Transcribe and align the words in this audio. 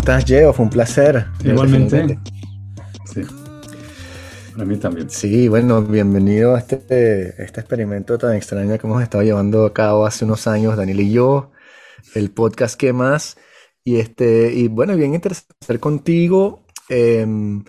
estás, 0.00 0.24
Geo? 0.24 0.52
Fue 0.54 0.64
un 0.64 0.70
placer. 0.70 1.26
Igualmente. 1.44 2.18
Sí. 3.04 3.20
Para 4.52 4.64
mí 4.64 4.76
también. 4.76 5.10
Sí, 5.10 5.46
bueno, 5.48 5.82
bienvenido 5.82 6.54
a 6.54 6.58
este, 6.58 7.42
este 7.42 7.60
experimento 7.60 8.16
tan 8.16 8.34
extraño 8.34 8.78
que 8.78 8.86
hemos 8.86 9.02
estado 9.02 9.22
llevando 9.22 9.66
a 9.66 9.74
cabo 9.74 10.06
hace 10.06 10.24
unos 10.24 10.46
años, 10.46 10.76
Daniel 10.76 11.00
y 11.00 11.12
yo, 11.12 11.52
el 12.14 12.30
podcast 12.30 12.80
¿Qué 12.80 12.94
más? 12.94 13.36
Y, 13.84 13.96
este, 13.96 14.52
y 14.54 14.68
bueno, 14.68 14.96
bien 14.96 15.14
interesante 15.14 15.54
estar 15.60 15.78
contigo. 15.78 16.64
Em, 16.88 17.62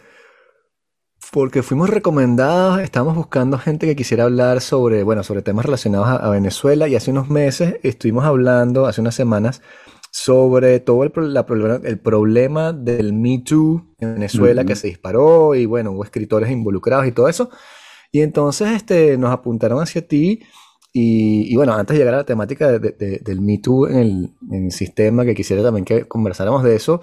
porque 1.34 1.64
fuimos 1.64 1.90
recomendados, 1.90 2.80
estábamos 2.80 3.16
buscando 3.16 3.58
gente 3.58 3.88
que 3.88 3.96
quisiera 3.96 4.24
hablar 4.24 4.62
sobre, 4.62 5.04
bueno, 5.04 5.24
sobre 5.24 5.42
temas 5.42 5.66
relacionados 5.66 6.08
a, 6.08 6.30
Venezuela 6.30 6.88
y 6.88 6.96
hace 6.96 7.12
unos 7.12 7.30
meses 7.30 7.76
estuvimos 7.84 8.24
hablando, 8.24 8.86
hace 8.86 9.02
unas 9.02 9.16
semanas, 9.16 9.62
sobre 10.12 10.82
todo 10.82 11.06
el, 11.06 11.12
problema, 11.12 11.80
el 11.84 12.00
problema 12.00 12.74
del 12.74 13.14
Me 13.14 13.42
Too 13.46 13.96
en 13.98 14.16
Venezuela 14.16 14.66
que 14.66 14.76
se 14.76 14.88
disparó 14.88 15.56
y 15.56 15.66
bueno, 15.66 15.92
hubo 15.94 16.04
escritores 16.04 16.52
involucrados 16.52 17.08
y 17.08 17.14
todo 17.14 17.30
eso. 17.30 17.50
Y 18.12 18.22
entonces 18.22 18.72
este, 18.72 19.18
nos 19.18 19.32
apuntaron 19.32 19.82
hacia 19.82 20.06
ti 20.06 20.42
y, 20.94 21.56
bueno, 21.56 21.74
antes 21.74 21.94
de 21.94 22.00
llegar 22.00 22.16
a 22.16 22.18
la 22.18 22.26
temática 22.26 22.78
del 22.78 23.42
Me 23.42 23.60
Too 23.60 23.88
en 23.88 23.98
el, 23.98 24.34
en 24.52 24.66
el, 24.66 24.72
sistema, 24.74 25.24
que 25.24 25.34
quisiera 25.34 25.64
también 25.64 25.86
que 25.86 26.04
conversáramos 26.06 26.64
de 26.64 26.76
eso, 26.76 27.02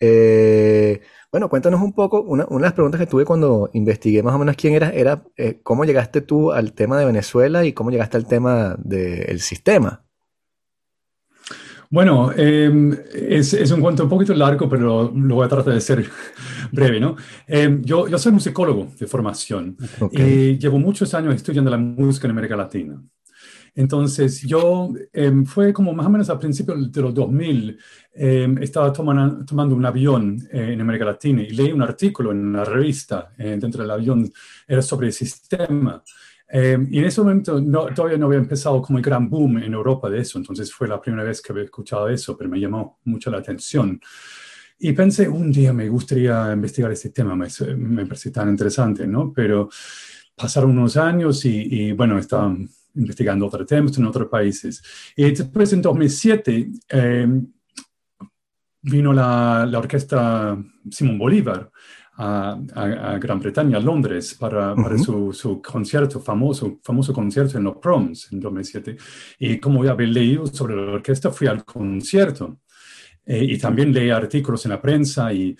eh, 0.00 1.02
bueno, 1.30 1.50
cuéntanos 1.50 1.82
un 1.82 1.92
poco, 1.92 2.22
una, 2.22 2.46
una, 2.48 2.60
de 2.60 2.62
las 2.62 2.72
preguntas 2.72 2.98
que 2.98 3.06
tuve 3.06 3.26
cuando 3.26 3.68
investigué 3.74 4.22
más 4.22 4.34
o 4.34 4.38
menos 4.38 4.56
quién 4.56 4.72
eras, 4.72 4.92
era 4.94 5.24
eh, 5.36 5.60
cómo 5.62 5.84
llegaste 5.84 6.22
tú 6.22 6.52
al 6.52 6.72
tema 6.72 6.98
de 6.98 7.04
Venezuela 7.04 7.66
y 7.66 7.74
cómo 7.74 7.90
llegaste 7.90 8.16
al 8.16 8.26
tema 8.26 8.76
del 8.78 9.40
sistema. 9.40 10.05
Bueno, 11.90 12.32
em, 12.36 12.96
es, 13.12 13.54
es, 13.54 13.70
un 13.70 13.80
cuento 13.80 14.04
un 14.04 14.08
poquito 14.08 14.34
largo, 14.34 14.68
pero 14.68 15.12
lo 15.14 15.34
voy 15.36 15.46
a 15.46 15.48
tratar 15.48 15.74
de 15.74 15.80
ser 15.80 16.04
breve, 16.72 16.98
¿no? 16.98 17.16
Em, 17.46 17.82
yo, 17.82 18.08
yo 18.08 18.18
soy 18.18 18.32
musicólogo 18.32 18.88
de 18.98 19.06
formación 19.06 19.76
y 20.12 20.58
llevo 20.58 20.78
muchos 20.78 21.14
años 21.14 21.34
estudiando 21.34 21.70
la 21.70 21.78
música 21.78 22.26
en 22.26 22.32
América 22.32 22.56
Latina. 22.56 23.00
Entonces, 23.76 24.40
yo 24.40 24.90
em, 25.12 25.44
fue 25.44 25.72
como 25.72 25.92
más 25.92 26.06
o 26.06 26.10
menos 26.10 26.30
a 26.30 26.38
principios 26.38 26.90
de 26.90 27.02
los 27.02 27.12
2000, 27.12 27.78
em, 28.14 28.58
estaba 28.62 28.90
tomando 28.90 29.76
un 29.76 29.84
avión 29.84 30.38
eh, 30.50 30.72
en 30.72 30.80
América 30.80 31.04
Latina 31.04 31.42
y 31.42 31.50
leí 31.50 31.72
un 31.72 31.82
artículo 31.82 32.32
en 32.32 32.38
una 32.38 32.64
revista 32.64 33.34
eh, 33.36 33.58
dentro 33.60 33.82
del 33.82 33.90
avión, 33.90 34.32
era 34.66 34.80
sobre 34.80 35.08
el 35.08 35.12
sistema. 35.12 36.02
Em, 36.48 36.86
y 36.90 36.98
en 36.98 37.04
ese 37.06 37.20
momento 37.20 37.60
no, 37.60 37.86
todavía 37.86 38.18
no 38.18 38.26
había 38.26 38.38
empezado 38.38 38.80
como 38.80 38.98
el 38.98 39.04
gran 39.04 39.28
boom 39.28 39.58
en 39.58 39.74
Europa 39.74 40.08
de 40.08 40.20
eso, 40.20 40.38
entonces 40.38 40.72
fue 40.72 40.86
la 40.86 41.00
primera 41.00 41.24
vez 41.24 41.42
que 41.42 41.52
había 41.52 41.64
escuchado 41.64 42.08
eso, 42.08 42.36
pero 42.36 42.48
me 42.48 42.60
llamó 42.60 43.00
mucho 43.04 43.30
la 43.30 43.38
atención. 43.38 44.00
Y 44.78 44.92
pensé, 44.92 45.28
un 45.28 45.50
día 45.50 45.72
me 45.72 45.88
gustaría 45.88 46.52
investigar 46.52 46.92
este 46.92 47.10
tema, 47.10 47.34
me, 47.34 47.48
me 47.76 48.06
pareció 48.06 48.30
tan 48.30 48.48
interesante, 48.50 49.06
¿no? 49.06 49.32
Pero 49.32 49.68
pasaron 50.36 50.70
unos 50.70 50.96
años 50.96 51.44
y, 51.46 51.88
y 51.88 51.92
bueno, 51.92 52.18
estaba 52.18 52.54
investigando 52.94 53.46
otros 53.46 53.66
temas 53.66 53.96
en 53.98 54.06
otros 54.06 54.28
países. 54.28 54.82
Y 55.16 55.30
después, 55.30 55.72
en 55.72 55.82
2007, 55.82 56.70
em, 56.88 57.46
vino 58.82 59.12
la, 59.12 59.66
la, 59.66 59.78
orquesta 59.78 60.56
Simón 60.90 61.18
Bolívar 61.18 61.70
a, 62.16 62.58
a, 62.74 63.18
Gran 63.18 63.40
Bretaña, 63.40 63.76
a 63.76 63.80
Londres, 63.80 64.34
para, 64.34 64.74
para 64.74 64.98
su, 64.98 65.32
su, 65.32 65.60
concierto, 65.60 66.20
famoso, 66.20 66.78
famoso 66.82 67.12
concierto 67.12 67.58
en 67.58 67.64
los 67.64 67.76
Proms 67.76 68.32
en 68.32 68.40
2007. 68.40 68.96
Y 69.38 69.58
como 69.58 69.84
ya 69.84 69.92
había 69.92 70.06
leído 70.06 70.46
sobre 70.46 70.76
la 70.76 70.92
orquesta, 70.92 71.30
fui 71.30 71.46
al 71.46 71.64
concierto. 71.64 72.58
Eh, 73.24 73.44
y 73.44 73.58
también 73.58 73.92
leí 73.92 74.10
artículos 74.10 74.64
en 74.66 74.70
la 74.70 74.80
prensa 74.80 75.32
y, 75.32 75.56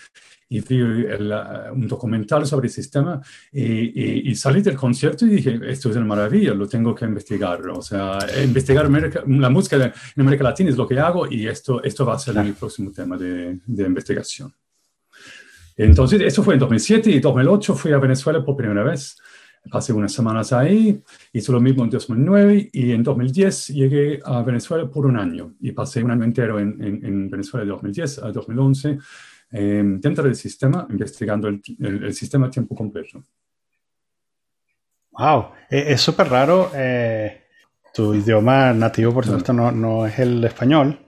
y 0.48 0.60
vi 0.60 0.80
un 0.80 1.88
documental 1.88 2.46
sobre 2.46 2.68
el 2.68 2.72
sistema 2.72 3.20
y, 3.52 4.34
salí 4.36 4.62
del 4.62 4.76
concierto 4.76 5.26
y 5.26 5.30
dije, 5.30 5.58
esto 5.66 5.90
es 5.90 5.96
una 5.96 6.06
maravilla, 6.06 6.54
lo 6.54 6.68
tengo 6.68 6.94
que 6.94 7.04
investigar. 7.04 7.68
O 7.68 7.82
sea, 7.82 8.18
investigar 8.44 8.88
la 9.26 9.50
música 9.50 9.76
en 9.76 10.22
América 10.22 10.44
Latina 10.44 10.70
es 10.70 10.76
lo 10.76 10.86
que 10.86 10.98
hago 10.98 11.26
y 11.30 11.48
esto, 11.48 11.82
esto 11.82 12.06
va 12.06 12.14
a 12.14 12.18
ser 12.18 12.36
mi 12.42 12.52
próximo 12.52 12.92
tema 12.92 13.16
de, 13.16 13.58
de 13.66 13.84
investigación. 13.84 14.52
Entonces, 15.76 16.20
eso 16.22 16.42
fue 16.42 16.54
en 16.54 16.60
2007 16.60 17.10
y 17.10 17.20
2008 17.20 17.74
fui 17.74 17.92
a 17.92 17.98
Venezuela 17.98 18.44
por 18.44 18.56
primera 18.56 18.82
vez. 18.82 19.16
Pasé 19.70 19.92
unas 19.92 20.12
semanas 20.12 20.52
ahí, 20.52 21.02
hice 21.32 21.50
lo 21.50 21.60
mismo 21.60 21.82
en 21.82 21.90
2009 21.90 22.70
y 22.72 22.92
en 22.92 23.02
2010 23.02 23.68
llegué 23.68 24.20
a 24.24 24.42
Venezuela 24.42 24.88
por 24.88 25.06
un 25.06 25.16
año 25.16 25.54
y 25.60 25.72
pasé 25.72 26.04
un 26.04 26.12
año 26.12 26.22
entero 26.22 26.60
en, 26.60 26.80
en, 26.80 27.04
en 27.04 27.28
Venezuela 27.28 27.64
de 27.64 27.70
2010 27.72 28.18
a 28.18 28.30
2011 28.30 28.98
Em, 29.50 30.00
dentro 30.00 30.24
del 30.24 30.34
sistema, 30.34 30.86
investigando 30.90 31.48
el, 31.48 31.62
el, 31.78 32.14
sistema 32.14 32.48
a 32.48 32.50
tiempo 32.50 32.74
completo. 32.74 33.22
Wow, 35.12 35.46
e, 35.70 35.92
es 35.92 36.00
súper 36.00 36.28
raro. 36.28 36.70
Eh, 36.74 37.44
tu 37.94 38.14
idioma 38.14 38.72
nativo, 38.72 39.14
por 39.14 39.24
supuesto, 39.24 39.52
no, 39.52 39.70
no 39.70 40.06
es 40.06 40.18
el 40.18 40.44
español. 40.44 41.05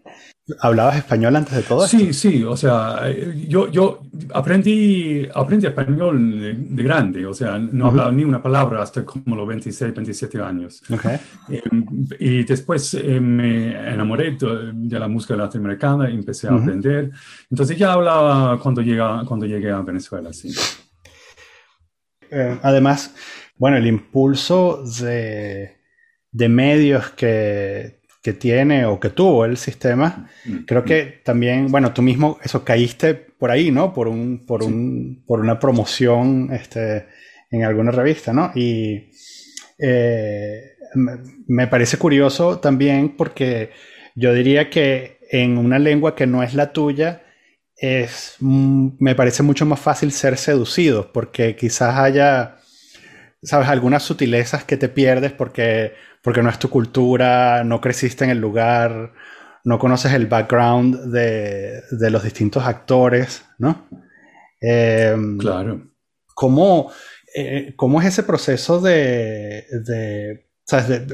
¿Hablabas 0.60 0.97
español 0.97 1.36
antes 1.36 1.54
de 1.54 1.62
todo 1.62 1.86
Sí, 1.86 2.12
sí, 2.14 2.42
o 2.42 2.56
sea, 2.56 3.03
yo, 3.47 3.70
yo 3.70 4.00
aprendí, 4.32 5.28
aprendí 5.34 5.66
español 5.66 6.66
de, 6.70 6.82
grande, 6.82 7.26
o 7.26 7.34
sea, 7.34 7.59
no 7.59 7.88
hablaba 7.88 8.10
ni 8.12 8.25
una 8.25 8.42
palabra 8.42 8.82
hasta 8.82 9.04
como 9.04 9.37
los 9.37 9.47
26, 9.47 9.94
27 9.94 10.41
años. 10.41 10.82
Okay. 10.91 11.19
Em, 11.48 11.84
y 12.19 12.44
después 12.44 12.94
eh, 12.94 13.20
me 13.20 13.72
enamoré 13.92 14.37
de, 14.41 14.98
la 14.98 15.08
música 15.08 15.37
latinoamericana 15.37 16.08
empecé 16.08 16.48
a 16.48 16.54
aprender. 16.54 17.10
Entonces 17.50 17.76
ya 17.76 17.92
hablaba 17.92 18.58
cuando, 18.58 18.81
llega, 18.81 19.25
cuando 19.26 19.44
llegué 19.44 19.70
a 19.70 19.82
Venezuela, 19.82 20.32
sí. 20.32 20.54
Eh, 22.31 22.58
además, 22.62 23.14
bueno, 23.56 23.76
el 23.76 23.87
impulso 23.87 24.82
de, 25.00 25.76
de 26.31 26.48
medios 26.48 27.10
que 27.10 27.97
que 28.28 28.34
tiene 28.34 28.84
o 28.84 29.00
que 29.00 29.09
tuvo 29.09 29.47
el 29.47 29.56
sistema, 29.56 30.28
mm. 30.44 30.65
creo 30.66 30.84
que 30.84 31.22
también, 31.25 31.69
bueno, 31.69 31.94
tú 31.94 32.03
mismo 32.03 32.39
eso 32.43 32.62
caíste 32.62 33.15
por 33.15 33.50
ahí, 33.50 33.71
¿no? 33.71 33.94
Por 33.94 34.06
un, 34.06 34.44
por 34.47 34.62
un, 34.62 35.25
por 35.27 35.41
una 35.41 35.59
promoción, 35.59 36.50
este, 36.53 37.06
en 37.50 37.65
alguna 37.65 37.91
revista, 37.91 38.34
¿no? 38.34 38.53
Y 38.55 39.11
eh, 39.78 40.77
me 41.47 41.67
parece 41.69 41.97
curioso 41.97 42.59
también 42.59 43.17
porque 43.17 43.71
yo 44.15 44.34
diría 44.34 44.69
que 44.69 45.21
en 45.31 45.56
una 45.56 45.78
lengua 45.78 46.15
que 46.15 46.27
no 46.27 46.43
es 46.43 46.53
la 46.53 46.72
tuya, 46.72 47.22
es, 47.77 48.37
mm, 48.41 48.88
me 48.99 49.15
parece 49.15 49.43
mucho 49.43 49.65
más 49.65 49.81
fácil 49.81 50.12
ser 50.12 50.37
seducido 50.37 51.12
porque 51.15 51.56
quizás 51.56 51.97
haya, 51.97 52.59
sabes, 53.43 53.69
algunas 53.69 54.03
sutilezas 54.03 54.65
que 54.65 54.77
te 54.77 54.91
pierdes 54.91 55.33
porque 55.33 55.94
porque 56.28 56.43
no 56.43 56.50
es 56.50 56.59
tu 56.59 56.69
cultura, 56.69 57.65
no 57.65 57.81
creciste 57.81 58.22
en 58.22 58.28
el 58.28 58.39
lugar, 58.39 59.15
no 59.65 59.78
conoces 59.78 60.12
el 60.12 60.27
background 60.27 61.11
de, 61.11 62.11
los 62.11 62.22
distintos 62.22 62.66
actores, 62.66 63.47
¿no? 63.56 63.89
Em, 64.61 65.38
claro. 65.38 65.81
Eh, 67.34 67.72
¿cómo, 67.77 68.00
es 68.03 68.09
ese 68.09 68.25
proceso 68.25 68.78
de... 68.78 69.65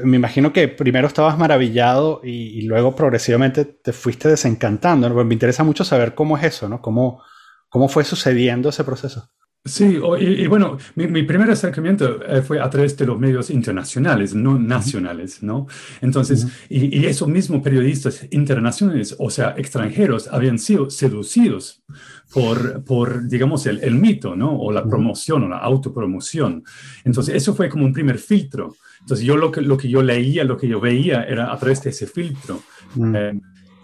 me 0.03 0.17
imagino 0.17 0.51
que 0.51 0.67
primero 0.67 1.07
estabas 1.07 1.37
maravillado 1.37 2.19
y, 2.21 2.63
luego 2.63 2.93
progresivamente 2.93 3.63
te 3.63 3.93
fuiste 3.93 4.27
desencantando. 4.27 5.09
Me 5.23 5.33
interesa 5.33 5.63
mucho 5.63 5.85
saber 5.85 6.13
cómo 6.13 6.37
es 6.37 6.43
eso, 6.43 6.67
¿no? 6.67 6.81
¿Cómo, 6.81 7.23
cómo 7.69 7.87
fue 7.87 8.03
sucediendo 8.03 8.67
ese 8.67 8.83
proceso? 8.83 9.29
Sí, 9.67 9.97
y, 10.19 10.45
bueno, 10.45 10.77
mi, 10.93 11.23
primer 11.23 11.49
acercamiento 11.49 12.23
eh, 12.23 12.43
fue 12.43 12.59
a 12.59 12.69
través 12.69 12.95
de 12.97 13.07
los 13.07 13.19
medios 13.19 13.49
internacionales, 13.49 14.35
no 14.35 14.59
nacionales, 14.59 15.41
¿no? 15.41 15.65
Entonces, 16.01 16.47
y, 16.69 17.03
esos 17.07 17.27
mismos 17.27 17.63
periodistas 17.63 18.27
internacionales, 18.29 19.15
o 19.17 19.31
sea, 19.31 19.55
extranjeros, 19.57 20.27
habían 20.27 20.59
sido 20.59 20.91
seducidos 20.91 21.83
por, 22.31 22.83
por 22.83 23.27
digamos, 23.27 23.65
el, 23.65 23.83
el 23.83 23.95
mito, 23.95 24.35
¿no? 24.35 24.55
O 24.55 24.71
la 24.71 24.83
promoción 24.83 25.41
o 25.45 25.49
la 25.49 25.57
autopromoción. 25.57 26.63
Entonces, 27.03 27.33
eso 27.33 27.55
fue 27.55 27.67
como 27.67 27.85
un 27.85 27.93
primer 27.93 28.19
filtro. 28.19 28.75
Entonces, 28.99 29.25
yo 29.25 29.35
lo 29.35 29.51
que, 29.51 29.61
lo 29.61 29.77
que 29.77 29.89
yo 29.89 30.03
leía, 30.03 30.43
lo 30.43 30.57
que 30.57 30.67
yo 30.67 30.79
veía 30.79 31.23
era 31.23 31.51
a 31.51 31.57
través 31.57 31.81
de 31.81 31.89
ese 31.89 32.05
filtro. 32.05 32.61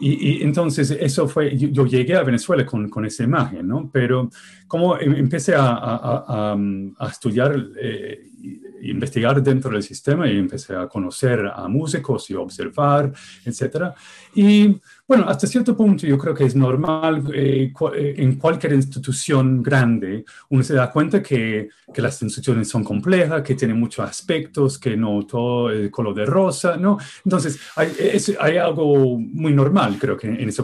Y, 0.04 0.42
entonces 0.42 0.90
eso 0.92 1.28
fue, 1.28 1.56
yo, 1.56 1.86
llegué 1.86 2.16
a 2.16 2.24
Venezuela 2.24 2.66
con, 2.66 2.90
con, 2.90 3.06
esa 3.06 3.24
imagen, 3.24 3.68
¿no? 3.68 3.88
Pero 3.94 4.32
como 4.68 4.98
em, 4.98 5.14
empecé 5.16 5.54
a, 5.54 5.68
a, 5.68 6.56
a, 6.98 7.08
estudiar, 7.08 7.56
eh, 7.80 8.20
investigar 8.82 9.44
dentro 9.44 9.70
del 9.70 9.84
sistema 9.84 10.28
y 10.28 10.40
empecé 10.40 10.76
a 10.76 10.88
conocer 10.88 11.46
a 11.54 11.68
músicos 11.68 12.28
y 12.32 12.34
observar, 12.34 13.14
etcétera. 13.46 13.94
Y 14.34 14.76
bueno, 15.12 15.28
hasta 15.28 15.46
cierto 15.46 15.76
punto 15.76 16.08
yo 16.08 16.18
creo 16.18 16.34
que 16.34 16.46
es 16.46 16.56
normal 16.56 17.30
eh, 17.36 17.74
eh, 17.94 18.14
en 18.16 18.36
cualquier 18.38 18.72
institución 18.72 19.62
grande, 19.62 20.24
uno 20.48 20.64
se 20.64 20.74
da 20.74 20.90
cuenta 20.90 21.22
que, 21.22 21.68
que, 21.94 22.02
las 22.02 22.22
instituciones 22.22 22.70
son 22.70 22.82
complejas, 22.82 23.42
que 23.42 23.56
tienen 23.56 23.78
muchos 23.78 24.10
aspectos, 24.10 24.80
que 24.80 24.96
no 24.96 25.26
todo 25.26 25.70
es 25.70 25.92
color 25.92 26.16
de 26.16 26.26
rosa, 26.26 26.78
¿no? 26.78 26.98
Entonces, 27.26 27.60
hay, 27.76 27.92
hay 28.40 28.56
algo 28.56 29.20
muy 29.20 29.52
normal, 29.52 29.98
creo 30.00 30.16
que 30.16 30.28
en 30.28 30.48
ese, 30.48 30.64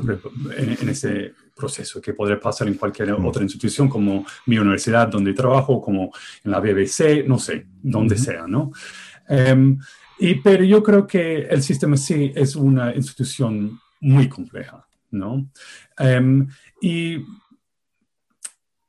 en, 0.56 0.90
ese 0.90 1.34
proceso 1.54 2.00
que 2.00 2.14
podría 2.14 2.40
pasar 2.40 2.70
en 2.70 2.76
cualquier 2.76 3.12
otra 3.12 3.44
institución 3.44 3.90
como 3.90 4.26
mi 4.46 4.58
universidad 4.58 5.10
donde 5.10 5.34
trabajo, 5.34 5.82
como 5.82 6.14
en 6.46 6.52
la 6.52 6.62
BBC, 6.62 7.28
no 7.28 7.38
sé, 7.38 7.66
donde 7.84 8.18
sea, 8.18 8.48
¿no? 8.48 8.72
Em, 9.28 9.78
y, 10.20 10.36
pero 10.36 10.64
yo 10.64 10.82
creo 10.82 11.06
que 11.06 11.40
el 11.40 11.62
sistema 11.62 11.98
sí 11.98 12.32
es 12.34 12.56
una 12.56 12.96
institución 12.96 13.78
muy 14.02 14.30
compleja, 14.30 14.86
¿no? 15.12 15.50
Em, 15.98 16.48
y 16.82 17.18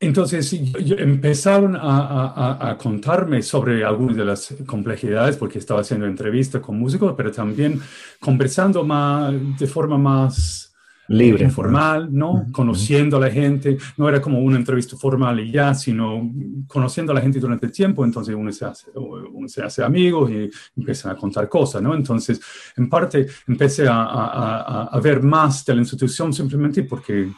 entonces 0.01 0.53
empezaron 0.53 1.77
a, 1.77 2.77
contarme 2.81 3.43
sobre 3.43 3.85
algunas 3.85 4.17
de 4.17 4.25
las 4.25 4.55
complejidades 4.65 5.37
porque 5.37 5.59
estaba 5.59 5.81
haciendo 5.81 6.07
entrevistas 6.07 6.63
con 6.63 6.79
músicos, 6.79 7.15
pero 7.17 7.33
también 7.33 7.81
conversando 8.21 8.85
más, 8.85 9.35
de 9.59 9.67
forma 9.67 9.99
más 9.99 10.68
libre, 11.09 11.45
informal, 11.45 12.09
¿no? 12.11 12.47
Conociendo 12.53 13.17
a 13.17 13.21
la 13.21 13.31
gente, 13.31 13.79
no 13.97 14.09
era 14.09 14.21
como 14.21 14.41
una 14.41 14.57
entrevista 14.57 14.97
formal 14.97 15.41
y 15.41 15.51
ya, 15.51 15.75
sino 15.75 16.31
conociendo 16.67 17.13
a 17.13 17.15
la 17.15 17.21
gente 17.21 17.41
durante 17.41 17.67
el 17.67 17.73
tiempo, 17.73 18.05
entonces 18.05 18.35
uno 18.35 18.53
se 18.53 18.65
hace, 18.65 18.91
uno 18.95 19.49
se 19.49 19.63
hace 19.63 19.83
amigos 19.83 20.31
y 20.31 20.51
empiezan 20.77 21.13
a 21.13 21.17
contar 21.17 21.49
cosas, 21.49 21.83
¿no? 21.83 21.95
Entonces, 21.95 22.41
en 22.77 22.89
parte, 22.89 23.27
empecé 23.47 23.89
a, 23.89 24.03
a, 24.03 24.85
a 24.85 25.01
ver 25.01 25.23
más 25.23 25.65
de 25.65 25.75
la 25.75 25.81
institución 25.81 26.33
simplemente 26.33 26.83
porque 26.85 27.31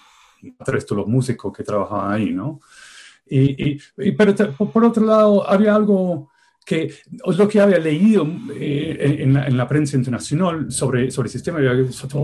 resto 0.67 0.95
los 0.95 1.07
músicos 1.07 1.53
que 1.57 1.63
trabajaban 1.63 2.13
ahí, 2.13 2.33
¿no? 2.33 2.61
Y, 3.27 3.79
y, 3.97 4.13
pero 4.13 4.35
por 4.73 4.85
otro 4.85 5.05
lado, 5.05 5.49
había 5.49 5.75
algo 5.75 6.31
que 6.65 6.95
lo 7.37 7.49
que 7.49 7.61
había 7.61 7.79
leído 7.79 8.27
eh, 8.55 9.19
en, 9.21 9.57
la, 9.57 9.67
prensa 9.67 9.97
internacional 9.97 10.71
sobre, 10.71 11.11
sobre 11.11 11.27
el 11.27 11.33
sistema, 11.33 11.59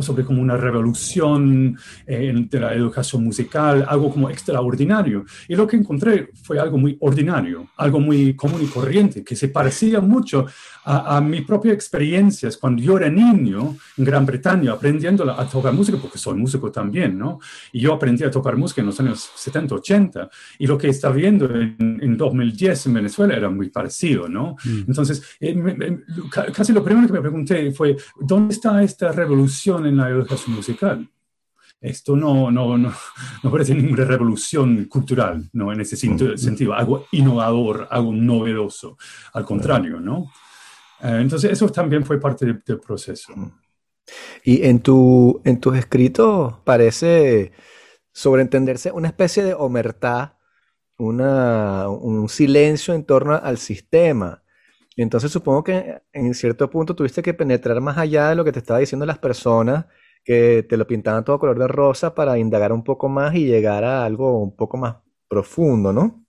sobre 0.00 0.24
como 0.24 0.40
una 0.40 0.56
revolución 0.56 1.76
eh, 2.06 2.32
de 2.48 2.60
la 2.60 2.74
educación 2.74 3.24
musical, 3.24 3.84
algo 3.88 4.10
como 4.10 4.30
extraordinario. 4.30 5.24
Y 5.48 5.56
lo 5.56 5.66
que 5.66 5.76
encontré 5.76 6.30
fue 6.42 6.58
algo 6.58 6.78
muy 6.78 6.96
ordinario, 7.00 7.68
algo 7.76 7.98
muy 7.98 8.34
común 8.34 8.62
y 8.62 8.66
corriente, 8.66 9.24
que 9.24 9.34
se 9.34 9.48
parecía 9.48 10.00
mucho 10.00 10.46
a, 10.84 11.16
a 11.16 11.20
mis 11.20 11.42
propias 11.42 11.74
experiencias 11.74 12.56
cuando 12.56 12.82
yo 12.82 12.98
era 12.98 13.08
niño 13.08 13.76
en 13.96 14.04
Gran 14.04 14.24
Bretaña 14.26 14.72
aprendiendo 14.72 15.28
a 15.30 15.48
tocar 15.48 15.72
música, 15.72 15.98
porque 16.00 16.18
soy 16.18 16.34
músico 16.34 16.70
también, 16.70 17.18
¿no? 17.18 17.40
Y 17.72 17.80
yo 17.80 17.94
aprendí 17.94 18.22
a 18.24 18.30
tocar 18.30 18.56
música 18.56 18.80
en 18.80 18.86
los 18.86 19.00
años 19.00 19.28
70, 19.34 19.74
80, 19.74 20.30
y 20.58 20.66
lo 20.66 20.78
que 20.78 20.88
estaba 20.88 21.14
viendo 21.14 21.46
en, 21.50 21.76
en 22.00 22.16
2010 22.16 22.86
en 22.86 22.94
Venezuela 22.94 23.34
era 23.34 23.50
muy 23.50 23.70
parecido, 23.70 24.25
¿no? 24.28 24.56
Mm. 24.64 24.78
Entonces, 24.88 25.22
eh, 25.40 25.98
casi 26.52 26.72
lo 26.72 26.84
primero 26.84 27.06
que 27.06 27.12
me 27.12 27.20
pregunté 27.20 27.72
fue, 27.72 27.96
¿dónde 28.20 28.54
está 28.54 28.82
esta 28.82 29.12
revolución 29.12 29.86
en 29.86 29.96
la 29.96 30.08
educación 30.08 30.56
musical? 30.56 31.08
esto 31.80 32.16
no, 32.16 32.50
no, 32.50 32.76
no, 32.76 32.92
no, 33.42 33.50
parece 33.50 33.74
ninguna 33.74 34.04
revolución 34.04 34.86
cultural, 34.86 35.48
¿no? 35.52 35.72
En 35.72 35.80
ese 35.80 35.94
mm. 36.08 36.36
sentido, 36.36 36.74
algo 36.74 37.06
innovador, 37.12 37.86
algo 37.90 38.12
novedoso, 38.12 38.96
al 39.34 39.44
contrario, 39.44 40.00
¿no? 40.00 40.32
Eh, 41.02 41.18
entonces 41.20 41.52
eso 41.52 41.68
también 41.68 42.04
fue 42.04 42.18
parte 42.18 42.46
del, 42.46 42.80
proceso. 42.80 43.32
Y 44.44 44.64
en, 44.64 44.80
tu, 44.80 45.40
en 45.44 45.60
tus 45.60 45.76
escritos 45.76 46.54
parece 46.64 47.52
sobreentenderse 48.12 48.92
una 48.92 49.08
especie 49.08 49.44
de 49.44 49.54
omertá, 49.54 50.35
una, 50.98 51.88
un 51.88 52.28
silencio 52.28 52.94
en 52.94 53.04
torno 53.04 53.34
al 53.34 53.58
sistema. 53.58 54.42
Entonces 54.96 55.30
supongo 55.30 55.64
que 55.64 56.00
en 56.12 56.34
cierto 56.34 56.70
punto 56.70 56.94
tuviste 56.96 57.22
que 57.22 57.34
penetrar 57.34 57.80
más 57.80 57.98
allá 57.98 58.30
de 58.30 58.34
lo 58.36 58.44
que 58.44 58.52
te 58.52 58.60
estaba 58.60 58.78
diciendo 58.78 59.04
las 59.06 59.18
personas 59.18 59.86
que 60.24 60.64
te 60.68 60.76
lo 60.76 60.86
pintaban 60.86 61.24
todo 61.24 61.38
color 61.38 61.58
de 61.58 61.68
rosa 61.68 62.14
para 62.14 62.38
indagar 62.38 62.72
un 62.72 62.82
poco 62.82 63.08
más 63.08 63.34
y 63.34 63.46
llegar 63.46 63.84
a 63.84 64.04
algo 64.04 64.42
un 64.42 64.56
poco 64.56 64.76
más 64.76 64.96
profundo, 65.28 65.92
¿no? 65.92 66.26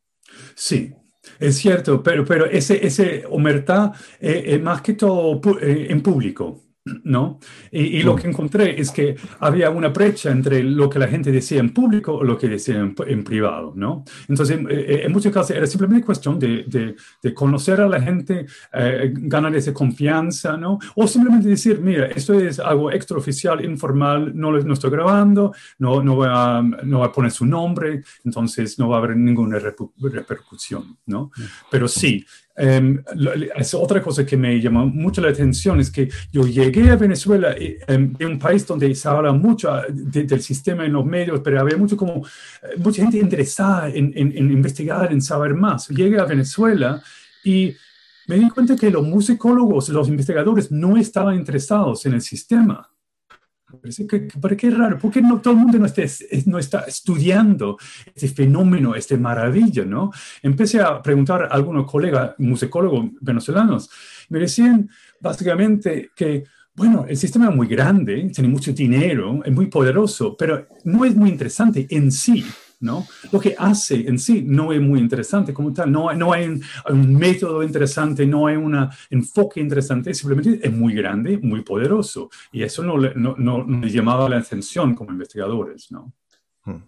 Sí, 0.55 0.93
es 1.39 1.57
cierto, 1.57 2.03
pero, 2.03 2.25
pero 2.25 2.45
ese, 2.45 2.85
ese 2.85 3.25
omertá 3.29 3.93
es 4.19 4.35
eh, 4.35 4.55
eh, 4.55 4.59
más 4.59 4.81
que 4.81 4.93
todo 4.93 5.41
eh, 5.59 5.87
en 5.89 6.01
público. 6.01 6.66
¿No? 7.03 7.39
Y, 7.71 8.01
lo 8.03 8.15
que 8.15 8.27
encontré 8.27 8.79
es 8.79 8.91
que 8.91 9.15
había 9.39 9.69
una 9.69 9.89
brecha 9.89 10.31
entre 10.31 10.63
lo 10.63 10.89
que 10.89 10.99
la 10.99 11.07
gente 11.07 11.31
decía 11.31 11.59
en 11.59 11.71
público 11.71 12.13
o 12.13 12.23
lo 12.23 12.37
que 12.37 12.47
decía 12.47 12.77
en, 12.77 13.23
privado, 13.23 13.73
¿no? 13.75 14.03
Entonces, 14.27 14.59
eh, 14.69 15.01
en 15.05 15.11
muchos 15.11 15.33
casos 15.33 15.51
era 15.51 15.67
simplemente 15.67 16.05
cuestión 16.05 16.39
de, 16.39 16.95
de, 17.21 17.33
conocer 17.33 17.81
a 17.81 17.87
la 17.87 18.01
gente, 18.01 18.45
eh, 18.73 19.11
ganar 19.13 19.55
esa 19.55 19.73
confianza, 19.73 20.55
¿no? 20.57 20.79
O 20.95 21.07
simplemente 21.07 21.49
decir, 21.49 21.79
mira, 21.79 22.07
esto 22.07 22.33
es 22.33 22.59
algo 22.59 22.91
extraoficial, 22.91 23.63
informal, 23.63 24.31
no, 24.35 24.51
no 24.51 24.73
estoy 24.73 24.91
grabando, 24.91 25.53
no, 25.79 26.01
no, 26.01 26.15
voy 26.15 26.27
a, 26.31 26.61
no 26.61 26.99
voy 26.99 27.07
a 27.07 27.11
poner 27.11 27.31
su 27.31 27.45
nombre, 27.45 28.03
entonces 28.23 28.79
no 28.79 28.89
va 28.89 28.97
a 28.97 28.99
haber 28.99 29.17
ninguna 29.17 29.59
repercusión, 29.59 30.97
¿no? 31.05 31.31
Pero 31.69 31.87
sí, 31.87 32.25
Um, 32.59 33.03
es 33.55 33.75
otra 33.75 34.01
cosa 34.01 34.25
que 34.25 34.35
me 34.35 34.59
llamó 34.59 34.87
mucho 34.87 35.21
la 35.21 35.29
atención, 35.29 35.79
es 35.79 35.91
que 35.91 36.09
yo 36.31 36.41
llegué 36.41 36.89
a 36.89 36.95
Venezuela, 36.95 37.55
um, 37.87 38.15
en 38.17 38.27
un 38.27 38.39
país 38.39 38.65
donde 38.65 38.95
se 38.95 39.07
habla 39.07 39.31
mucho 39.31 39.69
ah, 39.71 39.85
del 39.87 40.41
sistema 40.41 40.83
en 40.83 40.93
los 40.93 41.05
medios, 41.05 41.41
pero 41.43 41.61
había 41.61 41.77
mucho 41.77 41.95
como, 41.95 42.25
eh, 42.63 42.77
mucha 42.77 43.03
gente 43.03 43.19
interesada 43.19 43.89
en, 43.89 44.11
en, 44.15 44.35
en 44.35 44.51
investigar, 44.51 45.13
en 45.13 45.21
saber 45.21 45.53
más. 45.53 45.87
Llegué 45.89 46.19
a 46.19 46.25
Venezuela 46.25 46.99
y 47.43 47.75
me 48.27 48.37
di 48.37 48.49
cuenta 48.49 48.75
que 48.75 48.89
los 48.89 49.03
musicólogos, 49.03 49.89
los 49.89 50.07
investigadores 50.07 50.71
no 50.71 50.97
estaban 50.97 51.35
interesados 51.35 52.07
en 52.07 52.13
el 52.13 52.21
sistema. 52.21 52.89
Parece 53.69 54.07
que, 54.07 54.27
qué 54.57 54.69
raro, 54.69 54.97
¿por 54.97 55.11
qué 55.11 55.21
no 55.21 55.41
todo 55.41 55.53
el 55.53 55.59
mundo 55.59 55.77
no, 55.77 55.85
esté, 55.85 56.07
no 56.45 56.57
está 56.57 56.85
estudiando 56.87 57.77
este 58.15 58.29
fenómeno, 58.29 58.95
este 58.95 59.17
maravilla, 59.17 59.83
no? 59.83 60.09
Empecé 60.41 60.79
a 60.79 61.01
preguntar 61.01 61.43
a 61.43 61.47
algunos 61.47 61.89
colegas 61.89 62.33
musicólogos 62.37 63.09
venezolanos, 63.19 63.89
me 64.29 64.39
decían 64.39 64.89
básicamente 65.19 66.11
que, 66.15 66.45
bueno, 66.75 67.05
el 67.09 67.17
sistema 67.17 67.49
es 67.49 67.55
muy 67.55 67.67
grande, 67.67 68.31
tiene 68.33 68.49
mucho 68.49 68.71
dinero, 68.71 69.41
es 69.43 69.51
muy 69.51 69.65
poderoso, 69.65 70.37
pero 70.37 70.65
no 70.85 71.03
es 71.03 71.13
muy 71.13 71.29
interesante 71.29 71.85
en 71.89 72.09
sí. 72.09 72.45
¿No? 72.79 73.07
Lo 73.31 73.39
que 73.39 73.55
hace 73.57 74.07
en 74.07 74.19
sí 74.19 74.43
no 74.45 74.71
es 74.71 74.79
muy 74.79 74.99
interesante 74.99 75.53
como 75.53 75.73
tal, 75.73 75.91
no, 75.91 76.13
no 76.13 76.33
hay 76.33 76.47
un, 76.47 77.17
método 77.17 77.63
interesante, 77.63 78.25
no 78.25 78.47
hay 78.47 78.55
un 78.55 78.89
enfoque 79.09 79.59
interesante, 79.59 80.13
simplemente 80.13 80.65
es 80.65 80.73
muy 80.73 80.93
grande, 80.93 81.37
muy 81.37 81.61
poderoso, 81.61 82.29
y 82.51 82.63
eso 82.63 82.83
no, 82.83 82.97
no, 82.97 83.35
no, 83.37 83.87
llamaba 83.87 84.29
la 84.29 84.37
atención 84.37 84.93
como 84.93 85.11
investigadores, 85.11 85.91
¿no? 85.91 86.13
Hmm. 86.65 86.83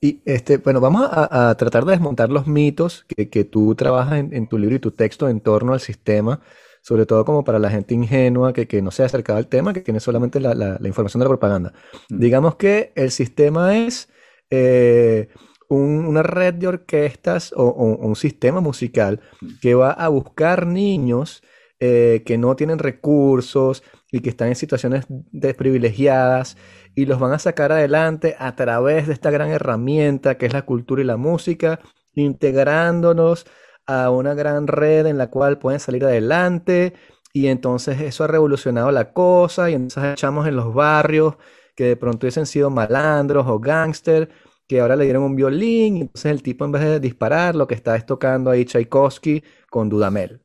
Y 0.00 0.20
este, 0.24 0.56
bueno, 0.56 0.80
vamos 0.80 1.08
a, 1.12 1.54
tratar 1.56 1.84
de 1.84 1.92
desmontar 1.92 2.30
los 2.30 2.46
mitos 2.46 3.04
que, 3.06 3.28
que 3.28 3.44
tú 3.44 3.74
trabajas 3.74 4.24
en, 4.30 4.48
tu 4.48 4.58
libro 4.58 4.76
y 4.76 4.80
tu 4.80 4.90
texto 4.90 5.28
en 5.28 5.40
torno 5.40 5.74
al 5.74 5.80
sistema, 5.80 6.40
sobre 6.80 7.06
todo 7.06 7.24
como 7.24 7.44
para 7.44 7.60
la 7.60 7.70
gente 7.70 7.94
ingenua 7.94 8.52
que, 8.52 8.66
que 8.66 8.82
no 8.82 8.90
se 8.90 9.04
ha 9.04 9.06
acercado 9.06 9.38
al 9.38 9.46
tema, 9.46 9.72
que 9.72 9.80
tiene 9.80 10.00
solamente 10.00 10.40
la, 10.40 10.54
la, 10.54 10.76
la 10.80 10.88
información 10.88 11.20
de 11.20 11.26
la 11.26 11.28
propaganda. 11.28 11.72
Hmm. 12.08 12.18
Digamos 12.18 12.56
que 12.56 12.92
el 12.96 13.12
sistema 13.12 13.78
es 13.78 14.08
eh, 14.54 15.28
una 15.70 16.22
red 16.22 16.52
de 16.52 16.68
orquestas 16.68 17.54
o, 17.56 17.64
un 17.64 18.14
sistema 18.16 18.60
musical 18.60 19.20
que 19.62 19.74
va 19.74 19.92
a 19.92 20.08
buscar 20.08 20.66
niños 20.66 21.42
eh, 21.80 22.22
que 22.26 22.36
no 22.36 22.54
tienen 22.54 22.78
recursos 22.78 23.82
y 24.10 24.20
que 24.20 24.28
están 24.28 24.48
en 24.48 24.56
situaciones 24.56 25.06
desprivilegiadas 25.08 26.58
y 26.94 27.06
los 27.06 27.18
van 27.18 27.32
a 27.32 27.38
sacar 27.38 27.72
adelante 27.72 28.36
a 28.38 28.54
través 28.54 29.06
de 29.06 29.14
esta 29.14 29.30
gran 29.30 29.48
herramienta 29.48 30.36
que 30.36 30.44
es 30.44 30.52
la 30.52 30.66
cultura 30.66 31.00
y 31.00 31.06
la 31.06 31.16
música, 31.16 31.80
integrándonos 32.12 33.46
a 33.86 34.10
una 34.10 34.34
gran 34.34 34.66
red 34.66 35.06
en 35.06 35.16
la 35.16 35.30
cual 35.30 35.58
pueden 35.58 35.80
salir 35.80 36.04
adelante. 36.04 36.92
Y 37.32 37.46
entonces 37.46 38.02
eso 38.02 38.24
ha 38.24 38.26
revolucionado 38.26 38.90
la 38.90 39.14
cosa 39.14 39.70
y 39.70 39.74
entonces 39.74 40.12
echamos 40.12 40.46
en 40.46 40.56
los 40.56 40.74
barrios 40.74 41.36
que 41.74 41.84
de 41.84 41.96
pronto 41.96 42.26
hubiesen 42.26 42.46
sido 42.46 42.70
malandros 42.70 43.46
o 43.46 43.58
gángster, 43.58 44.28
que 44.66 44.80
ahora 44.80 44.96
le 44.96 45.04
dieron 45.04 45.22
un 45.22 45.36
violín, 45.36 45.96
y 45.96 46.00
entonces 46.02 46.32
el 46.32 46.42
tipo 46.42 46.64
en 46.64 46.72
vez 46.72 46.82
de 46.82 47.00
disparar, 47.00 47.54
lo 47.54 47.66
que 47.66 47.74
está 47.74 47.96
es 47.96 48.06
tocando 48.06 48.50
ahí 48.50 48.64
Tchaikovsky 48.64 49.42
con 49.68 49.88
Dudamel. 49.88 50.40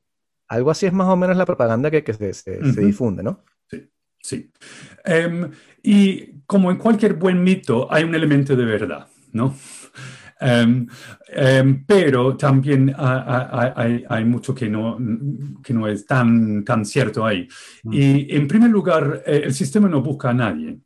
Algo 0.48 0.72
así 0.72 0.86
es 0.86 0.93
más 0.93 1.07
o 1.07 1.15
menos 1.15 1.38
la 1.38 1.46
propaganda 1.46 1.91
que, 1.91 2.13
se, 2.13 2.60
difunde, 2.81 3.24
¿no? 3.24 3.43
Sí, 3.69 3.89
sí. 4.22 4.51
Em, 5.03 5.51
y 5.84 6.41
como 6.46 6.72
en 6.72 6.77
cualquier 6.77 7.15
buen 7.15 7.43
mito, 7.43 7.91
hay 7.91 8.03
un 8.03 8.15
elemento 8.15 8.55
de 8.55 8.65
verdad, 8.65 9.07
¿no? 9.34 9.53
Em, 10.39 10.88
pero 11.86 12.38
también 12.38 12.93
hay, 12.98 14.25
mucho 14.25 14.53
que 14.53 14.69
no, 14.69 14.98
que 15.63 15.74
no 15.74 15.88
es 15.88 16.05
tan, 16.05 16.63
tan 16.63 16.86
cierto 16.86 17.25
ahí. 17.25 17.48
Y 17.91 18.36
en 18.36 18.48
primer 18.48 18.69
lugar, 18.69 19.24
eh, 19.25 19.41
el 19.46 19.53
sistema 19.53 19.89
no 19.89 20.01
busca 20.01 20.29
a 20.29 20.34
nadie. 20.34 20.79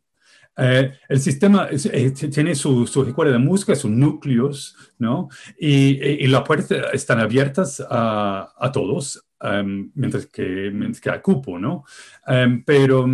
Eh, 0.63 0.94
el 1.10 1.20
sistema 1.20 1.70
eh, 1.72 2.12
tiene 2.12 2.53
sus 2.53 2.91
su 2.91 3.01
escuelas 3.01 3.34
de 3.34 3.39
música, 3.39 3.75
sus 3.75 3.89
núcleos, 3.89 4.75
¿no? 5.00 5.27
Y, 5.60 6.27
las 6.27 6.44
puertas 6.44 6.94
están 6.94 7.20
abiertas 7.20 7.84
a, 7.89 8.53
a 8.56 8.72
todos, 8.72 9.25
em, 9.41 9.91
mientras, 9.96 10.27
que, 10.27 10.70
mientras 10.72 11.01
que 11.01 11.10
hay 11.10 11.20
cupo, 11.20 11.58
¿no? 11.58 11.84
Em, 12.27 12.63
pero 12.63 13.08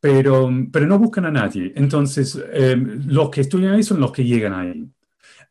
pero, 0.00 0.50
pero 0.72 0.86
no 0.86 0.98
buscan 0.98 1.26
a 1.26 1.30
nadie. 1.30 1.72
Entonces, 1.76 2.36
em, 2.52 3.02
los 3.06 3.30
que 3.30 3.42
estudian 3.42 3.74
ahí 3.74 3.84
son 3.84 4.00
los 4.00 4.10
que 4.10 4.24
llegan 4.24 4.52
ahí. 4.52 4.88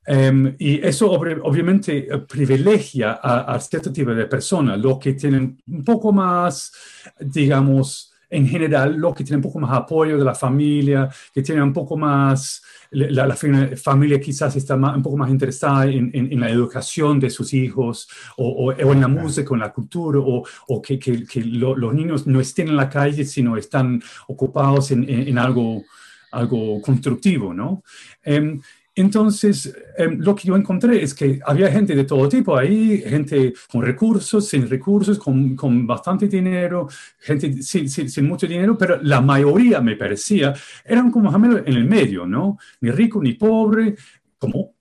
Em, 0.05 0.55
y 0.59 0.85
eso 0.85 1.09
obviamente 1.11 2.09
privilegia 2.27 3.19
a, 3.21 3.53
a, 3.53 3.59
cierto 3.61 3.93
tipo 3.93 4.13
de 4.13 4.25
personas, 4.25 4.79
los 4.79 4.97
que 4.99 5.13
tienen 5.13 5.61
un 5.67 5.83
poco 5.85 6.11
más, 6.11 6.73
digamos, 7.19 8.10
en 8.31 8.47
general, 8.47 8.95
los 8.95 9.13
que 9.13 9.23
tienen 9.23 9.39
un 9.39 9.43
poco 9.43 9.59
más 9.59 9.71
apoyo 9.77 10.17
de 10.17 10.25
la 10.25 10.33
familia, 10.33 11.09
que 11.33 11.43
tienen 11.43 11.63
un 11.63 11.73
poco 11.73 11.97
más 11.97 12.63
la, 12.91 13.35
familia 13.77 14.19
quizás 14.19 14.55
está 14.55 14.75
un 14.75 15.01
poco 15.01 15.15
más 15.15 15.29
interesada 15.29 15.85
en, 15.85 16.11
en, 16.13 16.39
la 16.39 16.49
educación 16.49 17.19
de 17.19 17.29
sus 17.29 17.53
hijos 17.53 18.09
o, 18.35 18.73
o, 18.73 18.73
en 18.73 18.99
la 18.99 19.07
música, 19.07 19.49
o 19.51 19.53
en 19.53 19.61
la 19.61 19.71
cultura, 19.71 20.19
o, 20.19 20.43
o 20.67 20.81
que, 20.81 20.99
que, 20.99 21.25
que 21.25 21.41
los 21.41 21.93
niños 21.93 22.27
no 22.27 22.41
estén 22.41 22.67
en 22.67 22.75
la 22.75 22.89
calle, 22.89 23.23
sino 23.23 23.55
están 23.55 24.01
ocupados 24.27 24.91
en, 24.91 25.09
en 25.09 25.37
algo, 25.37 25.83
algo 26.31 26.81
constructivo, 26.81 27.53
¿no? 27.53 27.83
Um, 28.25 28.61
entonces, 28.93 29.73
em, 29.97 30.19
lo 30.19 30.35
que 30.35 30.47
yo 30.47 30.55
encontré 30.57 31.01
es 31.01 31.13
que 31.13 31.39
había 31.45 31.71
gente 31.71 31.95
de 31.95 32.03
todo 32.03 32.27
tipo 32.27 32.57
ahí, 32.57 32.97
gente 32.97 33.53
con 33.71 33.81
recursos, 33.83 34.49
sin 34.49 34.69
recursos, 34.69 35.17
con, 35.17 35.55
con 35.55 35.87
bastante 35.87 36.27
dinero, 36.27 36.89
gente 37.19 37.63
sin, 37.63 37.87
sin, 37.89 38.25
mucho 38.27 38.47
dinero, 38.47 38.77
pero 38.77 39.01
la 39.01 39.21
mayoría, 39.21 39.79
me 39.79 39.95
parecía, 39.95 40.53
eran 40.83 41.09
como 41.09 41.33
en 41.33 41.67
el 41.67 41.85
medio, 41.85 42.25
¿no? 42.25 42.57
Ni 42.81 42.91
rico 42.91 43.21
ni 43.21 43.33
pobre, 43.33 43.95
como 44.37 44.75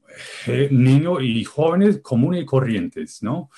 eh, 0.47 0.69
niños 0.73 1.23
y 1.23 1.45
jóvenes 1.45 2.01
comunes 2.03 2.43
y 2.43 2.47
corrientes, 2.47 3.23
¿no? 3.23 3.51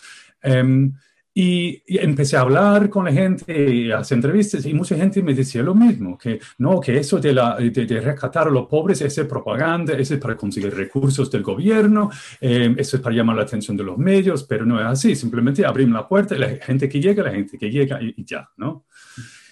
Em, 0.42 0.92
y, 1.34 1.82
empecé 1.86 2.36
a 2.36 2.40
hablar 2.40 2.90
con 2.90 3.04
la 3.04 3.12
gente, 3.12 3.92
a 3.92 3.98
hacer 3.98 4.16
entrevistas, 4.16 4.66
y 4.66 4.74
mucha 4.74 4.96
gente 4.96 5.22
me 5.22 5.34
decía 5.34 5.62
lo 5.62 5.74
mismo, 5.74 6.18
que 6.18 6.40
no, 6.58 6.80
que 6.80 6.98
eso 6.98 7.18
de, 7.18 7.32
la, 7.32 7.56
de, 7.56 8.00
rescatar 8.00 8.48
a 8.48 8.50
los 8.50 8.66
pobres 8.66 9.00
es 9.00 9.18
propaganda, 9.20 9.94
eso 9.94 10.14
es 10.14 10.20
para 10.20 10.36
conseguir 10.36 10.74
recursos 10.74 11.30
del 11.30 11.42
gobierno, 11.42 12.10
eh, 12.40 12.74
eso 12.76 12.96
es 12.96 13.02
para 13.02 13.14
llamar 13.14 13.36
la 13.36 13.42
atención 13.42 13.76
de 13.76 13.84
los 13.84 13.96
medios, 13.96 14.44
pero 14.44 14.66
no 14.66 14.78
es 14.80 14.86
así, 14.86 15.14
simplemente 15.14 15.64
abrimos 15.64 15.94
la 15.94 16.08
puerta 16.08 16.34
y 16.34 16.38
la 16.38 16.48
gente 16.48 16.88
que 16.88 17.00
llega, 17.00 17.22
la 17.22 17.32
gente 17.32 17.58
que 17.58 17.70
llega 17.70 18.02
y, 18.02 18.14
y 18.16 18.24
ya, 18.24 18.48
¿no? 18.56 18.84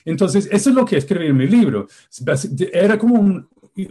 Entonces, 0.05 0.49
eso 0.51 0.71
es 0.71 0.77
lo 0.77 0.85
que 0.85 0.97
escribí 0.97 1.27
en 1.27 1.37
mi 1.37 1.47
libro. 1.47 1.87
Era 2.73 2.99
como 2.99 3.17
un, 3.17 3.49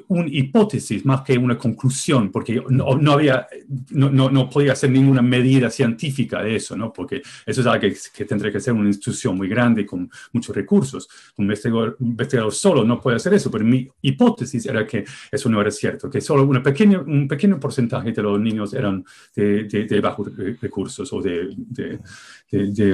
una 0.08 0.28
hipótesis 0.28 1.06
más 1.06 1.22
que 1.22 1.38
una 1.38 1.58
conclusión, 1.58 2.32
porque 2.32 2.62
no, 2.70 2.96
no 2.96 3.12
había, 3.14 3.48
no, 3.92 4.10
no, 4.10 4.50
podía 4.50 4.74
hacer 4.74 4.92
ninguna 4.92 5.22
medida 5.22 5.70
científica 5.70 6.42
de 6.42 6.56
eso, 6.56 6.76
¿no? 6.76 6.92
Porque 6.92 7.22
eso 7.46 7.62
es 7.62 7.68
algo 7.68 7.82
que, 7.82 7.96
que 8.14 8.26
tendría 8.26 8.52
que 8.52 8.60
ser 8.60 8.74
una 8.74 8.88
institución 8.88 9.38
muy 9.38 9.48
grande 9.48 9.86
con 9.86 10.10
muchos 10.34 10.56
recursos. 10.56 11.08
Un 11.38 11.46
investigador, 11.46 11.98
investigador, 12.00 12.54
solo 12.54 12.84
no 12.84 13.00
puede 13.00 13.18
hacer 13.18 13.34
eso, 13.34 13.50
pero 13.52 13.66
mi 13.66 13.88
hipótesis 14.02 14.66
era 14.66 14.86
que 14.86 15.06
eso 15.32 15.50
no 15.50 15.62
era 15.62 15.72
cierto, 15.72 16.10
que 16.10 16.22
solo 16.22 16.44
una 16.44 16.62
pequeña, 16.62 17.00
un 17.00 17.28
pequeño 17.28 17.60
porcentaje 17.60 18.12
de 18.12 18.22
los 18.22 18.40
niños 18.40 18.74
eran 18.74 19.06
de, 19.36 19.64
de, 19.66 20.02
bajos 20.02 20.30
recursos 20.62 21.12
o 21.14 21.22
de, 21.22 21.50
de, 21.56 22.00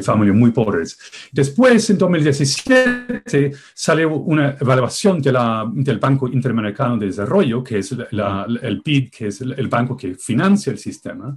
familias 0.04 0.36
muy 0.36 0.52
pobres. 0.52 0.98
Después, 1.32 1.90
en 1.90 1.98
2017, 1.98 3.54
salió 3.74 4.16
una 4.16 4.58
evaluación 4.60 5.22
de 5.22 5.32
la, 5.32 5.70
del 5.74 6.00
Banco 6.00 6.28
Interamericano 6.28 6.98
de 6.98 7.08
Desarrollo, 7.08 7.64
que 7.64 7.80
es 7.80 7.92
el 7.92 8.82
BID, 8.84 9.10
que 9.10 9.28
es 9.28 9.42
el, 9.42 9.68
banco 9.68 9.98
que 9.98 10.16
financia 10.16 10.72
el 10.72 10.78
sistema, 10.78 11.36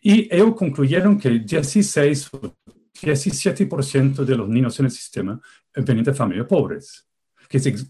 y 0.00 0.28
ellos 0.34 0.54
concluyeron 0.54 1.18
que 1.18 1.30
16 1.30 2.30
17% 3.02 4.24
de 4.24 4.36
los 4.36 4.48
niños 4.48 4.80
en 4.80 4.86
el 4.86 4.90
sistema 4.90 5.38
vienen 5.74 6.02
de 6.02 6.14
familias 6.14 6.46
pobres 6.46 7.06
que 7.48 7.58
es 7.58 7.86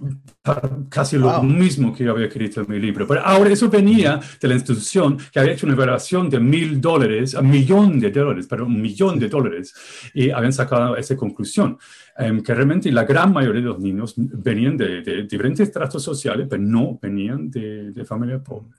casi 0.88 1.18
lo 1.18 1.42
mismo 1.42 1.94
que 1.94 2.04
yo 2.04 2.12
había 2.12 2.26
escrito 2.26 2.60
en 2.60 2.66
mi 2.68 2.78
libro. 2.78 3.06
Pero 3.06 3.22
ahora 3.24 3.50
eso 3.50 3.68
venía 3.68 4.20
de 4.40 4.48
la 4.48 4.54
institución 4.54 5.18
que 5.32 5.40
había 5.40 5.52
hecho 5.52 5.66
una 5.66 5.74
evaluación 5.74 6.28
de 6.30 6.40
mil 6.40 6.80
dólares, 6.80 7.34
un 7.34 7.50
millón 7.50 7.98
de 8.00 8.10
dólares, 8.10 8.46
pero 8.48 8.66
un 8.66 8.80
millón 8.80 9.18
de 9.18 9.28
dólares, 9.28 9.74
y 10.14 10.30
habían 10.30 10.52
sacado 10.52 10.96
esa 10.96 11.16
conclusión. 11.16 11.78
Em, 12.18 12.42
que 12.42 12.54
realmente 12.54 12.90
la 12.90 13.04
gran 13.04 13.30
mayoría 13.32 13.60
de 13.60 13.66
los 13.66 13.78
niños 13.78 14.14
venían 14.16 14.76
de, 14.76 15.26
diferentes 15.28 15.70
tratos 15.70 16.02
sociales, 16.02 16.46
pero 16.48 16.62
no 16.62 16.98
venían 17.00 17.50
de, 17.50 17.92
de 17.92 18.04
familia 18.06 18.38
pobre. 18.38 18.70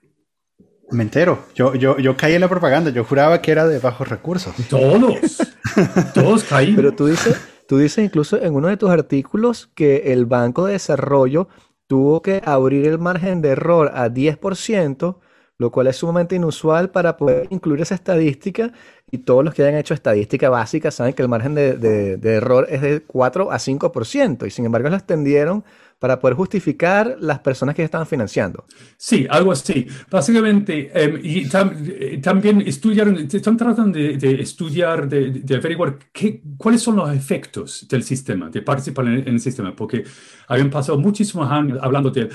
Me 0.89 1.03
entero. 1.03 1.48
Yo, 1.53 1.75
yo, 1.75 1.98
yo 1.98 2.15
caí 2.15 2.34
en 2.36 2.41
la 2.41 2.48
propaganda. 2.48 2.91
Yo 2.91 3.03
juraba 3.03 3.41
que 3.41 3.51
era 3.51 3.67
de 3.67 3.79
bajos 3.79 4.07
recursos. 4.07 4.55
Todos. 4.69 5.38
todos 6.13 6.43
caímos. 6.46 6.77
Pero 6.77 6.93
tú 6.93 7.07
dices, 7.07 7.38
tú 7.67 7.77
dices 7.77 8.03
incluso 8.03 8.41
en 8.41 8.55
uno 8.55 8.67
de 8.67 8.77
tus 8.77 8.89
artículos 8.89 9.69
que 9.75 10.13
el 10.13 10.25
Banco 10.25 10.65
de 10.65 10.74
Desarrollo 10.74 11.47
tuvo 11.88 12.21
que 12.21 12.41
abrir 12.45 12.86
el 12.86 13.00
margen 13.00 13.41
de 13.41 13.50
error 13.50 13.91
a 13.93 14.09
10%, 14.09 15.17
lo 15.59 15.71
cual 15.71 15.88
es 15.88 15.97
sumamente 15.97 16.36
inusual 16.36 16.91
para 16.91 17.17
poder 17.17 17.47
incluir 17.50 17.81
esa 17.81 17.95
estadística. 17.95 18.71
Y 19.09 19.19
todos 19.19 19.43
los 19.43 19.53
que 19.53 19.63
hayan 19.63 19.79
hecho 19.79 19.93
estadística 19.93 20.50
básica 20.50 20.91
saben 20.91 21.13
que 21.13 21.21
el 21.21 21.29
margen 21.29 21.55
de, 21.55 22.19
error 22.24 22.67
es 22.69 22.81
de 22.81 23.01
4 23.01 23.51
a 23.51 23.57
5%, 23.57 24.45
y 24.45 24.50
sin 24.50 24.65
embargo 24.65 24.89
lo 24.89 24.95
extendieron 24.95 25.63
para 26.00 26.20
poder 26.20 26.36
justificar 26.36 27.18
las 27.20 27.39
personas 27.39 27.75
que 27.75 27.84
estaban 27.84 28.06
financiando. 28.06 28.66
Sí, 28.98 29.25
algo 29.30 29.51
así. 29.51 29.88
Básicamente, 30.10 30.92
em, 30.94 31.20
y 31.24 31.48
eh, 31.48 32.20
también 32.22 32.62
estudiaron, 32.62 33.18
están 33.18 33.58
tratando 33.58 33.98
de, 33.98 34.42
estudiar, 34.42 35.08
de, 35.08 35.56
averiguar 35.56 35.98
qué, 36.12 36.42
cuáles 36.58 36.82
son 36.82 36.98
los 36.98 37.13
efectos 37.16 37.88
del 37.89 38.04
sistema, 38.04 38.50
de 38.50 38.62
participar 38.62 39.08
en, 39.08 39.27
el 39.27 39.39
sistema, 39.39 39.75
porque 39.75 40.04
habían 40.48 40.70
pasado 40.70 40.98
muchísimos 41.00 41.50
años 41.50 41.80
hablando 41.82 42.12
del 42.12 42.30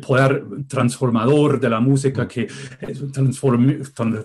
poder 0.00 0.44
transformador 0.68 1.60
de 1.60 1.70
la 1.70 1.80
música 1.80 2.26
que 2.26 2.48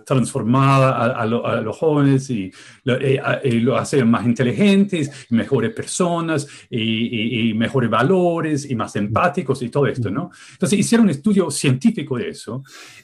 transformaba 0.05 0.89
a, 0.89 1.21
a 1.21 1.61
los 1.61 1.77
jóvenes 1.77 2.29
y 2.29 2.51
lo, 2.83 2.95
eh, 2.99 3.21
lo 3.61 3.77
hacen 3.77 4.09
más 4.09 4.25
inteligentes, 4.25 5.27
mejores 5.29 5.73
personas 5.73 6.47
y, 6.69 7.53
mejores 7.53 7.89
valores 7.89 8.69
y 8.69 8.75
más 8.79 8.95
empáticos 8.95 9.61
y 9.61 9.69
todo 9.69 9.85
esto, 9.85 10.09
¿no? 10.09 10.31
Entonces 10.53 10.79
hicieron 10.79 11.05
un 11.05 11.11
estudio 11.11 11.51
científico 11.51 12.17
de 12.17 12.29
eso 12.29 12.63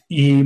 y 0.10 0.44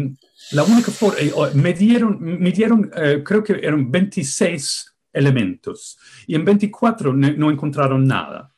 la 0.52 0.64
única 0.64 0.92
forma, 0.92 1.20
eh, 1.20 1.32
midieron, 1.54 2.18
midieron 2.20 2.92
eh, 2.96 3.22
creo 3.24 3.44
que 3.44 3.54
eran 3.54 3.90
26 3.90 4.96
elementos 5.14 5.98
y 6.28 6.36
en 6.36 6.44
24 6.44 7.14
no 7.14 7.52
encontraron 7.52 8.06
nada. 8.06 8.54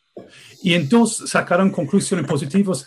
Y 0.64 0.74
entonces 0.74 1.30
sacaron 1.30 1.72
conclusiones 1.72 2.28
positivas 2.28 2.86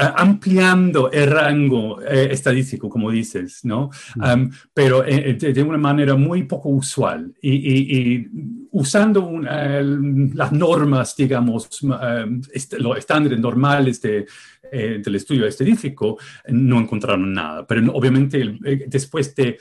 ampliando 0.00 1.10
el 1.10 1.30
rango 1.30 2.00
eh, 2.02 2.28
estadístico, 2.30 2.88
como 2.88 3.10
dices, 3.10 3.64
¿no? 3.64 3.90
Um, 4.16 4.50
pero 4.72 5.04
eh, 5.04 5.34
de, 5.34 5.62
una 5.62 5.78
manera 5.78 6.16
muy 6.16 6.44
poco 6.44 6.70
usual 6.70 7.34
y, 7.42 8.26
usando 8.72 9.40
las 9.40 10.52
normas, 10.52 11.16
digamos, 11.16 11.68
los 11.82 12.98
estándares 12.98 13.38
normales 13.38 14.00
de, 14.00 14.26
del 14.72 15.14
estudio 15.16 15.46
estadístico, 15.46 16.18
no 16.48 16.78
encontraron 16.78 17.32
nada. 17.32 17.66
Pero 17.66 17.92
obviamente 17.92 18.58
después 18.86 19.34
de 19.34 19.58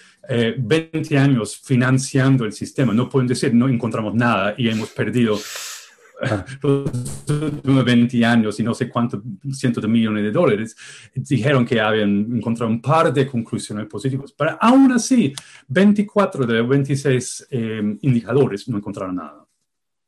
20 0.58 1.18
años 1.18 1.60
financiando 1.64 2.46
el 2.46 2.54
sistema, 2.54 2.94
no 2.94 3.10
pueden 3.10 3.28
decir 3.28 3.54
no 3.54 3.68
encontramos 3.68 4.14
nada 4.14 4.54
y 4.58 4.70
hemos 4.70 4.90
perdido 4.90 5.40
los 6.62 7.64
20 7.86 8.26
años 8.26 8.60
y 8.60 8.64
no 8.64 8.74
sé 8.74 8.90
cuántos 8.90 9.22
cientos 9.52 9.82
de 9.82 9.88
millones 9.88 10.24
de 10.24 10.32
dólares, 10.32 10.76
dijeron 11.16 11.66
que 11.66 11.80
habían 11.80 12.36
encontrado 12.36 12.72
un 12.72 12.82
par 12.82 13.14
de 13.14 13.28
conclusiones 13.28 13.88
positivas. 13.88 14.34
Pero 14.34 14.58
aún 14.60 14.92
así, 14.92 15.34
24 15.68 16.46
de 16.46 16.54
los 16.56 16.68
26 16.68 17.48
eh, 17.52 17.98
indicadores 18.02 18.68
no 18.68 18.78
encontraron 18.78 19.16
nada. 19.16 19.46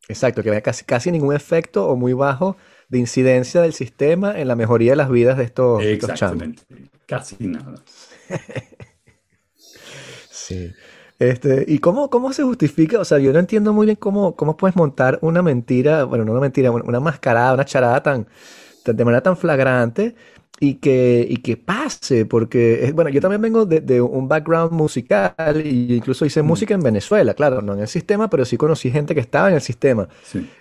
Exacto, 0.07 0.43
que 0.43 0.49
había 0.49 0.61
casi, 0.61 0.83
casi 0.83 1.11
ningún 1.11 1.33
efecto 1.33 1.87
o 1.87 1.95
muy 1.95 2.13
bajo 2.13 2.57
de 2.89 2.99
incidencia 2.99 3.61
del 3.61 3.73
sistema 3.73 4.37
en 4.37 4.47
la 4.47 4.55
mejoría 4.55 4.91
de 4.91 4.97
las 4.97 5.09
vidas 5.09 5.37
de 5.37 5.45
estos, 5.45 5.81
Exactamente, 5.83 6.63
casi 7.05 7.47
nada. 7.47 7.75
sí. 10.29 10.73
Este, 11.21 11.65
¿Y 11.67 11.77
cómo, 11.77 12.09
cómo 12.09 12.33
se 12.33 12.41
justifica? 12.41 12.99
O 12.99 13.05
sea, 13.05 13.19
yo 13.19 13.31
no 13.31 13.37
entiendo 13.37 13.73
muy 13.73 13.85
bien 13.85 13.95
cómo, 13.95 14.35
cómo 14.35 14.57
puedes 14.57 14.75
montar 14.75 15.19
una 15.21 15.43
mentira, 15.43 16.03
bueno, 16.05 16.25
no 16.25 16.31
una 16.31 16.41
mentira, 16.41 16.71
una 16.71 16.99
mascarada, 16.99 17.53
una 17.53 17.63
charada 17.63 18.01
tan, 18.01 18.25
de 18.83 19.05
manera 19.05 19.21
tan 19.21 19.37
flagrante 19.37 20.15
y 20.63 20.75
que, 20.75 21.25
y 21.27 21.37
que 21.37 21.57
pase, 21.57 22.27
porque, 22.27 22.91
bueno, 22.93 23.09
yo 23.09 23.19
también 23.19 23.41
vengo 23.41 23.65
de, 23.65 23.99
un 23.99 24.27
background 24.27 24.71
musical 24.71 25.59
y 25.65 25.95
incluso 25.95 26.23
hice 26.23 26.43
mm. 26.43 26.45
música 26.45 26.75
en 26.75 26.81
Venezuela, 26.81 27.33
claro, 27.33 27.63
no 27.63 27.73
en 27.73 27.79
el 27.79 27.87
sistema, 27.87 28.29
pero 28.29 28.45
sí 28.45 28.57
conocí 28.57 28.91
gente 28.91 29.15
que 29.15 29.21
estaba 29.21 29.49
en 29.49 29.55
el 29.55 29.61
sistema. 29.61 30.07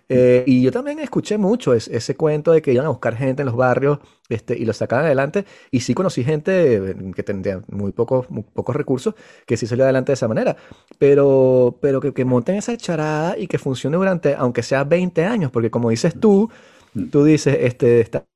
Eh, 0.09 0.43
y 0.47 0.63
yo 0.63 0.73
también 0.73 1.01
escuché 1.01 1.37
mucho 1.37 1.75
ese 1.75 2.17
cuento 2.17 2.53
de 2.53 2.63
que 2.63 2.73
iban 2.73 2.87
a 2.87 2.89
buscar 2.89 3.15
gente 3.15 3.43
en 3.43 3.47
los 3.47 3.57
barrios 3.57 3.99
este, 4.31 4.57
y 4.57 4.65
lo 4.65 4.73
sacaban 4.73 5.05
adelante, 5.05 5.45
y 5.71 5.81
sí 5.81 5.93
conocí 5.93 6.25
gente 6.25 6.97
que 7.15 7.23
tenía 7.23 7.61
muy 7.69 7.93
pocos, 7.93 8.27
pocos 8.55 8.75
recursos 8.75 9.15
que 9.45 9.59
sí 9.59 9.67
salió 9.67 9.85
adelante 9.85 10.13
de 10.13 10.15
esa 10.15 10.29
manera, 10.29 10.57
pero, 10.99 11.77
pero 11.83 12.01
que, 12.01 12.15
que 12.15 12.25
monten 12.25 12.55
esa 12.55 12.75
charada 12.79 13.37
y 13.37 13.49
que 13.49 13.59
funcione 13.59 13.99
durante, 13.99 14.35
aunque 14.35 14.63
sea 14.63 14.83
20 14.83 15.27
años, 15.27 15.51
porque 15.51 15.71
como 15.71 15.91
dices 15.91 16.19
tú, 16.19 16.49
mm. 16.51 16.80
Tú 17.11 17.25
dices, 17.25 17.57
este, 17.61 18.01
estamos 18.01 18.29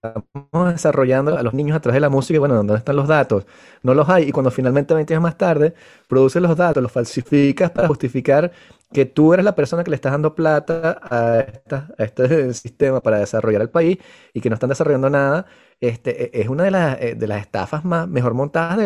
desarrollando 0.73 1.37
a 1.37 1.43
los 1.43 1.55
niños 1.55 1.77
a 1.77 1.81
través 1.81 1.97
de 1.97 2.01
la 2.01 2.09
música, 2.09 2.37
y 2.37 2.39
bueno, 2.39 2.55
¿dónde 2.55 2.77
están 2.77 2.97
los 2.97 3.09
datos? 3.09 3.47
No 3.83 3.95
los 3.95 4.09
hay, 4.09 4.29
y 4.29 4.33
cuando 4.33 4.51
finalmente 4.51 4.95
20 4.95 5.15
años 5.15 5.23
más 5.23 5.39
tarde 5.39 5.75
produces 6.09 6.41
los 6.43 6.57
datos, 6.57 6.83
los 6.83 6.93
falsificas 6.93 7.71
para 7.71 7.89
justificar 7.89 8.53
que 8.93 9.07
tú 9.07 9.33
eres 9.35 9.45
la 9.45 9.55
persona 9.57 9.83
que 9.85 9.91
le 9.91 9.97
estás 9.97 10.13
dando 10.13 10.35
plata 10.35 10.99
a, 11.03 11.41
esta, 11.41 11.89
a 11.99 12.05
este 12.05 12.55
sistema 12.55 13.01
para 13.03 13.19
desarrollar 13.19 13.63
el 13.63 13.71
país 13.71 13.99
y 14.33 14.41
que 14.41 14.49
no 14.51 14.55
están 14.55 14.71
desarrollando 14.71 15.11
nada, 15.11 15.47
este, 15.81 16.39
e, 16.39 16.43
es 16.43 16.49
una 16.49 16.65
de 16.65 16.71
las, 16.71 17.01
eh, 17.01 17.15
de 17.17 17.27
las 17.27 17.41
estafas 17.41 17.85
más 17.85 18.09
mejor 18.09 18.35
montadas 18.35 18.79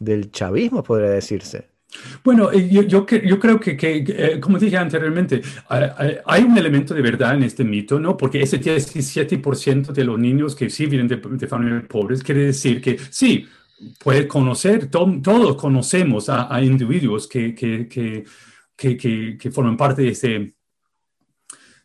del 0.00 0.30
chavismo, 0.30 0.82
podría 0.82 1.10
decirse. 1.10 1.73
Bueno, 2.22 2.50
eh, 2.52 2.68
yo, 2.70 2.82
yo, 2.82 3.06
creo 3.06 3.60
que, 3.60 3.76
que, 3.76 4.04
eh, 4.06 4.40
como 4.40 4.58
dije 4.58 4.76
anteriormente, 4.76 5.42
hay 5.68 6.42
un 6.42 6.56
elemento 6.56 6.94
de 6.94 7.02
verdad 7.02 7.34
en 7.34 7.42
este 7.42 7.64
mito, 7.64 7.98
¿no? 7.98 8.16
Porque 8.16 8.42
ese 8.42 8.60
17% 8.60 9.92
de 9.92 10.04
los 10.04 10.18
niños 10.18 10.54
que 10.54 10.70
sí 10.70 10.86
vienen 10.86 11.08
de, 11.08 11.46
familias 11.46 11.84
pobres 11.86 12.22
quiere 12.22 12.46
decir 12.46 12.80
que 12.80 12.98
sí, 13.10 13.46
puede 14.02 14.26
conocer, 14.26 14.88
todos 14.88 15.56
conocemos 15.56 16.28
a, 16.28 16.62
individuos 16.62 17.26
que, 17.28 17.54
que, 17.54 17.88
que, 18.76 19.50
forman 19.50 19.76
parte 19.76 20.02
de 20.02 20.08
ese 20.08 20.53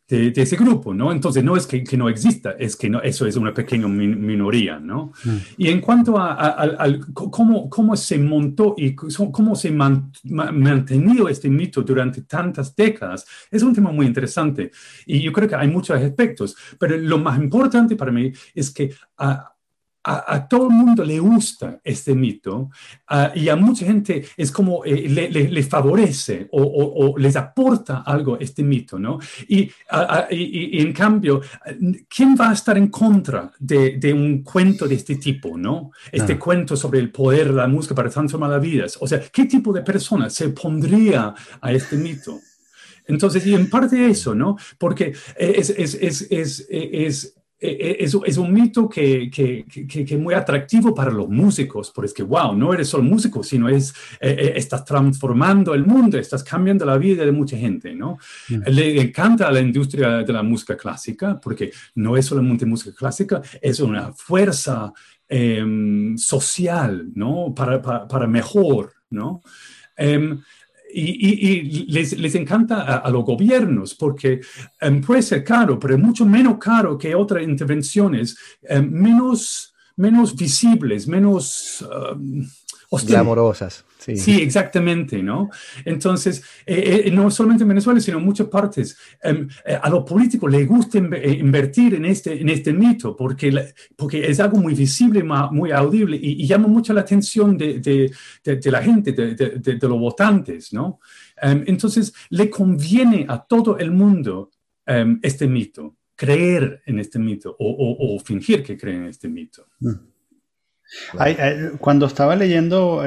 de, 0.09 0.33
ese 0.35 0.55
grupo, 0.55 0.93
¿no? 0.93 1.11
Entonces 1.11 1.43
no 1.43 1.55
es 1.55 1.67
que, 1.67 1.83
que, 1.83 1.95
no 1.95 2.09
exista, 2.09 2.55
es 2.57 2.75
que 2.75 2.89
no, 2.89 2.99
eso 3.01 3.27
es 3.27 3.35
una 3.35 3.53
pequeña 3.53 3.87
minoría, 3.87 4.79
¿no? 4.79 5.13
Mm. 5.23 5.37
Y 5.57 5.67
en 5.69 5.79
cuanto 5.81 6.17
a, 6.17 6.83
cómo, 7.13 7.69
cómo, 7.69 7.95
se 7.95 8.17
montó 8.17 8.73
y 8.75 8.95
cómo 8.95 9.55
se 9.55 9.69
ha 9.69 10.01
mantenido 10.23 11.29
este 11.29 11.49
mito 11.49 11.83
durante 11.83 12.23
tantas 12.23 12.75
décadas, 12.75 13.25
es 13.51 13.61
un 13.61 13.73
tema 13.73 13.91
muy 13.91 14.07
interesante. 14.07 14.71
Y 15.05 15.21
yo 15.21 15.31
creo 15.31 15.47
que 15.47 15.55
hay 15.55 15.67
muchos 15.67 16.01
aspectos, 16.01 16.55
pero 16.79 16.97
lo 16.97 17.19
más 17.19 17.39
importante 17.39 17.95
para 17.95 18.11
mí 18.11 18.31
es 18.55 18.71
que... 18.71 18.91
a 20.03 20.19
a, 20.35 20.47
todo 20.47 20.69
el 20.69 20.75
mundo 20.75 21.03
le 21.03 21.19
gusta 21.19 21.79
este 21.83 22.15
mito 22.15 22.69
y 23.35 23.49
a 23.49 23.55
mucha 23.55 23.85
gente 23.85 24.25
es 24.37 24.51
como 24.51 24.83
eh, 24.85 25.07
le, 25.09 25.63
favorece 25.63 26.47
o, 26.51 27.15
les 27.17 27.35
aporta 27.35 28.03
algo 28.05 28.39
este 28.39 28.63
mito, 28.63 28.97
¿no? 28.97 29.19
Y, 29.47 29.69
en 29.91 30.93
cambio, 30.93 31.41
¿quién 32.07 32.35
va 32.39 32.51
a 32.51 32.53
estar 32.53 32.77
en 32.77 32.87
contra 32.87 33.51
de, 33.59 34.13
un 34.13 34.43
cuento 34.43 34.87
de 34.87 34.95
este 34.95 35.15
tipo, 35.15 35.57
¿no? 35.57 35.91
Este 36.11 36.37
cuento 36.37 36.75
sobre 36.75 36.99
el 36.99 37.11
poder 37.11 37.49
de 37.49 37.53
la 37.53 37.67
música 37.67 37.95
para 37.95 38.09
transformar 38.09 38.49
las 38.49 38.61
vidas. 38.61 38.97
O 39.01 39.07
sea, 39.07 39.21
¿qué 39.31 39.45
tipo 39.45 39.73
de 39.73 39.81
persona 39.81 40.29
se 40.29 40.49
pondría 40.49 41.33
a 41.61 41.71
este 41.71 41.97
mito? 41.97 42.39
Entonces, 43.05 43.45
y 43.45 43.55
en 43.55 43.69
parte 43.69 44.07
eso, 44.07 44.35
¿no? 44.35 44.55
Porque 44.77 45.13
es, 45.35 45.69
es, 45.71 45.95
es, 45.95 46.67
es 46.69 47.38
es, 47.59 48.15
es, 48.25 48.37
un 48.37 48.53
mito 48.53 48.87
que, 48.87 49.29
que, 49.29 49.65
que, 49.65 50.03
es 50.03 50.19
muy 50.19 50.33
atractivo 50.33 50.93
para 50.95 51.11
los 51.11 51.27
músicos, 51.27 51.91
porque 51.91 52.07
es 52.07 52.13
que, 52.13 52.23
wow, 52.23 52.55
no 52.55 52.73
eres 52.73 52.87
solo 52.87 53.03
músico, 53.03 53.43
sino 53.43 53.67
es, 53.67 53.93
eh, 54.21 54.53
estás 54.55 54.85
transformando 54.85 55.73
el 55.73 55.85
mundo, 55.85 56.17
estás 56.17 56.43
cambiando 56.43 56.85
la 56.85 56.97
vida 56.97 57.25
de 57.25 57.31
mucha 57.33 57.57
gente, 57.57 57.93
¿no? 57.93 58.17
Mm. 58.47 58.61
Le 58.67 59.01
encanta 59.01 59.47
a 59.47 59.51
la 59.51 59.59
industria 59.59 60.19
de 60.19 60.33
la 60.33 60.43
música 60.43 60.77
clásica, 60.77 61.39
porque 61.39 61.71
no 61.95 62.15
es 62.15 62.25
solamente 62.25 62.65
música 62.65 62.95
clásica, 62.95 63.41
es 63.61 63.81
una 63.81 64.13
fuerza 64.13 64.93
em, 65.27 66.17
social, 66.17 67.09
¿no? 67.13 67.53
Para, 67.53 67.81
para, 67.81 68.07
para 68.07 68.27
mejor, 68.27 68.93
¿no? 69.09 69.41
Em, 69.97 70.39
y, 70.91 71.85
les, 71.87 72.17
les, 72.17 72.35
encanta 72.35 72.97
a, 72.97 73.09
los 73.09 73.23
gobiernos 73.23 73.93
porque 73.95 74.41
em, 74.81 75.01
puede 75.01 75.21
ser 75.21 75.43
caro, 75.43 75.77
pero 75.79 75.97
mucho 75.97 76.25
menos 76.25 76.57
caro 76.57 76.97
que 76.97 77.13
otras 77.13 77.43
intervenciones, 77.43 78.37
em, 78.63 78.89
menos, 78.89 79.73
menos 79.95 80.35
visibles, 80.35 81.07
menos... 81.07 81.85
Um, 82.13 82.45
Glamorosas. 82.91 83.85
Sí. 83.99 84.41
exactamente, 84.41 85.21
¿no? 85.21 85.49
Entonces, 85.85 86.41
eh, 86.65 87.03
eh, 87.05 87.11
no 87.11 87.29
solamente 87.29 87.63
en 87.63 87.67
Venezuela, 87.67 87.99
sino 87.99 88.17
en 88.17 88.25
muchas 88.25 88.47
partes, 88.47 88.97
em, 89.21 89.47
eh, 89.65 89.77
a 89.79 89.89
los 89.89 90.03
políticos 90.03 90.49
les 90.49 90.67
gusta 90.67 90.97
invertir 90.97 91.95
en 91.95 92.05
este, 92.05 92.39
en 92.41 92.49
este 92.49 92.73
mito 92.73 93.15
porque, 93.15 93.73
porque 93.95 94.25
es 94.25 94.39
algo 94.39 94.57
muy 94.57 94.73
visible, 94.73 95.21
muy 95.23 95.71
audible 95.71 96.17
y, 96.19 96.47
llama 96.47 96.67
mucho 96.67 96.93
la 96.93 97.01
atención 97.01 97.57
de, 97.57 97.79
de, 97.79 98.11
de, 98.43 98.71
la 98.71 98.81
gente, 98.81 99.11
de, 99.11 99.79
los 99.81 99.99
votantes, 99.99 100.73
¿no? 100.73 100.99
Em, 101.41 101.63
entonces, 101.67 102.13
le 102.29 102.49
conviene 102.49 103.25
a 103.27 103.37
todo 103.43 103.77
el 103.77 103.91
mundo 103.91 104.49
em, 104.85 105.19
este 105.21 105.47
mito, 105.47 105.97
creer 106.15 106.81
en 106.85 106.99
este 106.99 107.19
mito 107.19 107.55
o, 107.59 108.15
o, 108.15 108.19
fingir 108.19 108.63
que 108.63 108.77
creen 108.77 109.03
en 109.03 109.09
este 109.09 109.27
mito. 109.27 109.67
Mm. 109.79 110.08
Cuando 111.79 112.05
estaba 112.05 112.35
leyendo 112.35 113.03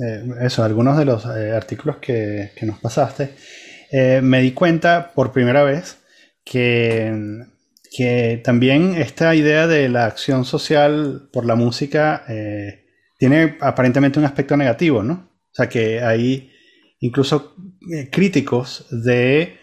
eh, 0.00 0.24
eso, 0.40 0.62
algunos 0.62 0.96
de 0.96 1.04
los 1.04 1.24
eh, 1.26 1.52
artículos 1.52 1.96
que, 1.96 2.52
nos 2.62 2.78
pasaste, 2.78 3.34
eh, 3.90 4.20
me 4.22 4.40
di 4.40 4.52
cuenta 4.52 5.12
por 5.12 5.32
primera 5.32 5.64
vez 5.64 5.98
que, 6.44 7.12
que, 7.90 8.40
también 8.44 8.94
esta 8.94 9.34
idea 9.34 9.66
de 9.66 9.88
la 9.88 10.06
acción 10.06 10.44
social 10.44 11.28
por 11.32 11.44
la 11.46 11.56
música 11.56 12.24
tiene 13.18 13.56
aparentemente 13.60 14.20
un 14.20 14.24
aspecto 14.24 14.56
negativo, 14.56 15.02
¿no? 15.02 15.30
O 15.50 15.54
sea, 15.54 15.68
que 15.68 16.00
hay 16.00 16.52
incluso 17.00 17.56
críticos 18.12 18.86
de, 18.90 19.58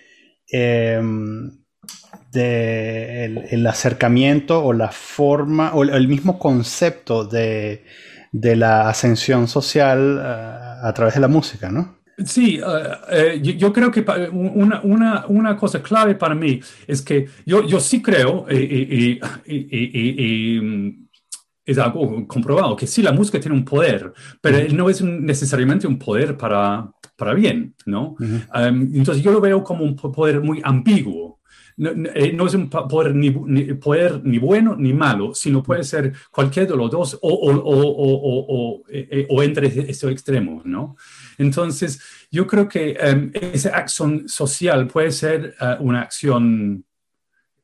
de 2.36 3.48
el, 3.50 3.66
acercamiento 3.66 4.64
o 4.64 4.74
la 4.74 4.92
forma 4.92 5.74
o 5.74 5.84
el 5.84 6.08
mismo 6.08 6.38
concepto 6.38 7.26
de 7.26 7.84
de 8.38 8.56
la 8.58 8.90
ascensión 8.90 9.48
social 9.48 10.20
eh, 10.22 10.88
a 10.88 10.94
través 10.94 11.16
de 11.16 11.22
la 11.22 11.30
música, 11.30 11.72
¿no? 11.72 11.96
Sí, 12.26 12.60
eh, 12.60 12.62
eh, 13.12 13.42
yo, 13.42 13.72
creo 13.72 13.92
que 13.92 14.02
una, 14.32 14.82
una, 14.82 15.26
una, 15.28 15.58
cosa 15.58 15.82
clave 15.82 16.16
para 16.16 16.36
mí 16.36 16.60
es 16.88 17.02
que 17.02 17.28
yo, 17.46 17.66
yo 17.66 17.80
sí 17.80 18.02
creo, 18.02 18.46
y, 18.50 19.20
mm, 20.62 21.08
es 21.66 21.78
algo 21.78 22.28
comprobado, 22.28 22.76
que 22.76 22.88
sí, 22.88 23.02
la 23.02 23.14
música 23.14 23.40
tiene 23.40 23.58
un 23.58 23.66
poder, 23.66 24.14
pero 24.42 24.58
no 24.74 24.90
es 24.90 25.02
necesariamente 25.02 25.88
un 25.88 25.98
poder 25.98 26.38
para, 26.38 26.90
para 27.18 27.34
bien, 27.34 27.74
¿no? 27.86 28.16
entonces 28.54 29.24
yo 29.24 29.32
lo 29.32 29.42
veo 29.42 29.64
como 29.64 29.84
un 29.84 29.96
poder 29.96 30.42
muy 30.42 30.62
ambiguo. 30.64 31.40
Eh, 31.78 32.32
no, 32.32 32.48
es 32.48 32.54
un 32.54 32.70
poder 32.70 33.14
ni, 33.14 33.32
poder 33.32 34.22
ni 34.24 34.38
bueno 34.38 34.78
ni 34.78 34.94
malo, 34.94 35.34
sino 35.34 35.62
puede 35.62 35.84
ser 35.84 36.14
cualquier 36.32 36.68
de 36.68 36.78
los 36.78 36.90
dos 36.90 37.20
o, 37.22 37.30
o, 37.30 37.52
o, 37.54 38.84
eh, 38.88 39.08
eh, 39.12 39.28
o 39.30 39.44
entre 39.44 39.68
estos 39.68 40.10
extremos, 40.10 40.66
¿no? 40.66 40.96
Entonces, 41.38 42.02
yo 42.32 42.48
creo 42.48 42.70
que 42.70 42.92
em, 42.98 43.30
esa 43.34 43.76
acción 43.76 44.28
social 44.30 44.88
puede 44.88 45.12
ser 45.12 45.56
una 45.82 46.02
acción 46.02 46.86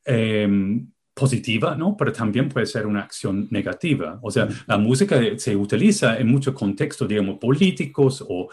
em, 0.03 0.87
positiva, 1.13 1.75
¿no? 1.75 1.95
Pero 1.95 2.11
también 2.11 2.49
puede 2.49 2.65
ser 2.65 2.85
una 2.85 3.03
acción 3.03 3.47
negativa. 3.49 4.19
O 4.21 4.29
sea, 4.29 4.49
la 4.67 4.77
música 4.77 5.21
se 5.37 5.55
utiliza 5.55 6.17
en 6.17 6.27
muchos 6.27 6.53
contextos, 6.53 7.07
digamos, 7.07 7.37
políticos 7.39 8.25
o... 8.27 8.49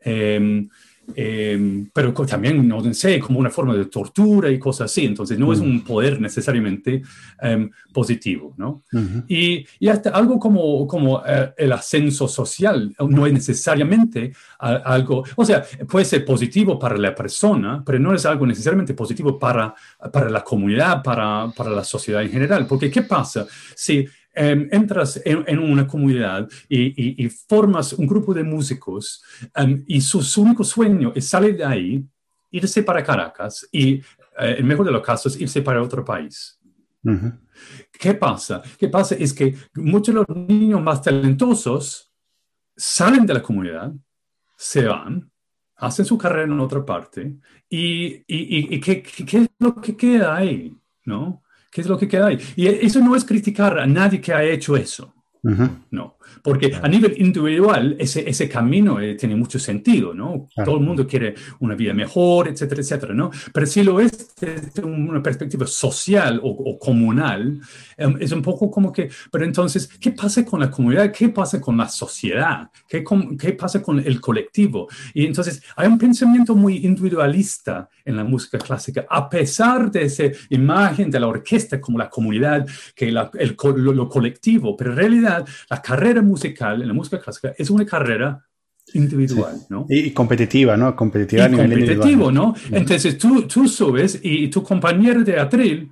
Em, 0.00 0.68
Em, 1.14 1.90
pero 1.92 2.12
también, 2.12 2.66
no 2.66 2.80
sé, 2.94 3.18
como 3.18 3.40
una 3.40 3.50
forma 3.50 3.74
de 3.74 3.86
tortura 3.86 4.50
y 4.50 4.58
cosas 4.58 4.90
así. 4.90 5.04
Entonces, 5.04 5.38
no 5.38 5.52
es 5.52 5.60
mm. 5.60 5.64
un 5.64 5.84
poder 5.84 6.20
necesariamente 6.20 7.02
em, 7.40 7.70
positivo, 7.92 8.54
¿no? 8.56 8.82
y, 9.28 9.66
y, 9.80 9.88
hasta 9.88 10.10
algo 10.10 10.38
como, 10.38 10.86
como 10.86 11.22
eh, 11.26 11.52
el 11.56 11.72
ascenso 11.72 12.28
social 12.28 12.94
no 13.00 13.26
es 13.26 13.32
necesariamente 13.32 14.32
algo, 14.58 15.24
o 15.36 15.44
sea, 15.44 15.62
puede 15.88 16.04
ser 16.04 16.24
positivo 16.24 16.78
para 16.78 16.96
la 16.96 17.14
persona, 17.14 17.82
pero 17.84 17.98
no 17.98 18.14
es 18.14 18.24
algo 18.24 18.46
necesariamente 18.46 18.94
positivo 18.94 19.38
para, 19.38 19.74
para 20.12 20.30
la 20.30 20.42
comunidad, 20.42 21.02
para, 21.02 21.52
para 21.54 21.70
la 21.70 21.84
sociedad 21.84 22.22
en 22.22 22.30
general. 22.30 22.66
Porque, 22.66 22.90
¿qué 22.90 23.02
pasa 23.02 23.46
si 23.74 24.06
Em, 24.34 24.66
entras 24.72 25.20
en, 25.26 25.58
una 25.58 25.86
comunidad 25.86 26.48
y, 26.66 27.28
formas 27.28 27.92
un 27.92 28.06
grupo 28.06 28.32
de 28.32 28.42
músicos 28.42 29.22
em, 29.54 29.84
y 29.86 30.00
su, 30.00 30.22
único 30.40 30.64
sueño 30.64 31.12
es 31.14 31.28
salir 31.28 31.54
de 31.58 31.64
ahí, 31.64 32.04
irse 32.50 32.82
para 32.82 33.04
Caracas 33.04 33.68
y, 33.70 33.94
en 33.94 34.00
eh, 34.38 34.56
el 34.58 34.64
mejor 34.64 34.86
de 34.86 34.92
los 34.92 35.02
casos, 35.02 35.38
irse 35.38 35.60
para 35.60 35.82
otro 35.82 36.02
país. 36.02 36.58
¿Qué 37.92 38.14
pasa? 38.14 38.62
¿Qué 38.78 38.88
pasa? 38.88 39.16
Es 39.16 39.34
que 39.34 39.54
muchos 39.74 40.14
de 40.14 40.24
los 40.26 40.48
niños 40.48 40.80
más 40.80 41.02
talentosos 41.02 42.10
salen 42.74 43.26
de 43.26 43.34
la 43.34 43.42
comunidad, 43.42 43.92
se 44.56 44.86
van, 44.86 45.30
hacen 45.76 46.06
su 46.06 46.16
carrera 46.16 46.44
en 46.44 46.60
otra 46.60 46.84
parte 46.86 47.34
y, 47.68 48.22
y, 48.26 48.80
¿qué, 48.80 49.02
¿qué, 49.02 49.38
es 49.38 49.48
lo 49.58 49.74
que 49.74 49.94
queda 49.94 50.36
ahí? 50.36 50.74
¿no? 51.04 51.42
¿Qué 51.72 51.80
es 51.80 51.86
lo 51.86 51.98
que 51.98 52.06
queda 52.06 52.26
ahí? 52.26 52.38
Y 52.54 52.66
eso 52.66 53.00
no 53.00 53.16
es 53.16 53.24
criticar 53.24 53.78
a 53.78 53.86
nadie 53.86 54.20
que 54.20 54.34
ha 54.34 54.44
hecho 54.44 54.76
eso. 54.76 55.14
No. 55.90 56.18
Porque 56.42 56.72
a 56.80 56.88
nivel 56.88 57.14
individual 57.18 57.96
ese, 57.98 58.28
ese 58.28 58.48
camino 58.48 59.00
eh, 59.00 59.14
tiene 59.14 59.36
mucho 59.36 59.58
sentido, 59.58 60.14
¿no? 60.14 60.48
Todo 60.64 60.76
el 60.76 60.82
mundo 60.82 61.06
quiere 61.06 61.34
una 61.60 61.74
vida 61.74 61.94
mejor, 61.94 62.48
etcétera, 62.48 62.80
etcétera, 62.80 63.14
¿no? 63.14 63.30
Pero 63.52 63.66
si 63.66 63.82
lo 63.82 64.00
es 64.00 64.34
desde 64.36 64.82
una 64.82 65.22
perspectiva 65.22 65.66
social 65.66 66.40
o, 66.42 66.78
comunal, 66.78 67.60
em, 67.96 68.16
es 68.20 68.32
un 68.32 68.42
poco 68.42 68.70
como 68.70 68.92
que, 68.92 69.10
pero 69.30 69.44
entonces, 69.44 69.88
¿qué 70.00 70.12
pasa 70.12 70.44
con 70.44 70.60
la 70.60 70.70
comunidad? 70.70 71.12
¿Qué 71.12 71.28
pasa 71.28 71.60
con 71.60 71.76
la 71.76 71.88
sociedad? 71.88 72.70
¿Qué, 72.88 73.04
qué 73.38 73.52
pasa 73.52 73.82
con 73.82 73.98
el 73.98 74.20
colectivo? 74.20 74.88
Y 75.14 75.26
entonces 75.26 75.62
hay 75.76 75.88
un 75.88 75.98
pensamiento 75.98 76.54
muy 76.54 76.84
individualista 76.84 77.88
en 78.04 78.16
la 78.16 78.24
música 78.24 78.58
clásica, 78.58 79.06
a 79.08 79.28
pesar 79.28 79.90
de 79.90 80.04
esa 80.04 80.24
imagen 80.50 81.10
de 81.10 81.20
la 81.20 81.28
orquesta 81.28 81.80
como 81.80 81.98
la 81.98 82.10
comunidad, 82.10 82.66
que 82.94 83.08
el, 83.08 83.56
lo, 83.76 84.08
colectivo, 84.08 84.76
pero 84.76 84.90
en 84.90 84.96
realidad 84.96 85.46
la 85.70 85.80
carrera 85.80 86.11
musical 86.20 86.82
en 86.82 86.88
la 86.88 86.94
música 86.94 87.18
clásica 87.18 87.54
es 87.56 87.70
una 87.70 87.86
carrera 87.86 88.44
individual, 88.94 89.56
¿no? 89.70 89.86
Y, 89.88 90.10
competitiva, 90.10 90.76
¿no? 90.76 90.94
Competitiva 90.94 91.44
a 91.44 91.48
nivel 91.48 91.70
competitivo, 91.70 92.30
¿no? 92.30 92.54
Entonces 92.70 93.16
tú, 93.16 93.46
tú 93.46 93.66
subes 93.68 94.20
y 94.22 94.48
tu 94.48 94.62
compañero 94.62 95.22
de 95.22 95.38
atril 95.38 95.90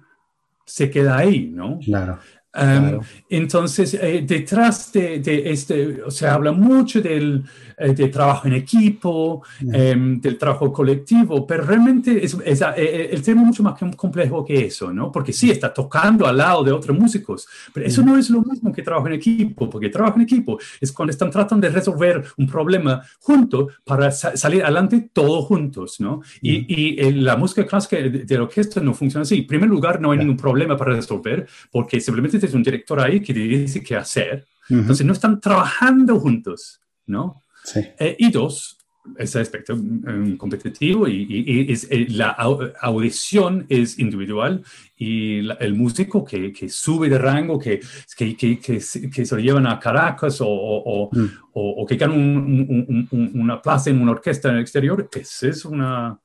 se 0.66 0.90
queda 0.90 1.18
ahí, 1.18 1.50
¿no? 1.52 1.78
Claro. 1.78 2.18
Em, 2.52 2.98
entonces, 3.28 3.94
eh, 3.94 4.24
detrás 4.26 4.92
de, 4.92 5.20
de, 5.20 5.52
este, 5.52 6.00
se 6.08 6.26
habla 6.26 6.50
mucho 6.50 7.00
del, 7.00 7.44
eh, 7.78 7.94
de 7.94 8.08
trabajo 8.08 8.48
en 8.48 8.54
equipo, 8.54 9.42
em, 9.72 10.20
del 10.20 10.36
trabajo 10.36 10.72
colectivo, 10.72 11.46
pero 11.46 11.62
realmente 11.64 12.24
es, 12.24 12.36
eh, 12.44 13.08
el 13.12 13.22
tema 13.22 13.42
es 13.42 13.46
mucho 13.46 13.62
más 13.62 13.78
complejo 13.96 14.44
que 14.44 14.66
eso, 14.66 14.92
¿no? 14.92 15.12
Porque 15.12 15.32
sí, 15.32 15.50
está 15.50 15.72
tocando 15.72 16.26
al 16.26 16.38
lado 16.38 16.64
de 16.64 16.72
otros 16.72 16.98
músicos, 16.98 17.46
pero 17.72 17.86
eso 17.86 18.02
no 18.02 18.16
es 18.16 18.28
lo 18.30 18.42
mismo 18.42 18.72
que 18.72 18.82
trabajo 18.82 19.06
en 19.06 19.14
equipo, 19.14 19.70
porque 19.70 19.88
trabajo 19.88 20.16
en 20.16 20.22
equipo 20.22 20.58
es 20.80 20.90
cuando 20.90 21.12
están 21.12 21.30
tratando 21.30 21.68
de 21.68 21.72
resolver 21.72 22.24
un 22.36 22.48
problema 22.48 23.00
juntos 23.20 23.74
para 23.84 24.10
salir 24.10 24.64
adelante 24.64 25.08
todos 25.12 25.44
juntos, 25.44 26.00
¿no? 26.00 26.20
Y, 26.42 26.66
y 26.68 27.12
la 27.12 27.36
música 27.36 27.64
clásica 27.64 27.96
de, 27.96 28.36
la 28.36 28.42
orquesta 28.42 28.80
no 28.80 28.92
funciona 28.92 29.22
así. 29.22 29.38
En 29.38 29.46
primer 29.46 29.68
lugar, 29.68 30.00
no 30.00 30.10
hay 30.10 30.18
ningún 30.18 30.36
problema 30.36 30.76
para 30.76 30.94
resolver, 30.94 31.46
porque 31.70 32.00
simplemente 32.00 32.39
es 32.46 32.54
un 32.54 32.62
director 32.62 33.00
ahí 33.00 33.20
que 33.20 33.32
dice 33.32 33.82
qué 33.82 33.96
hacer. 33.96 34.46
Entonces 34.68 35.04
no 35.04 35.12
están 35.12 35.40
trabajando 35.40 36.20
juntos, 36.20 36.80
¿no? 37.06 37.42
Eh, 37.74 38.16
y 38.18 38.30
dos, 38.30 38.78
ese 39.18 39.40
aspecto 39.40 39.74
um, 39.74 40.36
competitivo 40.36 41.08
y, 41.08 41.66
es, 41.68 41.86
eh, 41.90 42.06
la 42.10 42.30
audición 42.30 43.66
es 43.68 43.98
individual 43.98 44.62
y 44.96 45.38
el 45.58 45.74
músico 45.74 46.24
que, 46.24 46.52
que, 46.52 46.68
sube 46.68 47.08
de 47.08 47.18
rango, 47.18 47.58
que, 47.58 47.80
que, 48.16 48.36
que, 48.36 48.80
se 48.80 49.34
lo 49.34 49.40
llevan 49.40 49.66
a 49.66 49.78
Caracas 49.78 50.40
o, 50.40 50.48
o, 50.48 51.10
mm. 51.12 51.26
o, 51.54 51.86
que 51.86 51.96
gana 51.96 52.14
un, 52.14 53.08
una 53.34 53.60
plaza 53.60 53.90
en 53.90 54.00
una 54.00 54.12
orquesta 54.12 54.48
en 54.48 54.56
el 54.56 54.62
exterior, 54.62 55.08
esa 55.12 55.48
es 55.48 55.64
una, 55.64 56.18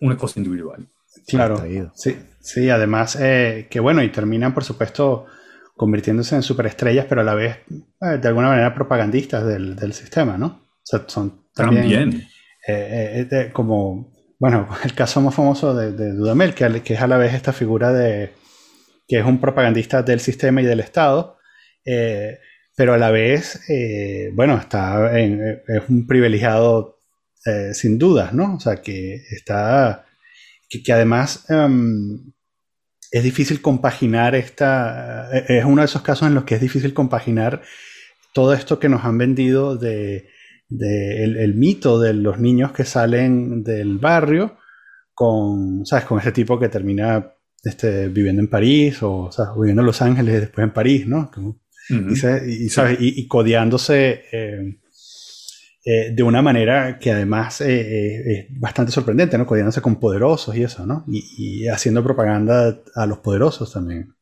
una 0.00 0.16
cosa 0.16 0.40
individual. 0.40 0.86
Claro, 1.26 1.62
sí, 1.94 2.16
sí, 2.48 2.70
además 2.70 3.16
eh, 3.20 3.66
que 3.70 3.80
bueno, 3.80 4.02
y 4.02 4.08
terminan 4.10 4.54
por 4.54 4.64
supuesto 4.64 5.26
convirtiéndose 5.78 6.34
en 6.34 6.42
superestrellas, 6.42 7.06
pero 7.08 7.22
a 7.22 7.24
la 7.24 7.34
vez 7.34 7.58
eh, 7.70 8.18
de 8.20 8.28
alguna 8.28 8.48
manera 8.48 8.74
propagandistas 8.74 9.46
del, 9.46 9.76
del, 9.76 9.94
sistema, 9.94 10.36
¿no? 10.36 10.46
O 10.46 10.82
sea, 10.82 11.04
son 11.06 11.46
también, 11.54 12.26
eh, 12.66 13.26
eh, 13.30 13.50
como, 13.52 14.12
bueno, 14.38 14.68
el 14.84 14.92
caso 14.92 15.22
más 15.22 15.34
famoso 15.34 15.74
de, 15.74 16.12
Dudamel, 16.12 16.52
que, 16.52 16.82
que, 16.82 16.94
es 16.94 17.00
a 17.00 17.06
la 17.06 17.16
vez 17.16 17.32
esta 17.32 17.52
figura 17.54 17.92
de 17.92 18.32
que 19.06 19.20
es 19.20 19.24
un 19.24 19.40
propagandista 19.40 20.02
del 20.02 20.20
sistema 20.20 20.60
y 20.60 20.66
del 20.66 20.80
Estado, 20.80 21.38
pero 22.76 22.92
a 22.92 22.98
la 22.98 23.10
vez, 23.10 23.64
bueno, 24.34 24.58
está 24.58 25.18
en, 25.18 25.62
es 25.66 25.88
un 25.88 26.06
privilegiado 26.06 26.98
sin 27.72 27.98
dudas, 27.98 28.34
¿no? 28.34 28.56
O 28.56 28.60
sea, 28.60 28.82
que 28.82 29.14
está, 29.30 30.04
que, 30.68 30.82
que 30.82 30.92
además... 30.92 31.46
Em, 31.48 32.32
es 33.10 33.22
difícil 33.22 33.60
compaginar 33.60 34.34
esta, 34.34 35.30
eh, 35.36 35.58
es 35.58 35.64
uno 35.64 35.82
de 35.82 35.86
esos 35.86 36.02
casos 36.02 36.28
en 36.28 36.34
los 36.34 36.44
que 36.44 36.56
es 36.56 36.60
difícil 36.60 36.94
compaginar 36.94 37.62
todo 38.32 38.52
esto 38.52 38.78
que 38.78 38.88
nos 38.88 39.04
han 39.04 39.18
vendido 39.18 39.76
de, 39.76 40.28
el, 40.70 41.54
mito 41.54 41.98
de 41.98 42.12
los 42.12 42.38
niños 42.38 42.72
que 42.72 42.84
salen 42.84 43.62
del 43.62 43.98
barrio 43.98 44.58
con, 45.14 45.84
¿sabes? 45.86 46.04
Con 46.04 46.20
ese 46.20 46.32
tipo 46.32 46.58
que 46.58 46.68
termina 46.68 47.32
este, 47.64 48.08
viviendo 48.08 48.42
en 48.42 48.48
París 48.48 49.02
o, 49.02 49.30
viviendo 49.58 49.82
en 49.82 49.86
Los 49.86 50.02
Ángeles 50.02 50.36
y 50.36 50.40
después 50.40 50.64
en 50.64 50.72
París, 50.72 51.06
¿no? 51.06 51.30
y, 51.90 52.68
¿sabes? 52.68 52.98
y, 53.00 53.26
codeándose 53.26 54.24
eh, 54.30 54.78
eh, 55.90 56.10
de 56.12 56.22
una 56.22 56.42
manera 56.42 56.98
que 56.98 57.10
además 57.10 57.62
eh, 57.62 57.80
eh, 57.80 58.40
es 58.50 58.60
bastante 58.60 58.92
sorprendente, 58.92 59.38
¿no? 59.38 59.46
Codiándose 59.46 59.80
con 59.80 59.96
poderosos 59.96 60.54
y 60.54 60.62
eso, 60.62 60.84
¿no? 60.84 61.02
Y, 61.08 61.66
haciendo 61.66 62.04
propaganda 62.04 62.82
a 62.94 63.06
los 63.06 63.20
poderosos 63.20 63.72
también. 63.72 64.14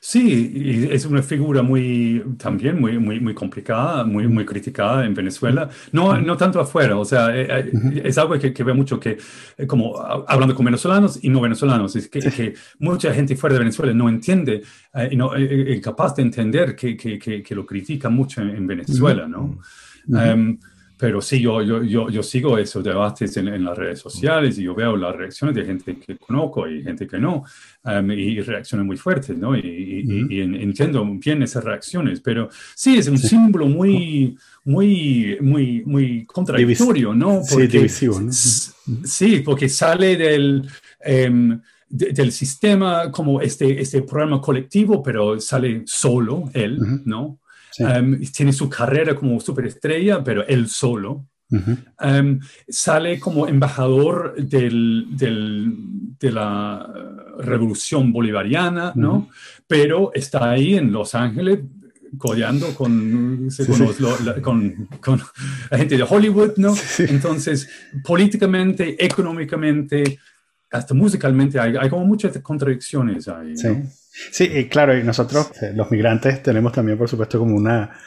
Sí, 0.00 0.88
es 0.90 1.06
una 1.06 1.22
figura 1.22 1.62
muy, 1.62 2.24
también 2.38 2.80
muy, 2.80 2.98
muy, 2.98 3.20
muy 3.20 3.34
complicada, 3.34 4.02
muy, 4.02 4.26
muy 4.26 4.44
criticada 4.44 5.06
en 5.06 5.14
Venezuela. 5.14 5.68
No, 5.92 6.20
no 6.20 6.36
tanto 6.36 6.58
afuera, 6.58 6.96
o 6.96 7.04
sea, 7.04 7.32
es 7.36 8.18
algo 8.18 8.36
que, 8.36 8.52
que 8.52 8.64
veo 8.64 8.74
mucho 8.74 8.98
que, 8.98 9.18
como 9.68 9.96
hablando 10.26 10.56
con 10.56 10.64
venezolanos 10.64 11.20
y 11.22 11.28
no 11.28 11.40
venezolanos, 11.40 11.94
es 11.94 12.08
que, 12.08 12.18
que 12.18 12.54
mucha 12.80 13.14
gente 13.14 13.36
fuera 13.36 13.54
de 13.54 13.60
Venezuela 13.60 13.92
no 13.92 14.08
entiende, 14.08 14.62
y 15.08 15.16
no, 15.16 15.36
es 15.36 15.80
capaz 15.80 16.16
de 16.16 16.22
entender 16.22 16.74
que, 16.74 16.96
que, 16.96 17.54
lo 17.54 17.64
critica 17.64 18.08
mucho 18.08 18.40
en, 18.42 18.66
Venezuela, 18.66 19.28
¿no? 19.28 19.60
Em, 20.08 20.58
pero 20.98 21.20
sí, 21.20 21.40
yo, 21.40 21.60
yo, 21.62 21.82
yo, 21.82 22.08
yo, 22.08 22.22
sigo 22.22 22.56
esos 22.56 22.82
debates 22.82 23.36
en, 23.36 23.62
las 23.62 23.76
redes 23.76 23.98
sociales 23.98 24.58
y 24.58 24.62
yo 24.62 24.74
veo 24.74 24.96
las 24.96 25.14
reacciones 25.14 25.54
de 25.54 25.64
gente 25.64 25.98
que 25.98 26.16
conozco 26.16 26.66
y 26.68 26.82
gente 26.82 27.06
que 27.06 27.18
no, 27.18 27.44
em, 27.84 28.10
y 28.12 28.40
reacciones 28.40 28.86
muy 28.86 28.96
fuertes, 28.96 29.36
¿no? 29.36 29.54
Y, 29.56 30.06
entiendo 30.40 31.04
bien 31.18 31.42
esas 31.42 31.64
reacciones, 31.64 32.20
pero 32.20 32.48
sí, 32.74 32.96
es 32.96 33.08
un 33.08 33.18
símbolo 33.18 33.66
muy, 33.66 34.38
muy, 34.64 35.36
muy, 35.40 35.82
muy 35.84 36.24
contradictorio, 36.24 37.12
¿no? 37.12 37.42
sí, 37.42 37.66
divisivo, 37.66 38.20
¿no? 38.20 38.32
Sí, 38.32 39.42
porque 39.44 39.68
sale 39.68 40.16
del... 40.16 40.66
Em, 41.00 41.60
del 41.88 42.32
sistema 42.32 43.12
como 43.12 43.40
este, 43.40 43.80
este 43.80 44.02
programa 44.02 44.40
colectivo, 44.40 45.00
pero 45.02 45.38
sale 45.38 45.84
solo 45.86 46.50
él, 46.52 46.80
¿no? 47.04 47.38
Em, 47.78 48.20
tiene 48.30 48.52
su 48.52 48.68
carrera 48.68 49.14
como 49.14 49.40
superestrella, 49.40 50.22
pero 50.22 50.46
él 50.46 50.68
solo. 50.68 51.26
Em, 52.00 52.40
sale 52.68 53.20
como 53.20 53.46
embajador 53.46 54.34
del, 54.36 55.06
de 56.18 56.32
la 56.32 56.92
revolución 57.38 58.12
bolivariana, 58.12 58.92
¿no? 58.94 59.28
Pero 59.66 60.10
está 60.14 60.50
ahí 60.50 60.74
en 60.74 60.90
Los 60.92 61.14
Ángeles 61.14 61.60
codeando 62.18 62.74
con, 62.74 63.48
con, 64.42 64.88
con, 65.00 65.22
la 65.70 65.78
gente 65.78 65.96
de 65.96 66.06
Hollywood, 66.08 66.52
¿no? 66.56 66.74
Entonces, 66.98 67.68
políticamente, 68.02 68.96
económicamente, 69.04 70.18
hasta 70.70 70.94
musicalmente, 70.94 71.58
hay, 71.58 71.76
hay 71.76 71.88
como 71.88 72.06
muchas 72.06 72.36
contradicciones 72.38 73.28
ahí. 73.28 73.54
¿no? 73.62 73.86
Sí, 74.30 74.68
claro, 74.68 74.96
y 74.96 75.02
nosotros, 75.02 75.50
eh, 75.62 75.72
los 75.74 75.90
migrantes, 75.90 76.42
tenemos 76.42 76.72
también, 76.72 76.96
por 76.96 77.08
supuesto, 77.08 77.38
como 77.38 77.54
una, 77.54 77.98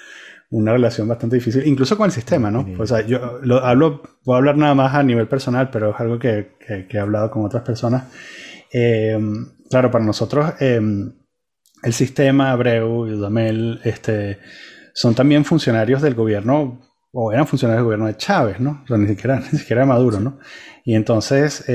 una 0.50 0.72
relación 0.72 1.08
bastante 1.08 1.36
difícil, 1.36 1.66
incluso 1.68 1.96
con 1.98 2.06
el 2.06 2.12
sistema, 2.12 2.50
¿no? 2.50 2.66
O 2.80 2.88
sea, 2.88 3.02
yo 3.06 3.40
lo, 3.44 3.64
hablo, 3.64 4.02
puedo 4.24 4.38
hablar 4.38 4.58
nada 4.58 4.74
más 4.74 4.96
a 4.96 5.04
nivel 5.04 5.28
personal, 5.28 5.70
pero 5.70 5.92
es 5.92 6.00
algo 6.00 6.18
que, 6.18 6.58
que, 6.60 6.88
he 6.90 7.00
hablado 7.00 7.30
con 7.30 7.46
otras 7.46 7.64
personas. 7.64 8.06
Eh, 8.74 9.20
claro, 9.70 9.92
para 9.92 10.04
nosotros, 10.04 10.54
eh, 10.60 10.82
el 11.84 11.94
sistema, 11.94 12.52
Abreu 12.52 13.06
y 13.08 13.12
Dudamel, 13.12 13.80
este, 13.84 14.40
son 14.94 15.14
también 15.14 15.46
funcionarios 15.46 16.02
del 16.02 16.16
gobierno, 16.16 16.82
o 17.12 17.32
eran 17.32 17.46
funcionarios 17.46 17.82
del 17.82 17.86
gobierno 17.86 18.08
de 18.08 18.18
Chávez, 18.18 18.60
¿no? 18.60 18.82
O 18.84 18.88
sea, 18.88 18.98
ni 18.98 19.08
siquiera, 19.08 19.40
ni 19.52 19.60
siquiera 19.60 19.84
de 19.84 19.88
Maduro, 19.88 20.20
¿no? 20.20 20.40
Y 20.84 20.96
entonces, 20.96 21.66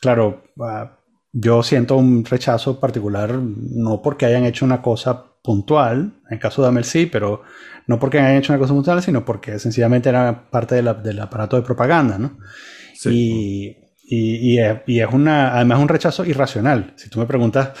claro, 0.00 0.44
yo 1.38 1.62
siento 1.62 1.96
un 1.96 2.24
rechazo 2.24 2.80
particular, 2.80 3.34
no 3.34 4.00
porque 4.00 4.24
hayan 4.24 4.46
hecho 4.46 4.64
una 4.64 4.80
cosa 4.80 5.34
puntual, 5.42 6.14
en 6.28 6.34
el 6.34 6.38
caso 6.38 6.62
de 6.62 6.68
Amel 6.68 6.84
sí, 6.84 7.04
pero 7.04 7.42
no 7.86 7.98
porque 7.98 8.18
hayan 8.18 8.36
hecho 8.36 8.54
una 8.54 8.58
cosa 8.58 8.72
puntual, 8.72 9.02
sino 9.02 9.22
porque 9.22 9.58
sencillamente 9.58 10.08
era 10.08 10.48
parte 10.50 10.76
del 10.76 11.20
aparato 11.20 11.56
de 11.56 11.62
propaganda, 11.62 12.16
¿no? 12.16 12.38
Sí. 12.94 13.76
Y, 14.08 14.56
y, 14.56 14.58
es, 15.00 15.12
una, 15.12 15.54
además 15.54 15.78
un 15.80 15.88
rechazo 15.88 16.24
irracional. 16.24 16.94
Si 16.96 17.10
tú 17.10 17.18
me 17.18 17.26
preguntas, 17.26 17.72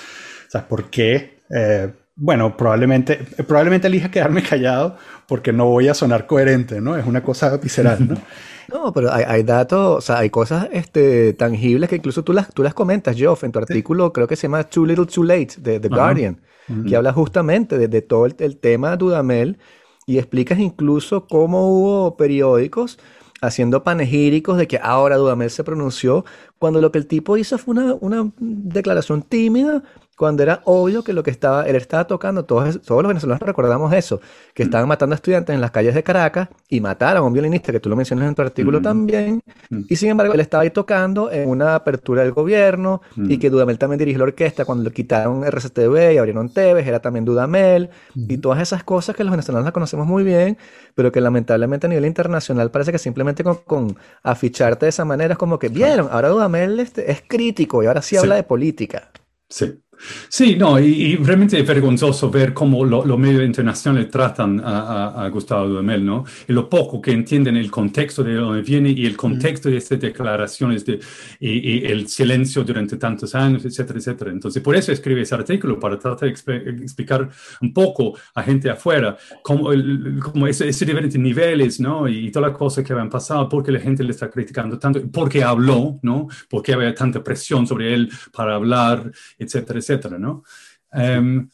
¿sabes 0.48 0.66
por 0.66 0.90
qué? 0.90 1.40
Eh, 1.48 1.92
bueno, 2.16 2.56
probablemente, 2.56 3.16
probablemente 3.46 3.88
elija 3.88 4.10
quedarme 4.10 4.42
callado 4.42 4.96
porque 5.28 5.52
no 5.52 5.66
voy 5.66 5.88
a 5.88 5.94
sonar 5.94 6.26
coherente, 6.26 6.80
¿no? 6.80 6.96
Es 6.96 7.06
una 7.06 7.22
cosa 7.22 7.56
visceral, 7.58 8.08
¿no? 8.08 8.16
No, 8.68 8.92
pero 8.92 9.12
hay, 9.12 9.44
datos, 9.44 9.98
o 9.98 10.00
sea, 10.00 10.18
hay 10.18 10.28
cosas 10.28 10.68
este, 10.72 11.34
tangibles 11.34 11.88
que 11.88 11.94
incluso 11.94 12.24
tú 12.24 12.32
las, 12.32 12.52
tú 12.52 12.64
las 12.64 12.74
comentas, 12.74 13.16
Geoff, 13.16 13.44
en 13.44 13.52
tu 13.52 13.60
artículo, 13.60 14.12
creo 14.12 14.26
que 14.26 14.34
se 14.34 14.48
llama 14.48 14.64
Too 14.64 14.86
Little 14.86 15.06
Too 15.06 15.22
Late, 15.22 15.54
de 15.58 15.78
The 15.78 15.88
Guardian, 15.88 16.40
que 16.84 16.96
habla 16.96 17.12
justamente 17.12 17.78
de, 17.78 18.02
todo 18.02 18.26
el, 18.26 18.34
el, 18.40 18.56
tema 18.56 18.90
de 18.90 18.96
Dudamel 18.96 19.58
y 20.04 20.18
explicas 20.18 20.58
incluso 20.58 21.28
cómo 21.28 21.68
hubo 21.68 22.16
periódicos 22.16 22.98
haciendo 23.40 23.84
panegíricos 23.84 24.58
de 24.58 24.66
que 24.66 24.80
ahora 24.82 25.16
Dudamel 25.16 25.50
se 25.50 25.62
pronunció, 25.62 26.24
cuando 26.58 26.80
lo 26.80 26.90
que 26.90 26.98
el 26.98 27.06
tipo 27.06 27.36
hizo 27.36 27.58
fue 27.58 27.74
una, 27.74 27.94
una 28.00 28.32
declaración 28.38 29.22
tímida 29.22 29.84
cuando 30.16 30.42
era 30.42 30.62
obvio 30.64 31.04
que 31.04 31.12
lo 31.12 31.22
que 31.22 31.30
estaba, 31.30 31.66
él 31.66 31.76
estaba 31.76 32.06
tocando, 32.06 32.44
todos, 32.44 32.80
todos 32.80 33.02
los 33.02 33.08
venezolanos 33.08 33.42
recordamos 33.42 33.92
eso, 33.92 34.20
que 34.54 34.64
mm. 34.64 34.66
estaban 34.66 34.88
matando 34.88 35.14
a 35.14 35.16
estudiantes 35.16 35.54
en 35.54 35.60
las 35.60 35.70
calles 35.70 35.94
de 35.94 36.02
Caracas 36.02 36.48
y 36.68 36.80
mataron 36.80 37.22
a 37.22 37.26
un 37.26 37.32
violinista, 37.32 37.70
que 37.70 37.80
tú 37.80 37.90
lo 37.90 37.96
mencionas 37.96 38.28
en 38.28 38.34
tu 38.34 38.42
artículo 38.42 38.80
mm. 38.80 38.82
también, 38.82 39.42
mm. 39.68 39.80
y 39.88 39.96
sin 39.96 40.08
embargo 40.08 40.32
él 40.32 40.40
estaba 40.40 40.62
ahí 40.62 40.70
tocando 40.70 41.30
en 41.30 41.48
una 41.48 41.74
apertura 41.74 42.22
del 42.22 42.32
gobierno 42.32 43.02
y 43.16 43.38
que 43.38 43.50
Dudamel 43.50 43.78
también 43.78 43.98
dirigió 43.98 44.18
la 44.20 44.24
orquesta 44.24 44.64
cuando 44.64 44.84
le 44.84 44.90
quitaron 44.90 45.44
RCTV 45.44 46.14
y 46.14 46.18
abrieron 46.18 46.48
Tevez, 46.48 46.86
era 46.86 47.00
también 47.00 47.24
Dudamel, 47.24 47.90
y 48.14 48.38
todas 48.38 48.60
esas 48.60 48.84
cosas 48.84 49.14
que 49.14 49.22
los 49.22 49.30
venezolanos 49.30 49.64
las 49.64 49.72
conocemos 49.72 50.06
muy 50.06 50.24
bien, 50.24 50.56
pero 50.94 51.12
que 51.12 51.20
lamentablemente 51.20 51.86
a 51.86 51.90
nivel 51.90 52.06
internacional 52.06 52.70
parece 52.70 52.90
que 52.90 52.98
simplemente 52.98 53.44
con, 53.44 53.96
aficharte 54.22 54.86
de 54.86 54.90
esa 54.90 55.04
manera 55.04 55.34
es 55.34 55.38
como 55.38 55.58
que 55.58 55.68
vieron, 55.68 56.08
ahora 56.10 56.30
Dudamel 56.30 56.80
este, 56.80 57.10
es 57.10 57.22
crítico 57.26 57.82
y 57.82 57.86
ahora 57.86 58.00
sí 58.00 58.16
habla 58.16 58.36
de 58.36 58.44
política. 58.44 59.10
Sí. 59.48 59.80
Sí, 60.28 60.56
no, 60.56 60.78
y, 60.78 61.16
realmente 61.16 61.58
es 61.58 61.66
vergonzoso 61.66 62.30
ver 62.30 62.52
cómo 62.52 62.84
los 62.84 63.18
medios 63.18 63.44
internacionales 63.44 64.10
tratan 64.10 64.60
a, 64.64 65.28
Gustavo 65.32 65.68
Dudamel, 65.68 66.04
¿no? 66.04 66.24
Y 66.48 66.52
lo 66.52 66.68
poco 66.68 67.00
que 67.00 67.12
entienden 67.12 67.56
el 67.56 67.70
contexto 67.70 68.22
de 68.22 68.34
donde 68.34 68.62
viene 68.62 68.90
y 68.90 69.06
el 69.06 69.16
contexto 69.16 69.68
de 69.68 69.78
estas 69.78 70.00
declaraciones 70.00 70.84
de, 70.84 71.00
y, 71.40 71.84
el 71.86 72.08
silencio 72.08 72.64
durante 72.64 72.96
tantos 72.96 73.34
años, 73.34 73.64
etcétera, 73.64 73.98
etcétera. 73.98 74.30
Entonces, 74.30 74.62
por 74.62 74.76
eso 74.76 74.92
escribe 74.92 75.22
ese 75.22 75.34
artículo, 75.34 75.78
para 75.78 75.98
tratar 75.98 76.28
de 76.28 76.82
explicar 76.82 77.28
un 77.60 77.72
poco 77.72 78.14
a 78.34 78.42
gente 78.42 78.70
afuera 78.70 79.16
cómo, 79.42 79.72
el, 79.72 80.18
cómo 80.22 80.46
ese, 80.46 80.66
diferentes 80.66 81.18
niveles, 81.20 81.80
¿no? 81.80 82.08
Y 82.08 82.30
todas 82.30 82.50
las 82.50 82.58
cosas 82.58 82.84
que 82.84 82.92
habían 82.92 83.10
pasado, 83.10 83.48
por 83.48 83.62
qué 83.62 83.72
la 83.72 83.80
gente 83.80 84.02
le 84.04 84.12
está 84.12 84.30
criticando 84.30 84.78
tanto, 84.78 85.00
por 85.10 85.28
qué 85.28 85.42
habló, 85.42 85.98
¿no? 86.02 86.28
Por 86.48 86.62
qué 86.62 86.74
había 86.74 86.94
tanta 86.94 87.22
presión 87.22 87.66
sobre 87.66 87.94
él 87.94 88.10
para 88.32 88.54
hablar, 88.54 89.10
etcétera, 89.38 89.78
etcétera, 89.78 89.85
¿no? 90.18 90.44
Em, 90.92 91.48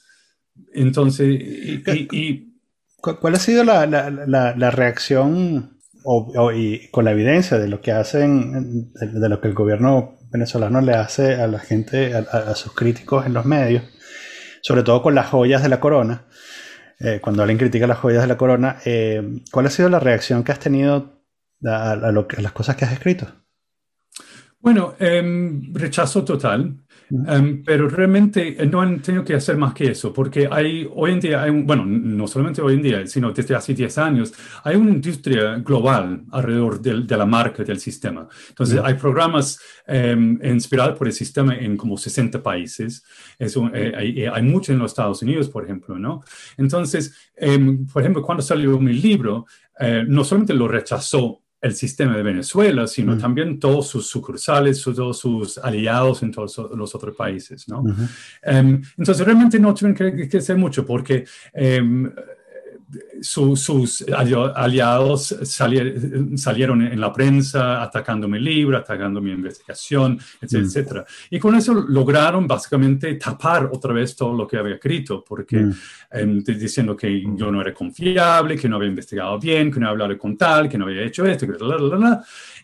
entonces, 0.75 1.29
y, 1.31 2.59
¿cuál 3.01 3.35
ha 3.35 3.39
sido 3.39 3.65
la, 3.65 3.87
la, 3.87 4.71
reacción 4.71 5.79
o, 6.05 6.53
y 6.53 6.89
con 6.91 7.05
la 7.05 7.13
evidencia 7.13 7.59
de 7.59 7.69
lo 7.69 7.81
que 7.81 7.93
hacen, 7.93 8.93
de, 8.93 9.29
lo 9.29 9.41
que 9.41 9.49
el 9.49 9.55
gobierno 9.55 10.19
venezolano 10.31 10.81
le 10.81 10.95
hace 10.95 11.35
a 11.35 11.47
la 11.47 11.59
gente, 11.59 12.15
a, 12.15 12.55
sus 12.55 12.75
críticos 12.75 13.27
en 13.27 13.35
los 13.35 13.45
medios, 13.45 13.85
sobre 14.63 14.83
todo 14.83 15.03
con 15.03 15.15
las 15.15 15.29
joyas 15.29 15.63
de 15.63 15.69
la 15.69 15.81
corona? 15.81 16.27
Eh, 17.01 17.19
cuando 17.21 17.43
alguien 17.43 17.59
critica 17.59 17.87
las 17.87 17.99
joyas 17.99 18.23
de 18.23 18.29
la 18.29 18.37
corona, 18.37 18.79
eh, 18.85 19.41
¿cuál 19.51 19.67
ha 19.67 19.71
sido 19.71 19.89
la 19.89 19.99
reacción 19.99 20.45
que 20.45 20.53
has 20.53 20.61
tenido 20.61 21.21
a, 21.65 21.97
lo, 21.97 22.29
a 22.37 22.41
las 22.41 22.53
cosas 22.53 22.77
que 22.77 22.85
has 22.85 22.93
escrito? 22.93 23.27
Bueno, 24.61 24.95
em, 25.01 25.75
rechazo 25.75 26.25
total. 26.25 26.77
Em, 27.27 27.63
pero 27.63 27.89
realmente 27.89 28.63
eh, 28.63 28.67
no 28.67 28.81
han 28.81 29.01
tenido 29.01 29.25
que 29.25 29.35
hacer 29.35 29.57
más 29.57 29.75
que 29.75 29.91
eso, 29.91 30.13
porque 30.13 30.49
hay 30.51 30.89
hoy 30.95 31.13
en 31.13 31.21
día, 31.21 31.43
hay 31.43 31.51
bueno, 31.51 31.85
no 31.85 32.27
solamente 32.27 32.63
hoy 32.63 32.75
en 32.75 32.83
día, 32.83 33.07
sino 33.07 33.33
desde 33.33 33.55
hace 33.55 33.75
10 33.75 33.99
años, 33.99 34.33
hay 34.65 34.77
una 34.77 34.91
industria 34.91 35.57
global 35.57 36.25
alrededor 36.31 36.81
de, 36.81 37.17
la 37.17 37.27
marca 37.27 37.63
del 37.63 37.79
sistema. 37.79 38.27
Entonces, 38.49 38.81
hay 38.83 38.95
programas 38.95 39.61
em, 39.87 40.39
inspirados 40.43 40.97
por 40.97 41.07
el 41.07 41.13
sistema 41.13 41.55
en 41.55 41.77
como 41.77 41.97
60 41.99 42.43
países. 42.43 43.05
eso 43.39 43.71
eh, 43.75 43.93
hay, 43.95 44.25
hay 44.25 44.43
mucho 44.43 44.73
en 44.73 44.79
los 44.79 44.93
Estados 44.93 45.21
Unidos, 45.23 45.49
por 45.49 45.65
ejemplo, 45.65 45.99
¿no? 45.99 46.23
Entonces, 46.57 47.15
em, 47.37 47.87
por 47.87 48.03
ejemplo, 48.03 48.23
cuando 48.23 48.43
salió 48.43 48.79
mi 48.79 48.95
libro, 48.95 49.47
eh, 49.79 50.05
no 50.07 50.23
solamente 50.25 50.55
lo 50.55 50.69
rechazó 50.69 51.42
el 51.63 51.75
sistema 51.75 52.17
de 52.17 52.25
Venezuela, 52.25 52.89
sino 52.89 53.15
mm. 53.15 53.19
también 53.19 53.61
todos 53.61 53.87
sus 53.87 54.09
sucursales, 54.09 54.83
todos 54.83 55.19
sus 55.19 55.59
aliados 55.59 56.23
en 56.25 56.33
todos 56.33 56.59
los 56.75 56.95
otros 56.95 57.15
países, 57.17 57.69
¿no? 57.69 57.85
Em, 58.43 58.83
entonces, 58.99 59.25
realmente 59.25 59.61
no 59.61 59.73
tienen 59.73 59.95
que, 59.95 60.29
que 60.29 60.39
hacer 60.39 60.57
mucho 60.57 60.85
porque 60.85 61.25
em, 62.93 63.57
sus 63.57 64.05
aliados 64.13 65.37
salieron 65.45 66.83
en 66.83 67.01
la 67.01 67.13
prensa 67.13 67.83
atacando 67.83 68.29
mi 68.29 68.39
libro, 68.39 68.77
atacando 68.77 69.21
mi 69.21 69.31
investigación, 69.31 70.19
etcétera, 70.41 70.63
mm. 70.63 70.67
etcétera. 70.67 71.05
Y 71.31 71.39
con 71.39 71.55
eso 71.55 71.75
lograron 71.75 72.47
básicamente 72.47 73.15
tapar 73.15 73.71
otra 73.73 73.93
vez 73.93 74.15
todo 74.17 74.35
lo 74.35 74.47
que 74.47 74.57
había 74.57 74.75
escrito, 74.75 75.25
porque 75.27 75.59
mm. 75.59 75.75
em, 76.13 76.43
diciendo 76.43 76.97
que 76.97 77.23
yo 77.37 77.51
no 77.51 77.61
era 77.61 77.73
confiable, 77.73 78.57
que 78.57 78.69
no 78.69 78.77
había 78.77 78.89
investigado 78.89 79.39
bien, 79.39 79.71
que 79.71 79.81
no 79.81 79.87
había 79.87 80.05
hablado 80.05 80.19
con 80.19 80.37
tal, 80.37 80.69
que 80.69 80.79
no 80.79 80.87
había 80.87 81.03
hecho 81.03 81.25
esto, 81.27 81.47
que 81.47 81.53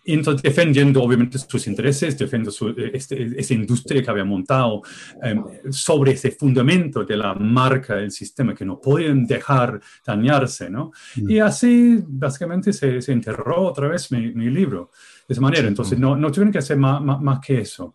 y 0.05 0.14
entonces 0.14 0.43
defendiendo 0.43 1.03
obviamente 1.03 1.38
sus 1.38 1.67
intereses, 1.67 2.17
defendiendo 2.17 2.51
su, 2.51 2.71
este, 2.71 3.38
esa 3.38 3.53
industria 3.55 4.03
que 4.03 4.11
había 4.11 4.25
montado 4.25 4.83
em, 5.23 5.45
sobre 5.71 6.12
ese 6.12 6.31
fundamento 6.31 7.05
de 7.05 7.17
la 7.17 7.35
marca 7.35 7.97
del 7.97 8.11
sistema 8.11 8.55
que 8.55 8.64
no 8.64 8.81
podían 8.81 9.27
dejar 9.27 9.79
dañarse, 10.18 10.68
¿no? 10.68 10.92
Mm. 11.16 11.31
Y 11.31 11.38
así 11.38 12.02
básicamente 12.07 12.72
se, 12.72 13.00
se, 13.00 13.12
enterró 13.12 13.62
otra 13.62 13.88
vez 13.88 14.11
mi, 14.12 14.33
mi, 14.33 14.50
libro 14.50 14.90
de 15.26 15.33
esa 15.33 15.40
manera. 15.40 15.68
Entonces 15.68 15.98
no, 15.98 16.16
no 16.16 16.31
tuvieron 16.31 16.52
que 16.52 16.59
hacer 16.59 16.76
más, 16.76 17.00
más, 17.02 17.40
que 17.40 17.61
eso. 17.61 17.94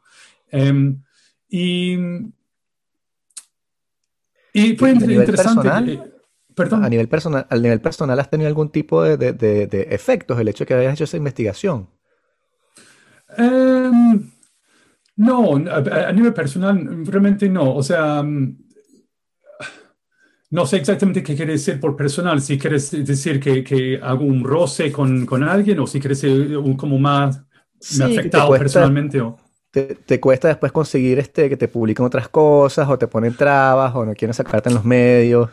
Em, 0.49 1.01
y, 1.49 1.97
y 4.53 4.75
fue 4.75 4.91
interesante. 4.91 5.93
Eh, 5.93 5.99
perdón. 6.55 6.83
A 6.83 6.89
nivel, 6.89 7.07
personal, 7.07 7.45
¿Al 7.49 7.61
nivel 7.61 7.81
personal 7.81 8.19
has 8.19 8.29
tenido 8.29 8.47
algún 8.47 8.69
tipo 8.69 9.03
de, 9.03 9.17
de, 9.17 9.33
de, 9.33 9.87
efectos 9.91 10.39
el 10.39 10.47
hecho 10.47 10.63
de 10.63 10.67
que 10.67 10.73
hayas 10.75 10.93
hecho 10.93 11.03
esa 11.05 11.17
investigación? 11.17 11.89
Em, 13.37 14.31
no, 15.15 15.55
a, 15.55 16.11
nivel 16.11 16.33
personal, 16.33 17.05
realmente 17.05 17.47
no. 17.49 17.75
O 17.75 17.83
sea, 17.83 18.23
mm, 18.23 18.62
no 20.53 20.67
sé 20.67 20.77
exactamente 20.77 21.23
qué 21.23 21.35
quiere 21.35 21.53
decir 21.53 21.79
por 21.79 21.95
personal. 21.95 22.39
Si 22.39 22.59
quieres 22.59 22.91
decir 22.91 23.39
que, 23.39 23.63
que 23.63 23.99
hago 23.99 24.23
un 24.23 24.43
roce 24.43 24.91
con, 24.91 25.25
con, 25.25 25.41
alguien 25.41 25.79
o 25.79 25.87
si 25.87 25.99
quieres 25.99 26.21
decir 26.21 26.55
como 26.77 26.99
más 26.99 27.41
me 27.97 28.05
afectado 28.05 28.51
personalmente. 28.51 29.19
O... 29.19 29.35
Te, 29.71 29.95
te, 29.95 30.19
cuesta 30.19 30.49
después 30.49 30.71
conseguir 30.71 31.17
este, 31.17 31.49
que 31.49 31.57
te 31.57 31.67
publiquen 31.67 32.05
otras 32.05 32.29
cosas 32.29 32.87
o 32.87 32.99
te 32.99 33.07
ponen 33.07 33.35
trabas 33.35 33.95
o 33.95 34.05
no 34.05 34.13
quieren 34.13 34.35
sacarte 34.35 34.69
en 34.69 34.75
los 34.75 34.85
medios. 34.85 35.49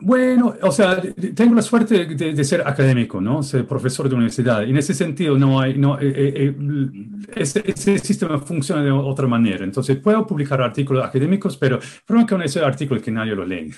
Bueno, 0.00 0.54
o 0.62 0.70
sea, 0.70 1.02
tengo 1.34 1.56
la 1.56 1.62
suerte 1.62 2.06
de, 2.06 2.44
ser 2.44 2.62
académico, 2.64 3.20
¿no? 3.20 3.42
Ser 3.42 3.66
profesor 3.66 4.08
de 4.08 4.14
universidad. 4.14 4.64
Y 4.64 4.70
en 4.70 4.76
ese 4.76 4.94
sentido, 4.94 5.36
no 5.36 5.60
hay, 5.60 5.76
no, 5.76 5.98
eh, 5.98 6.12
eh, 6.14 6.54
eh, 6.56 7.06
ese, 7.34 7.98
sistema 7.98 8.38
funciona 8.38 8.84
de 8.84 8.92
otra 8.92 9.26
manera. 9.26 9.64
Entonces, 9.64 9.96
puedo 9.96 10.24
publicar 10.24 10.62
artículos 10.62 11.04
académicos, 11.04 11.56
pero 11.56 11.80
es 11.80 12.00
que 12.06 12.26
con 12.26 12.42
ese 12.42 12.60
artículo 12.60 13.00
que 13.00 13.10
nadie 13.10 13.34
lo 13.34 13.44
lee. 13.44 13.72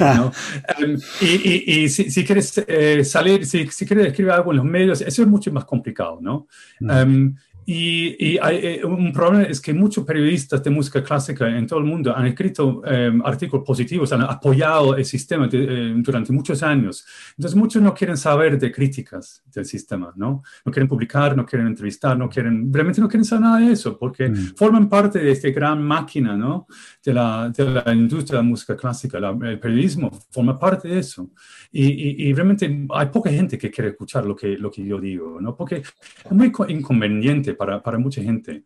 ¿no? 0.00 0.30
Em, 0.78 0.96
y, 1.20 1.82
y, 1.82 1.88
si, 1.88 2.10
si, 2.10 2.24
quieres 2.24 2.64
salir, 3.02 3.44
si, 3.44 3.66
si, 3.66 3.86
quieres 3.86 4.06
escribir 4.08 4.32
algo 4.32 4.52
en 4.52 4.58
los 4.58 4.66
medios, 4.66 5.00
eso 5.00 5.22
es 5.22 5.28
mucho 5.28 5.50
más 5.52 5.64
complicado, 5.64 6.18
¿no? 6.20 6.46
Um, 6.80 7.34
y, 7.66 8.38
hay, 8.38 8.60
eh, 8.62 8.84
un 8.84 9.12
problema 9.12 9.44
es 9.44 9.60
que 9.60 9.72
muchos 9.72 10.04
periodistas 10.04 10.62
de 10.62 10.70
música 10.70 11.02
clásica 11.02 11.48
en 11.48 11.66
todo 11.66 11.78
el 11.78 11.86
mundo 11.86 12.14
han 12.14 12.26
escrito 12.26 12.82
em, 12.84 13.22
artículos 13.24 13.64
positivos, 13.64 14.12
han 14.12 14.22
apoyado 14.22 14.96
el 14.96 15.04
sistema 15.04 15.48
eh, 15.50 15.94
durante 15.96 16.32
muchos 16.32 16.62
años. 16.62 17.06
Entonces 17.30 17.56
muchos 17.56 17.82
no 17.82 17.94
quieren 17.94 18.16
saber 18.16 18.58
de 18.58 18.70
críticas 18.70 19.42
del 19.52 19.64
sistema, 19.64 20.12
¿no? 20.16 20.42
No 20.64 20.72
quieren 20.72 20.88
publicar, 20.88 21.36
no 21.36 21.46
quieren 21.46 21.68
entrevistar, 21.68 22.18
no 22.18 22.28
quieren, 22.28 22.72
realmente 22.72 23.00
no 23.00 23.08
quieren 23.08 23.24
saber 23.24 23.42
nada 23.42 23.60
de 23.60 23.72
eso, 23.72 23.98
porque 23.98 24.28
mm. 24.28 24.54
forman 24.56 24.88
parte 24.88 25.18
de 25.18 25.30
esta 25.30 25.48
gran 25.50 25.82
máquina, 25.82 26.36
¿no? 26.36 26.66
De 27.02 27.14
la, 27.14 27.48
de 27.48 27.64
la 27.64 27.94
industria 27.94 28.38
de 28.38 28.44
la 28.44 28.48
música 28.48 28.76
clásica. 28.76 29.18
el 29.18 29.58
periodismo 29.58 30.10
forma 30.30 30.58
parte 30.58 30.88
de 30.88 30.98
eso. 30.98 31.30
Y, 31.72 32.28
y, 32.28 32.32
realmente 32.32 32.86
hay 32.90 33.06
poca 33.06 33.30
gente 33.30 33.58
que 33.58 33.70
quiere 33.70 33.90
escuchar 33.90 34.24
lo 34.24 34.36
que, 34.36 34.56
lo 34.56 34.70
que 34.70 34.84
yo 34.84 35.00
digo, 35.00 35.40
¿no? 35.40 35.56
Porque 35.56 35.76
es 35.76 36.30
muy 36.30 36.52
inconveniente 36.68 37.53
para, 37.54 37.82
para 37.82 37.98
mucha 37.98 38.22
gente. 38.22 38.64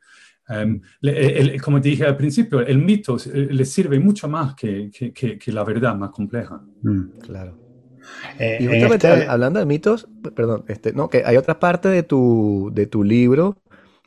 Um, 0.48 0.80
como 1.62 1.78
dije 1.78 2.06
al 2.06 2.16
principio, 2.16 2.60
el 2.60 2.78
mito 2.78 3.16
eh, 3.16 3.48
le 3.50 3.64
sirve 3.66 3.98
mucho 3.98 4.28
más 4.28 4.54
que, 4.54 4.90
que, 4.90 5.38
que, 5.38 5.52
la 5.52 5.62
verdad 5.62 5.94
más 5.94 6.10
compleja. 6.10 6.60
Mm, 6.82 7.18
claro. 7.20 7.58
Eh, 8.38 8.56
y 8.60 8.66
justamente 8.66 9.12
este 9.12 9.26
hablando 9.26 9.60
de 9.60 9.66
mitos, 9.66 10.08
perdón, 10.34 10.64
este, 10.68 10.94
no, 10.94 11.10
que 11.10 11.22
hay 11.24 11.36
otra 11.36 11.60
parte 11.60 11.88
de 11.88 12.02
tu, 12.02 12.70
de 12.72 12.86
tu 12.86 13.04
libro 13.04 13.58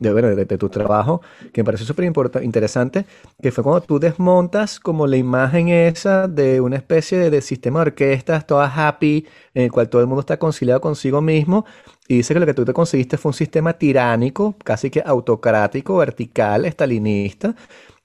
de, 0.02 0.12
bueno, 0.12 0.36
de, 0.36 0.58
tu 0.58 0.68
trabajo, 0.68 1.22
que 1.54 1.62
me 1.62 1.66
pareció 1.66 1.86
súper 1.86 2.12
interesante, 2.42 3.06
que 3.40 3.52
fue 3.52 3.64
cuando 3.64 3.82
tú 3.82 4.00
desmontas 4.00 4.80
como 4.80 5.06
la 5.06 5.16
imagen 5.16 5.70
esa 5.70 6.28
de 6.28 6.60
una 6.60 6.76
especie 6.78 7.30
de, 7.30 7.42
sistema 7.42 7.80
de 7.80 7.92
orquestas, 7.92 8.48
todas 8.48 8.76
happy, 8.76 9.28
en 9.54 9.66
el 9.66 9.72
cual 9.72 9.90
todo 9.90 10.02
el 10.02 10.08
mundo 10.08 10.22
está 10.22 10.38
conciliado 10.38 10.82
consigo 10.82 11.22
mismo, 11.22 11.66
y 12.12 12.16
dice 12.16 12.34
que 12.34 12.42
lo 12.42 12.46
que 12.46 12.54
tú 12.54 12.66
te 12.66 12.74
conseguiste 12.74 13.18
fue 13.18 13.30
un 13.30 13.34
sistema 13.34 13.72
tiránico, 13.72 14.58
casi 14.66 14.90
que 14.90 15.02
autocrático, 15.06 15.96
vertical, 15.96 16.66
estalinista, 16.66 17.56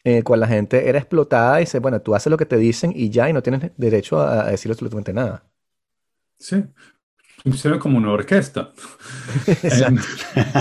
en 0.04 0.18
el 0.18 0.22
cual 0.22 0.38
la 0.38 0.46
gente 0.46 0.88
era 0.88 1.00
explotada 1.00 1.58
y 1.58 1.64
dice, 1.64 1.80
bueno, 1.80 2.00
tú 2.00 2.14
haces 2.14 2.30
lo 2.30 2.36
que 2.36 2.46
te 2.46 2.56
dicen 2.56 2.92
y 2.94 3.10
ya, 3.10 3.28
y 3.28 3.32
no 3.32 3.42
tienes 3.42 3.72
derecho 3.76 4.20
a, 4.20 4.46
a 4.46 4.50
decir 4.52 4.70
absolutamente 4.70 5.12
nada. 5.12 5.42
Sí, 6.38 6.62
funciona 7.42 7.80
como 7.80 7.98
una 7.98 8.12
orquesta. 8.12 8.70
Em, 9.64 9.98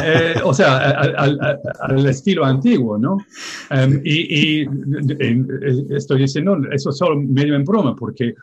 eh, 0.03 0.41
o 0.43 0.51
sea, 0.51 0.77
al, 0.77 2.05
estilo 2.08 2.45
antiguo, 2.45 2.97
¿no? 2.97 3.17
Em, 3.69 4.01
y, 4.03 4.62
y, 4.63 4.67
estoy 5.91 6.21
diciendo 6.21 6.58
eso 6.71 6.91
solo 6.91 7.21
medio 7.21 7.53
en 7.53 7.63
broma, 7.63 7.95
porque 7.95 8.34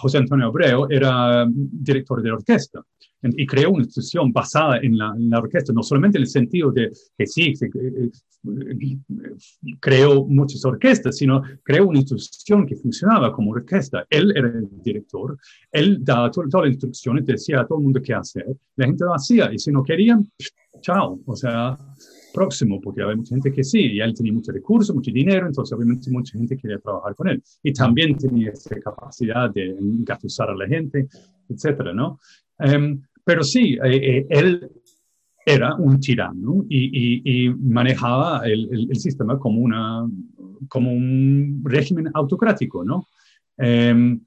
José 0.00 0.18
Antonio 0.18 0.46
Abreu 0.46 0.86
era 0.88 1.48
director 1.50 2.22
de 2.22 2.30
orquesta 2.30 2.80
y 3.22 3.46
creó 3.46 3.70
una 3.70 3.84
institución 3.84 4.32
basada 4.32 4.78
en 4.78 4.96
la, 4.98 5.38
orquesta, 5.38 5.72
no 5.72 5.82
solamente 5.82 6.18
en 6.18 6.22
el 6.22 6.28
sentido 6.28 6.70
de 6.70 6.90
que 7.16 7.26
sí, 7.26 7.54
eh, 7.60 8.10
eh, 8.44 8.98
creó 9.80 10.24
muchas 10.26 10.64
orquestas, 10.64 11.16
sino 11.16 11.42
creó 11.62 11.88
una 11.88 11.98
institución 11.98 12.66
que 12.66 12.76
funcionaba 12.76 13.32
como 13.32 13.52
orquesta. 13.52 14.06
Él 14.10 14.32
era 14.36 14.48
el 14.48 14.68
director, 14.82 15.36
él 15.72 15.98
daba 16.02 16.30
todas 16.30 16.52
las 16.52 16.72
instrucciones, 16.72 17.26
decía 17.26 17.60
a 17.60 17.66
todo 17.66 17.78
el 17.78 17.84
mundo 17.84 18.00
qué 18.02 18.14
hacer, 18.14 18.46
la 18.76 18.86
gente 18.86 19.04
lo 19.04 19.14
hacía 19.14 19.52
y 19.52 19.58
si 19.58 19.72
no 19.72 19.82
querían, 19.82 20.28
chao, 20.80 21.20
o 21.24 21.36
sea, 21.36 21.76
próximo, 22.36 22.80
porque 22.82 23.02
había 23.02 23.16
mucha 23.16 23.34
gente 23.34 23.50
que 23.50 23.64
sí, 23.64 23.80
y 23.80 24.00
él 24.00 24.12
tenía 24.14 24.32
muchos 24.32 24.54
recursos, 24.54 24.94
mucho 24.94 25.10
dinero, 25.10 25.46
entonces 25.46 25.72
obviamente 25.74 26.10
mucha 26.10 26.36
gente 26.36 26.56
quería 26.56 26.78
trabajar 26.78 27.14
con 27.14 27.28
él. 27.28 27.42
Y 27.62 27.72
también 27.72 28.14
tenía 28.16 28.50
esa 28.50 28.78
capacidad 28.78 29.50
de 29.50 29.70
engatusar 29.70 30.50
a 30.50 30.54
la 30.54 30.66
gente, 30.66 31.08
etcétera, 31.48 31.94
¿no? 31.94 32.20
Em, 32.58 33.00
pero 33.24 33.42
sí, 33.42 33.76
eh, 33.82 34.18
eh, 34.18 34.26
él 34.30 34.70
era 35.44 35.74
un 35.76 36.00
tirano 36.00 36.64
y, 36.68 37.50
manejaba 37.50 38.42
el, 38.46 38.94
sistema 38.94 39.38
como, 39.38 39.60
una, 39.60 40.08
como 40.68 40.92
un 40.92 41.60
régimen 41.64 42.10
autocrático, 42.14 42.84
¿no? 42.84 43.06
Em, 43.56 44.20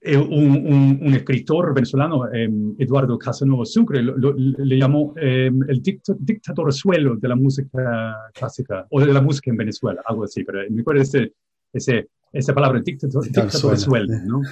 eh, 0.00 0.18
un, 0.18 1.14
escritor 1.14 1.74
venezolano, 1.74 2.30
em, 2.32 2.74
Eduardo 2.78 3.18
Casanova 3.18 3.64
Sucre, 3.64 4.02
le 4.02 4.78
llamó 4.78 5.14
em, 5.16 5.60
el 5.68 5.82
dictador 5.82 6.72
suelo 6.72 7.16
de 7.16 7.28
la 7.28 7.36
música 7.36 8.14
clásica 8.34 8.86
o 8.90 9.00
de 9.00 9.12
la 9.12 9.22
música 9.22 9.50
en 9.50 9.56
Venezuela, 9.56 10.02
algo 10.06 10.24
así, 10.24 10.44
pero 10.44 10.60
me 10.70 10.82
acuerdo 10.82 11.02
ese, 11.02 11.32
ese, 11.72 12.08
esa 12.32 12.54
palabra, 12.54 12.80
dictador, 12.80 13.24
dictador 13.24 13.78
suelo, 13.78 14.12
¿no? 14.26 14.42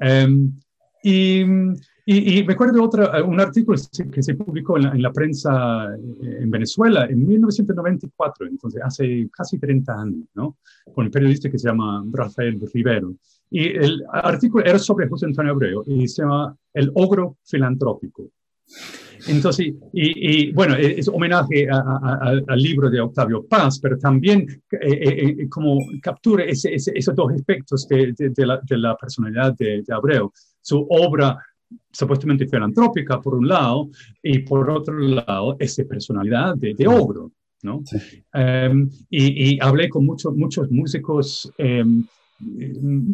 y 1.02 1.44
y, 2.12 2.44
me 2.44 2.54
acuerdo 2.54 2.74
de 2.74 2.80
otra, 2.80 3.22
un 3.22 3.40
artículo 3.40 3.78
que 4.12 4.22
se 4.22 4.34
publicó 4.34 4.76
en 4.78 5.00
la, 5.00 5.12
prensa 5.12 5.94
eh, 5.94 6.38
en 6.40 6.50
Venezuela 6.50 7.06
en 7.06 7.26
1994, 7.26 8.46
entonces 8.46 8.82
hace 8.84 9.28
casi 9.32 9.58
30 9.58 9.92
años, 9.92 10.26
¿no? 10.34 10.56
Con 10.92 11.06
un 11.06 11.10
periodista 11.12 11.48
que 11.48 11.58
se 11.58 11.68
llama 11.68 12.04
Rafael 12.10 12.60
Rivero. 12.72 13.14
Y 13.50 13.68
el 13.68 14.02
artículo 14.12 14.64
era 14.64 14.78
sobre 14.78 15.08
José 15.08 15.26
Antonio 15.26 15.52
Abreu 15.52 15.84
y 15.86 16.08
se 16.08 16.22
llama 16.22 16.56
El 16.72 16.90
ogro 16.94 17.36
filantrópico. 17.44 18.30
Entonces, 19.28 19.74
y, 19.92 20.52
bueno, 20.52 20.74
es 20.76 21.06
homenaje 21.08 21.68
al 21.70 22.58
libro 22.58 22.88
de 22.90 23.00
Octavio 23.00 23.44
Paz, 23.46 23.78
pero 23.80 23.98
también 23.98 24.46
eh, 24.72 24.78
eh, 24.80 25.48
como 25.48 25.78
captura 26.02 26.44
ese, 26.44 26.74
esos 26.74 27.14
dos 27.14 27.32
aspectos 27.32 27.86
de, 27.88 28.14
de, 28.16 28.46
la, 28.46 28.60
de 28.62 28.78
la, 28.78 28.96
personalidad 28.96 29.54
de, 29.56 29.84
Abreu. 29.90 30.32
Su 30.62 30.86
obra 30.88 31.38
supuestamente 31.92 32.46
filantrópica 32.46 33.20
por 33.20 33.34
un 33.34 33.48
lado 33.48 33.90
y 34.22 34.40
por 34.40 34.70
otro 34.70 34.98
lado 34.98 35.56
esa 35.58 35.84
personalidad 35.84 36.56
de, 36.56 36.86
ogro, 36.86 37.32
¿no? 37.62 37.82
Em, 38.32 38.88
y, 39.10 39.58
hablé 39.60 39.88
con 39.88 40.06
muchos, 40.06 40.34
muchos 40.34 40.70
músicos 40.70 41.52
em, 41.58 42.04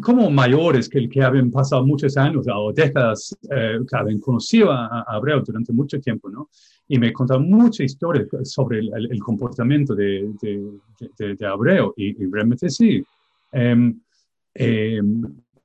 como 0.03 0.31
mayores 0.31 0.89
que, 0.89 1.09
que 1.09 1.23
habían 1.23 1.51
pasado 1.51 1.85
muchos 1.85 2.17
años 2.17 2.47
o 2.53 2.73
décadas 2.73 3.37
eh, 3.51 3.79
que 3.89 3.97
habían 3.97 4.21
conocido 4.21 4.71
a, 4.71 5.03
Abreu 5.09 5.43
durante 5.43 5.73
mucho 5.73 6.01
tiempo, 6.01 6.29
¿no? 6.29 6.49
Y 6.89 6.99
me 6.99 7.13
contaron 7.13 7.51
muchas 7.51 7.87
historias 7.87 8.29
sobre 8.45 8.79
el, 8.79 9.19
comportamiento 9.19 9.97
de, 9.97 10.33
de, 10.41 11.35
de, 11.35 11.47
Abreu 11.47 11.93
y, 11.97 12.13
realmente 12.27 12.71
sí. 12.71 13.03
Em, 13.51 14.01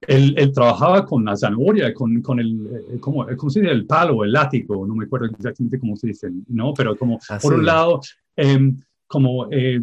él, 0.08 0.52
trabajaba 0.54 1.06
con 1.06 1.26
la 1.26 1.36
zanahoria, 1.36 1.94
con, 1.94 2.22
con 2.22 2.40
el, 2.40 2.86
eh, 2.94 3.00
¿cómo, 3.00 3.26
se 3.50 3.62
dice? 3.62 3.72
El 3.72 3.86
palo, 3.86 4.24
el 4.24 4.32
látigo, 4.32 4.88
no 4.88 4.96
me 4.96 5.06
acuerdo 5.06 5.28
exactamente 5.28 5.80
cómo 5.80 5.96
se 5.96 6.08
dice, 6.08 6.30
¿no? 6.48 6.74
Pero 6.74 6.98
como, 6.98 7.20
ah, 7.30 7.38
por 7.42 7.54
un 7.54 7.66
lado, 7.66 8.02
em, 8.36 8.78
como 9.06 9.48
eh, 9.52 9.82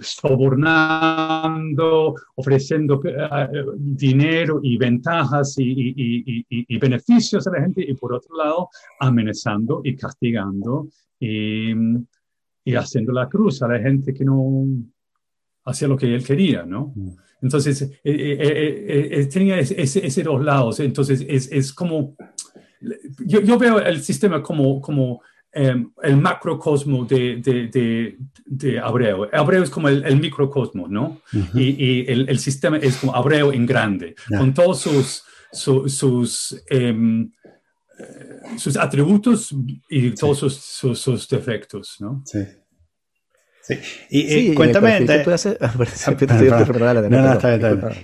sobornando, 0.00 2.14
ofreciendo 2.34 3.00
eh, 3.04 3.64
dinero 3.78 4.60
y 4.62 4.76
ventajas 4.76 5.56
y, 5.58 5.64
y, 5.64 6.24
y, 6.26 6.44
y, 6.48 6.78
beneficios 6.78 7.46
a 7.46 7.52
la 7.52 7.60
gente, 7.60 7.84
y 7.88 7.94
por 7.94 8.12
otro 8.12 8.36
lado, 8.36 8.68
amenazando 9.00 9.80
y 9.84 9.96
castigando 9.96 10.88
y, 11.20 11.72
haciendo 12.74 13.12
la 13.12 13.28
cruz 13.28 13.62
a 13.62 13.68
la 13.68 13.78
gente 13.78 14.12
que 14.12 14.24
no 14.24 14.66
hacía 15.64 15.88
lo 15.88 15.96
que 15.96 16.14
él 16.14 16.24
quería, 16.24 16.64
¿no? 16.64 16.92
Mm. 16.94 17.08
Entonces, 17.40 17.82
eh, 17.82 17.90
eh, 18.04 19.08
eh, 19.10 19.26
tenía 19.26 19.58
ese, 19.58 20.22
dos 20.22 20.44
lados. 20.44 20.80
Entonces, 20.80 21.24
es, 21.28 21.50
es 21.52 21.72
como, 21.72 22.16
yo, 23.24 23.40
yo, 23.40 23.58
veo 23.58 23.78
el 23.78 24.02
sistema 24.02 24.42
como, 24.42 24.80
como 24.80 25.22
em, 25.52 25.90
el 26.02 26.16
macrocosmo 26.16 27.04
de, 27.04 27.36
de, 27.36 28.16
de, 28.46 28.78
Abreu. 28.78 29.28
Abreu 29.32 29.62
es 29.62 29.70
como 29.70 29.88
el, 29.88 30.20
microcosmo, 30.20 30.88
¿no? 30.88 31.20
Y, 31.54 31.84
y 31.84 32.04
el, 32.08 32.28
el, 32.28 32.38
sistema 32.38 32.76
es 32.78 32.96
como 32.96 33.14
Abreu 33.14 33.52
en 33.52 33.66
grande, 33.66 34.14
con 34.36 34.52
todos 34.52 34.80
sus, 34.80 35.22
sus, 35.52 36.64
em, 36.68 37.30
sus 38.56 38.76
atributos 38.76 39.54
y 39.88 40.10
todos 40.10 40.38
sus, 40.38 40.56
sus, 40.56 41.00
sus, 41.00 41.28
defectos, 41.28 41.96
¿no? 42.00 42.22
Sí. 42.24 42.40
Sí. 43.68 43.78
Y, 44.08 44.54
cuéntame. 44.54 45.04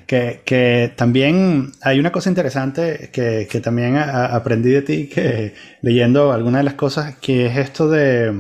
Que, 0.07 0.43
que 0.45 0.93
también 0.95 1.73
hay 1.81 1.99
una 1.99 2.13
cosa 2.13 2.29
interesante 2.29 3.09
que, 3.13 3.49
que 3.51 3.61
también 3.61 3.97
aprendí 3.97 4.71
de 4.71 4.83
ti 4.83 5.07
que 5.09 5.55
leyendo 5.81 6.33
algunas 6.33 6.61
de 6.61 6.65
las 6.65 6.75
cosas, 6.75 7.17
que 7.17 7.47
es 7.47 7.57
esto 7.57 7.89
de 7.89 8.35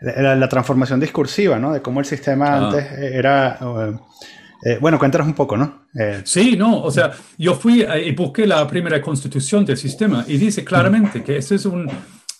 la, 0.00 0.48
transformación 0.48 1.00
discursiva, 1.00 1.58
¿no? 1.58 1.72
De 1.72 1.82
cómo 1.82 1.98
el 1.98 2.06
sistema 2.06 2.46
ah. 2.46 2.66
antes 2.66 2.92
era. 2.92 3.58
Eh, 4.64 4.78
bueno, 4.80 4.98
cuéntanos 4.98 5.26
un 5.26 5.34
poco, 5.34 5.56
¿no? 5.56 5.86
Eh, 5.98 6.22
sí, 6.24 6.56
no, 6.56 6.80
o 6.80 6.90
sea, 6.90 7.10
yo 7.36 7.54
fui 7.54 7.84
y 7.84 8.12
busqué 8.12 8.46
la 8.46 8.66
primera 8.66 9.00
constitución 9.02 9.64
del 9.64 9.76
sistema 9.76 10.24
y 10.26 10.38
dice 10.38 10.64
claramente 10.64 11.22
que 11.22 11.36
ese 11.36 11.56
es 11.56 11.66
un, 11.66 11.90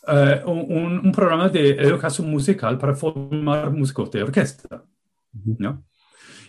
eh, 0.09 0.43
un, 0.47 1.13
programa 1.13 1.49
de 1.49 1.71
educación 1.71 2.31
musical 2.31 2.79
para 2.79 2.95
formar 2.95 3.71
músicos 3.71 4.11
de 4.11 4.23
orquesta, 4.23 4.85
¿no? 5.59 5.85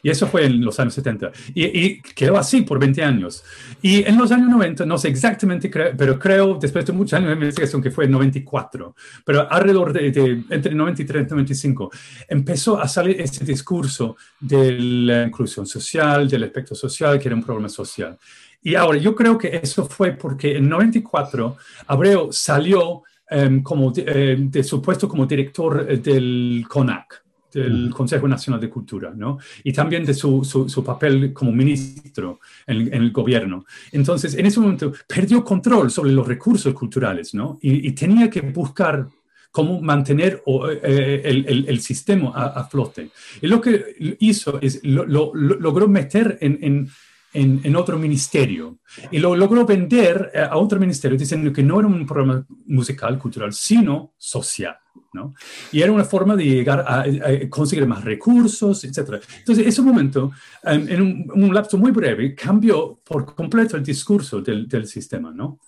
Y 0.03 0.09
eso 0.09 0.27
fue 0.27 0.45
en 0.45 0.63
los 0.63 0.79
años 0.79 0.93
70. 0.93 1.31
Y, 1.53 2.01
quedó 2.01 2.37
así 2.37 2.61
por 2.61 2.79
20 2.79 3.03
años. 3.03 3.43
Y 3.81 4.03
en 4.07 4.17
los 4.17 4.31
años 4.31 4.49
90, 4.49 4.85
no 4.85 4.97
sé 4.97 5.09
exactamente, 5.09 5.69
pero 5.69 6.19
creo, 6.19 6.57
después 6.59 6.85
de 6.85 6.93
muchos 6.93 7.13
años 7.13 7.29
de 7.29 7.33
investigación, 7.33 7.81
que 7.81 7.91
fue 7.91 8.05
en 8.05 8.11
94, 8.11 8.95
pero 9.25 9.51
alrededor 9.51 9.93
de, 9.93 10.43
entre 10.49 10.73
93 10.73 11.25
y 11.25 11.29
95, 11.29 11.91
empezó 12.27 12.79
a 12.79 12.87
salir 12.87 13.19
ese 13.19 13.43
discurso 13.43 14.17
de 14.39 14.79
la 14.79 15.23
inclusión 15.23 15.65
social, 15.65 16.29
del 16.29 16.43
aspecto 16.43 16.75
social, 16.75 17.19
que 17.19 17.27
era 17.27 17.35
un 17.35 17.43
problema 17.43 17.69
social. 17.69 18.17
Y 18.61 18.75
ahora, 18.75 18.97
yo 18.97 19.15
creo 19.15 19.37
que 19.37 19.59
eso 19.61 19.85
fue 19.85 20.11
porque 20.11 20.57
en 20.57 20.67
94 20.67 21.57
Abreu 21.87 22.29
salió 22.31 23.03
Em, 23.29 23.61
como 23.61 23.91
em, 23.97 24.49
de, 24.49 24.63
su 24.63 24.81
puesto 24.81 25.09
como 25.09 25.25
director 25.25 25.85
eh, 25.89 25.97
del 25.97 26.63
CONAC, 26.65 27.25
del 27.51 27.89
Consejo 27.93 28.25
Nacional 28.25 28.61
de 28.61 28.69
Cultura, 28.69 29.13
¿no? 29.13 29.37
Y 29.65 29.73
también 29.73 30.05
de 30.05 30.13
su, 30.13 30.45
su, 30.45 30.83
papel 30.83 31.33
como 31.33 31.51
ministro 31.51 32.39
en, 32.65 32.93
el 32.93 33.11
gobierno. 33.11 33.65
Entonces, 33.91 34.33
en 34.35 34.45
ese 34.45 34.61
momento 34.61 34.93
perdió 35.05 35.43
control 35.43 35.91
sobre 35.91 36.11
los 36.11 36.25
recursos 36.25 36.73
culturales, 36.73 37.33
¿no? 37.33 37.57
Y, 37.61 37.91
tenía 37.91 38.29
que 38.29 38.39
buscar 38.39 39.07
cómo 39.51 39.81
mantener 39.81 40.41
eh, 40.45 40.79
eh, 40.83 41.21
el, 41.25 41.45
el, 41.47 41.65
el, 41.67 41.79
sistema 41.81 42.29
a, 42.29 42.63
flote. 42.63 43.09
Y 43.41 43.47
lo 43.47 43.59
que 43.59 44.15
hizo 44.19 44.57
es, 44.61 44.79
lo, 44.83 45.33
logró 45.33 45.89
meter 45.89 46.37
en, 46.39 46.59
en 46.61 46.89
en, 47.37 47.75
otro 47.75 47.97
ministerio 47.97 48.79
y 49.11 49.19
lo 49.19 49.35
logró 49.35 49.65
vender 49.65 50.31
eh, 50.33 50.39
a 50.39 50.57
otro 50.57 50.79
ministerio 50.79 51.17
diciendo 51.17 51.53
que 51.53 51.63
no 51.63 51.79
era 51.79 51.87
un 51.87 52.05
programa 52.05 52.45
musical, 52.65 53.17
cultural, 53.19 53.53
sino 53.53 54.13
social. 54.17 54.75
¿no? 55.13 55.33
Y 55.71 55.81
era 55.81 55.91
una 55.91 56.03
forma 56.03 56.35
de 56.35 56.45
llegar 56.45 56.83
a, 56.87 57.05
conseguir 57.49 57.87
más 57.87 58.03
recursos, 58.03 58.83
etc. 58.83 59.21
Entonces, 59.39 59.65
ese 59.65 59.81
momento, 59.81 60.31
em, 60.63 60.87
en 60.89 61.31
un, 61.31 61.53
lapso 61.53 61.77
muy 61.77 61.91
breve, 61.91 62.35
cambió 62.35 62.99
por 63.03 63.33
completo 63.33 63.77
el 63.77 63.83
discurso 63.83 64.41
del, 64.41 64.67
del 64.67 64.85
sistema. 64.87 65.31
¿no? 65.31 65.59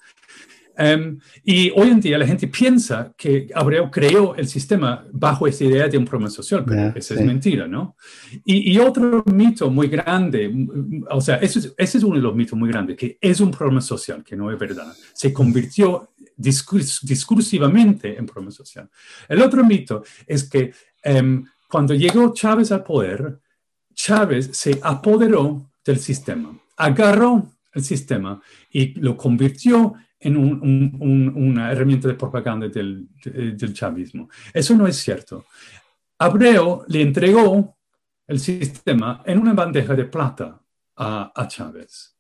Em, 0.82 1.20
y 1.44 1.72
hoy 1.76 1.90
en 1.90 2.00
día 2.00 2.18
la 2.18 2.26
gente 2.26 2.48
piensa 2.48 3.14
que 3.18 3.50
Abreu 3.54 3.92
creó 3.92 4.34
el 4.36 4.48
sistema 4.48 5.06
bajo 5.12 5.46
esa 5.46 5.66
idea 5.66 5.90
de 5.90 5.98
un 5.98 6.06
problema 6.06 6.30
social, 6.30 6.64
pero 6.66 6.94
eso 6.96 7.16
es 7.16 7.22
mentira, 7.22 7.68
¿no? 7.68 7.98
Y, 8.46 8.80
otro 8.80 9.22
mito 9.26 9.70
muy 9.70 9.90
grande, 9.90 10.50
o 11.10 11.20
sea, 11.20 11.36
ese 11.36 11.74
es, 11.78 11.96
uno 12.02 12.16
de 12.16 12.22
los 12.22 12.34
mitos 12.34 12.58
muy 12.58 12.70
grandes, 12.70 12.96
que 12.96 13.18
es 13.20 13.42
un 13.42 13.52
problema 13.52 13.82
social, 13.82 14.24
que 14.24 14.38
no 14.38 14.50
es 14.54 14.58
verdad. 14.58 14.96
Se 15.14 15.34
convirtió 15.34 16.12
discursivamente 16.38 18.18
en 18.18 18.26
problema 18.26 18.52
social. 18.52 18.90
El 19.28 19.42
otro 19.42 19.66
mito 19.66 20.04
es 20.26 20.46
que 20.46 20.72
em, 21.04 21.44
cuando 21.70 21.94
llegó 21.94 22.34
Chávez 22.34 22.72
al 22.72 22.86
poder, 22.86 23.38
Chávez 23.94 24.52
se 24.54 24.80
apoderó 24.82 25.70
del 25.84 26.00
sistema, 26.00 26.58
agarró 26.78 27.52
el 27.74 27.84
sistema 27.84 28.42
y 28.72 28.98
lo 29.00 29.18
convirtió 29.18 29.96
en 30.20 30.36
una 30.38 31.72
herramienta 31.72 32.08
de 32.08 32.14
propaganda 32.16 32.68
del, 32.68 33.08
del, 33.24 33.74
chavismo. 33.74 34.30
Eso 34.54 34.76
no 34.76 34.86
es 34.88 34.98
cierto. 34.98 35.46
Abreu 36.18 36.84
le 36.88 37.02
entregó 37.02 37.78
el 38.28 38.40
sistema 38.40 39.24
en 39.26 39.40
una 39.40 39.54
bandeja 39.54 39.96
de 39.96 40.06
plata 40.06 40.62
a, 40.98 41.32
a 41.34 41.48
Chávez. 41.48 42.16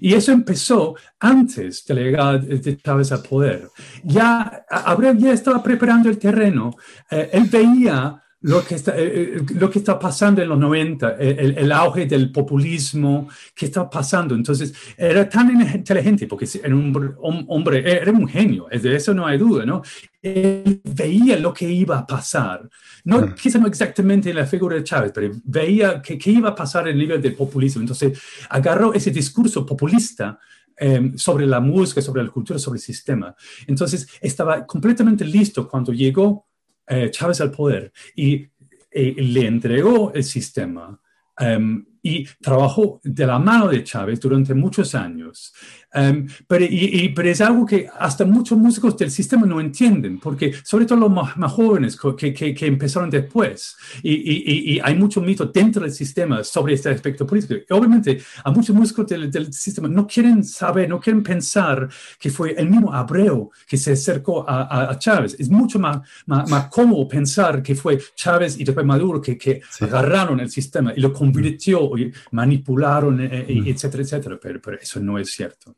Y 0.00 0.14
eso 0.14 0.32
empezó 0.32 0.94
antes 1.18 1.84
de 1.84 1.94
la 1.94 2.00
llegada 2.00 2.38
de 2.38 2.76
Chávez 2.76 3.10
al 3.12 3.22
poder. 3.22 3.68
Ya 4.04 4.64
Abreu 4.68 5.16
ya 5.16 5.32
estaba 5.32 5.62
preparando 5.62 6.08
el 6.08 6.18
terreno. 6.18 6.76
Eh, 7.10 7.30
él 7.32 7.44
veía 7.50 8.22
lo 8.42 8.64
que 8.64 8.74
está, 8.74 8.96
eh, 8.96 9.36
eh, 9.36 9.42
lo 9.54 9.70
que 9.70 9.78
está 9.78 9.98
pasando 9.98 10.42
en 10.42 10.48
los 10.48 10.58
90, 10.58 11.16
eh, 11.18 11.54
el, 11.56 11.72
auge 11.72 12.06
del 12.06 12.30
populismo 12.32 13.28
que 13.54 13.66
está 13.66 13.88
pasando. 13.88 14.34
Entonces, 14.34 14.74
era 14.96 15.28
tan 15.28 15.50
inteligente 15.60 16.26
porque 16.26 16.48
era 16.62 16.74
un 16.74 17.14
hombre, 17.48 17.90
era 17.90 18.10
un 18.10 18.26
genio, 18.26 18.66
de 18.70 18.96
eso 18.96 19.14
no 19.14 19.26
hay 19.26 19.38
duda, 19.38 19.64
¿no? 19.64 19.82
Él 20.20 20.80
veía 20.84 21.38
lo 21.38 21.52
que 21.52 21.68
iba 21.70 21.98
a 21.98 22.06
pasar. 22.06 22.68
No, 23.04 23.34
quizá 23.34 23.58
no 23.58 23.66
exactamente 23.66 24.34
la 24.34 24.46
figura 24.46 24.76
de 24.76 24.84
Chávez, 24.84 25.12
pero 25.14 25.32
veía 25.44 26.02
que, 26.02 26.18
iba 26.26 26.50
a 26.50 26.54
pasar 26.54 26.88
el 26.88 26.98
nivel 26.98 27.22
del 27.22 27.34
populismo. 27.34 27.80
Entonces, 27.80 28.20
agarró 28.48 28.92
ese 28.92 29.10
discurso 29.10 29.64
populista 29.64 30.38
em, 30.76 31.16
sobre 31.16 31.46
la 31.46 31.60
música, 31.60 32.00
sobre 32.00 32.22
la 32.22 32.30
cultura, 32.30 32.58
sobre 32.58 32.78
el 32.78 32.82
sistema. 32.82 33.34
Entonces, 33.66 34.08
estaba 34.20 34.64
completamente 34.66 35.24
listo 35.24 35.68
cuando 35.68 35.92
llegó 35.92 36.46
eh, 36.86 37.10
Chávez 37.10 37.40
al 37.40 37.50
poder 37.50 37.92
y, 38.14 38.46
eh, 38.90 39.14
le 39.16 39.46
entregó 39.46 40.12
el 40.12 40.24
sistema 40.24 41.00
em, 41.38 41.84
y 42.02 42.26
trabajó 42.40 43.00
de 43.04 43.26
la 43.26 43.38
mano 43.38 43.68
de 43.68 43.84
Chávez 43.84 44.20
durante 44.20 44.54
muchos 44.54 44.94
años. 44.94 45.52
Em, 45.94 46.26
pero, 46.46 46.64
y, 46.64 47.10
pero, 47.10 47.28
es 47.28 47.40
algo 47.42 47.66
que 47.66 47.86
hasta 47.98 48.24
muchos 48.24 48.56
músicos 48.56 48.96
del 48.96 49.10
sistema 49.10 49.46
no 49.46 49.60
entienden, 49.60 50.18
porque 50.18 50.54
sobre 50.64 50.86
todo 50.86 50.98
los 51.00 51.12
más, 51.12 51.52
jóvenes 51.52 51.98
que, 52.16 52.32
que, 52.32 52.54
que, 52.54 52.66
empezaron 52.66 53.10
después, 53.10 53.76
y, 54.02 54.74
y, 54.74 54.80
hay 54.82 54.94
mucho 54.94 55.20
mito 55.20 55.44
dentro 55.46 55.82
del 55.82 55.92
sistema 55.92 56.42
sobre 56.44 56.74
este 56.74 56.88
aspecto 56.88 57.26
político. 57.26 57.54
Y 57.68 57.72
obviamente, 57.74 58.22
a 58.42 58.50
muchos 58.50 58.74
músicos 58.74 59.06
del, 59.06 59.30
del, 59.30 59.52
sistema 59.52 59.86
no 59.86 60.06
quieren 60.06 60.42
saber, 60.44 60.88
no 60.88 60.98
quieren 60.98 61.22
pensar 61.22 61.86
que 62.18 62.30
fue 62.30 62.54
el 62.56 62.70
mismo 62.70 62.92
Abreu 62.92 63.50
que 63.66 63.76
se 63.76 63.92
acercó 63.92 64.48
a, 64.48 64.90
a, 64.90 64.98
Chávez. 64.98 65.36
Es 65.38 65.50
mucho 65.50 65.78
más, 65.78 66.00
más, 66.24 66.48
más, 66.48 66.68
cómodo 66.68 67.06
pensar 67.06 67.62
que 67.62 67.74
fue 67.74 67.98
Chávez 68.14 68.58
y 68.58 68.64
después 68.64 68.86
Maduro 68.86 69.20
que, 69.20 69.36
que 69.36 69.60
agarraron 69.80 70.40
el 70.40 70.50
sistema 70.50 70.94
y 70.96 71.00
lo 71.00 71.12
convirtió, 71.12 71.91
y 71.91 71.91
manipularon, 72.30 73.20
eh, 73.20 73.46
eh, 73.48 73.62
etcétera, 73.66 74.02
etcétera. 74.02 74.38
Pero, 74.40 74.60
pero 74.60 74.78
eso 74.78 75.00
no 75.00 75.18
es 75.18 75.30
cierto. 75.30 75.74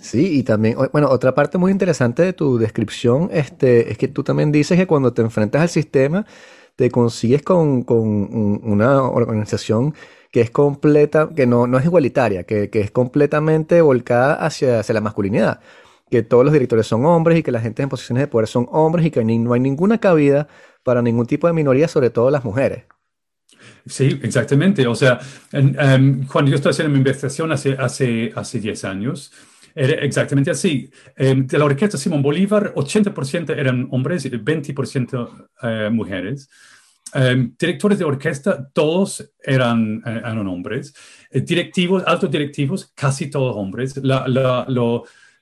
Sí, 0.00 0.38
y 0.38 0.42
también, 0.42 0.76
bueno, 0.92 1.08
otra 1.08 1.34
parte 1.34 1.56
muy 1.56 1.72
interesante 1.72 2.22
de 2.22 2.34
tu 2.34 2.58
descripción 2.58 3.30
este, 3.32 3.90
es 3.90 3.96
que 3.96 4.06
tú 4.06 4.22
también 4.22 4.52
dices 4.52 4.78
que 4.78 4.86
cuando 4.86 5.14
te 5.14 5.22
enfrentas 5.22 5.62
al 5.62 5.70
sistema, 5.70 6.26
te 6.76 6.90
consigues 6.90 7.42
con, 7.42 7.86
una 7.88 9.02
organización 9.02 9.94
que 10.30 10.40
es 10.42 10.50
completa, 10.50 11.30
que 11.34 11.46
no, 11.46 11.66
no 11.66 11.78
es 11.78 11.84
igualitaria, 11.84 12.44
que, 12.44 12.68
es 12.72 12.90
completamente 12.90 13.80
volcada 13.80 14.34
hacia, 14.34 14.80
hacia 14.80 14.92
la 14.94 15.00
masculinidad. 15.00 15.60
Que 16.10 16.22
todos 16.22 16.44
los 16.44 16.52
directores 16.52 16.86
son 16.86 17.06
hombres 17.06 17.38
y 17.38 17.42
que 17.42 17.50
la 17.52 17.60
gente 17.60 17.82
en 17.82 17.88
posiciones 17.88 18.22
de 18.22 18.28
poder 18.28 18.48
son 18.48 18.68
hombres 18.72 19.06
y 19.06 19.10
que 19.10 19.24
no 19.24 19.52
hay 19.54 19.60
ninguna 19.60 19.98
cabida 19.98 20.48
para 20.82 21.02
ningún 21.02 21.26
tipo 21.26 21.46
de 21.46 21.54
minoría, 21.54 21.88
sobre 21.88 22.10
todo 22.10 22.30
las 22.30 22.44
mujeres. 22.44 22.84
Sí, 23.86 24.18
exactamente. 24.22 24.86
O 24.86 24.94
sea, 24.94 25.18
em, 25.52 26.26
cuando 26.26 26.50
yo 26.50 26.56
estoy 26.56 26.70
haciendo 26.70 26.92
mi 26.92 26.98
investigación 26.98 27.52
hace, 27.52 27.72
hace, 27.72 28.32
hace 28.34 28.60
10 28.60 28.84
años, 28.84 29.32
era 29.74 29.94
exactamente 30.04 30.50
así. 30.50 30.90
Em, 31.16 31.46
de 31.46 31.58
la 31.58 31.64
orquesta 31.64 31.98
Simón 31.98 32.22
Bolívar, 32.22 32.72
80% 32.74 33.52
eran 33.52 33.88
hombres 33.90 34.24
y 34.24 34.30
20% 34.30 35.48
eh, 35.62 35.90
mujeres. 35.90 36.48
Em, 37.12 37.54
directores 37.58 37.98
de 37.98 38.04
orquesta, 38.04 38.68
todos 38.72 39.32
eran, 39.42 40.02
eh, 40.06 40.18
eran 40.18 40.46
hombres. 40.46 40.94
Eh, 41.30 41.40
directivos, 41.40 42.02
altos 42.06 42.30
directivos, 42.30 42.92
casi 42.94 43.30
todos 43.30 43.56
hombres. 43.56 43.94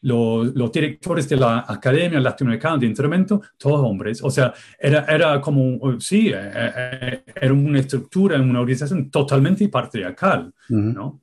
Los 0.02 0.72
directores 0.72 1.28
de 1.28 1.36
la 1.36 1.64
Academia 1.66 2.20
Latinoamericana 2.20 2.78
de 2.78 2.86
Instrumento, 2.86 3.40
todos 3.56 3.80
hombres. 3.80 4.22
O 4.22 4.30
sea, 4.30 4.52
era, 4.78 5.04
era 5.04 5.40
como, 5.40 6.00
sí, 6.00 6.28
era 6.28 7.52
una 7.52 7.78
estructura, 7.78 8.40
una 8.40 8.60
organización 8.60 9.10
totalmente 9.10 9.68
patriarcal, 9.68 10.52
¿no? 10.68 11.20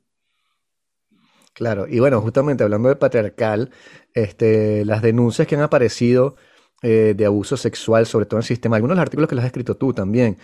Claro, 1.52 1.86
y 1.86 1.98
bueno, 1.98 2.22
justamente 2.22 2.64
hablando 2.64 2.88
de 2.88 2.96
patriarcal, 2.96 3.70
este, 4.14 4.84
las 4.86 5.02
denuncias 5.02 5.46
que 5.46 5.56
han 5.56 5.60
aparecido 5.60 6.36
eh, 6.82 7.12
de 7.14 7.26
abuso 7.26 7.58
sexual, 7.58 8.06
sobre 8.06 8.24
todo 8.24 8.38
en 8.38 8.42
el 8.42 8.46
sistema, 8.46 8.76
algunos 8.76 8.94
de 8.94 9.00
los 9.00 9.02
artículos 9.02 9.28
que 9.28 9.34
los 9.34 9.42
has 9.42 9.48
escrito 9.48 9.76
tú 9.76 9.92
también, 9.92 10.38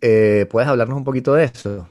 eh, 0.00 0.46
¿puedes 0.50 0.66
hablarnos 0.66 0.96
un 0.96 1.04
poquito 1.04 1.34
de 1.34 1.44
eso? 1.44 1.90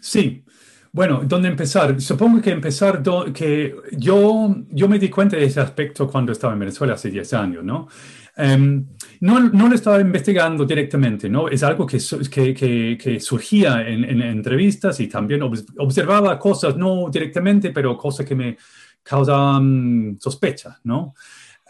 Sí, 0.00 0.44
bueno, 0.92 1.22
¿dónde 1.24 1.48
empezar? 1.48 1.98
Supongo 2.00 2.42
que 2.42 2.50
empezar 2.50 3.02
que 3.32 3.74
yo, 3.92 4.54
yo 4.68 4.88
me 4.88 4.98
di 4.98 5.08
cuenta 5.08 5.36
de 5.36 5.44
ese 5.44 5.60
aspecto 5.60 6.06
cuando 6.06 6.32
estaba 6.32 6.52
en 6.52 6.58
Venezuela 6.58 6.94
hace 6.94 7.10
10 7.10 7.32
años, 7.32 7.64
¿no? 7.64 7.88
Em, 8.36 8.86
no, 9.20 9.40
no, 9.40 9.68
lo 9.68 9.74
estaba 9.74 10.00
investigando 10.00 10.66
directamente, 10.66 11.30
¿no? 11.30 11.48
Es 11.48 11.62
algo 11.62 11.86
que, 11.86 11.98
que, 12.30 12.98
que, 12.98 13.20
surgía 13.20 13.86
en, 13.88 14.04
en, 14.04 14.20
entrevistas 14.20 15.00
y 15.00 15.06
también 15.06 15.42
observaba 15.42 16.38
cosas, 16.38 16.76
no 16.76 17.08
directamente, 17.10 17.70
pero 17.70 17.96
cosas 17.96 18.26
que 18.26 18.34
me 18.34 18.56
causaban 19.02 20.18
sospecha, 20.20 20.78
¿no? 20.84 21.14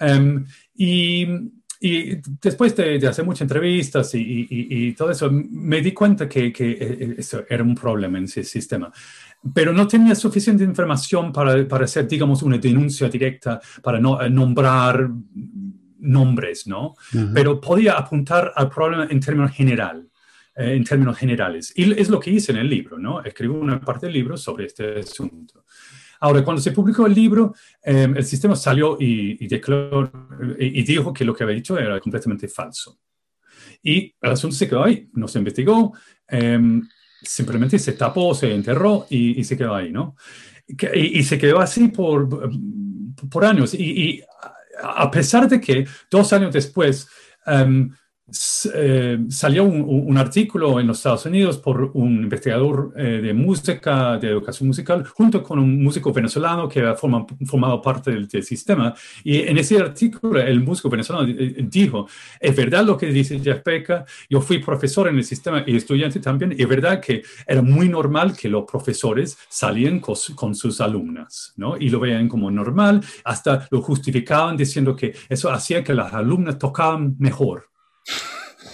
Em, 0.01 0.45
y, 0.75 1.27
y, 1.85 2.21
después 2.41 2.77
de, 2.77 3.05
hacer 3.09 3.25
muchas 3.25 3.43
entrevistas 3.43 4.15
y, 4.15 4.21
y, 4.21 4.47
y, 4.89 4.93
todo 4.93 5.11
eso, 5.11 5.29
me 5.33 5.81
di 5.81 5.91
cuenta 5.93 6.29
que, 6.29 6.53
que, 6.53 6.71
eh, 6.71 7.15
eso 7.19 7.45
era 7.49 7.65
un 7.65 7.75
problema 7.75 8.19
en 8.19 8.25
ese 8.25 8.45
sistema. 8.45 8.93
Pero 9.53 9.73
no 9.73 9.89
tenía 9.89 10.15
suficiente 10.15 10.63
información 10.63 11.33
para, 11.33 11.67
para 11.67 11.87
hacer, 11.87 12.07
digamos, 12.07 12.43
una 12.43 12.59
denuncia 12.59 13.09
directa, 13.09 13.61
para 13.83 13.99
no, 13.99 14.23
eh, 14.23 14.31
nombrar 14.31 15.11
nombres, 15.99 16.69
¿no? 16.69 16.95
Pero 17.35 17.61
podía 17.61 17.95
apuntar 17.95 18.53
al 18.55 18.69
problema 18.69 19.09
en 19.11 19.19
términos 19.19 19.51
general, 19.51 20.07
eh, 20.55 20.75
en 20.75 20.85
términos 20.85 21.19
generales. 21.19 21.73
Y 21.75 21.93
es 22.01 22.09
lo 22.09 22.21
que 22.21 22.31
hice 22.31 22.53
en 22.53 22.59
el 22.59 22.69
libro, 22.69 22.97
¿no? 22.97 23.25
Escribo 23.25 23.59
una 23.59 23.81
parte 23.81 24.07
del 24.07 24.15
libro 24.15 24.37
sobre 24.37 24.67
este 24.67 25.01
asunto. 25.01 25.65
Ahora, 26.23 26.45
cuando 26.45 26.63
se 26.63 26.71
publicó 26.71 27.07
el 27.07 27.15
libro, 27.15 27.53
em, 27.83 28.17
el 28.17 28.25
sistema 28.25 28.55
salió 28.55 28.97
y, 28.99 29.45
declaró, 29.49 30.11
y, 30.57 30.83
dijo 30.85 31.13
que 31.13 31.25
lo 31.25 31.35
que 31.35 31.43
había 31.43 31.57
dicho 31.57 31.77
era 31.77 31.99
completamente 31.99 32.47
falso. 32.47 33.01
Y 33.83 34.15
el 34.21 34.31
asunto 34.31 34.55
se 34.55 34.69
quedó 34.69 34.85
ahí, 34.85 35.09
no 35.15 35.27
se 35.27 35.41
investigó, 35.41 35.93
em, 36.29 36.81
simplemente 37.23 37.77
se 37.79 37.95
tapó, 37.95 38.35
se 38.35 38.55
enterró 38.55 39.07
y, 39.11 39.43
se 39.43 39.57
quedó 39.57 39.75
ahí, 39.75 39.91
¿no? 39.91 40.15
Y, 40.95 41.25
se 41.25 41.39
quedó 41.39 41.61
así 41.61 41.89
por, 41.89 42.29
por 43.29 43.45
años. 43.45 43.75
y 43.75 44.23
a 44.83 45.11
pesar 45.11 45.49
de 45.49 45.61
que 45.61 45.87
dos 46.11 46.33
años 46.33 46.53
después, 46.53 47.09
em, 47.47 47.91
eh, 48.75 49.19
salió 49.29 49.65
un, 49.65 50.17
artículo 50.17 50.79
en 50.79 50.87
los 50.87 50.99
Estados 50.99 51.27
Unidos 51.27 51.59
por 51.59 51.91
un 51.95 52.23
investigador 52.23 52.93
eh, 52.97 53.21
de 53.23 53.35
música, 53.35 54.19
de 54.19 54.29
educación 54.29 54.69
musical, 54.69 55.05
junto 55.07 55.43
con 55.43 55.59
un 55.59 55.83
músico 55.83 56.13
venezolano 56.13 56.69
que 56.69 56.81
ha 56.81 56.95
formado 56.95 57.83
parte 57.83 58.11
del, 58.11 58.31
sistema. 58.43 58.95
Y 59.25 59.41
en 59.41 59.59
ese 59.59 59.79
artículo, 59.79 60.41
el 60.41 60.61
músico 60.61 60.89
venezolano 60.89 61.29
eh, 61.29 61.67
dijo, 61.69 62.09
es 62.41 62.57
verdad 62.57 62.85
lo 62.85 62.97
que 62.97 63.07
dice 63.07 63.39
Jeff 63.39 63.63
Becker, 63.65 64.05
yo 64.31 64.41
fui 64.41 64.59
profesor 64.59 65.09
en 65.09 65.17
el 65.17 65.25
sistema 65.25 65.65
y 65.67 65.77
estudiante 65.77 66.21
también, 66.21 66.55
y 66.57 66.63
es 66.63 66.69
verdad 66.69 67.01
que 67.01 67.23
era 67.47 67.63
muy 67.63 67.89
normal 67.89 68.37
que 68.37 68.49
los 68.49 68.65
profesores 68.65 69.37
salían 69.49 70.01
con, 70.01 70.17
con 70.35 70.55
sus 70.55 70.81
alumnas, 70.81 71.53
¿no? 71.57 71.77
Y 71.77 71.91
lo 71.91 72.01
veían 72.01 72.29
como 72.29 72.51
normal, 72.51 73.03
hasta 73.25 73.67
lo 73.71 73.83
justificaban 73.83 74.57
diciendo 74.57 74.97
que 74.97 75.15
eso 75.29 75.51
hacía 75.51 75.85
que 75.85 75.95
las 75.95 76.13
alumnas 76.13 76.59
tocaban 76.59 77.17
mejor. 77.19 77.72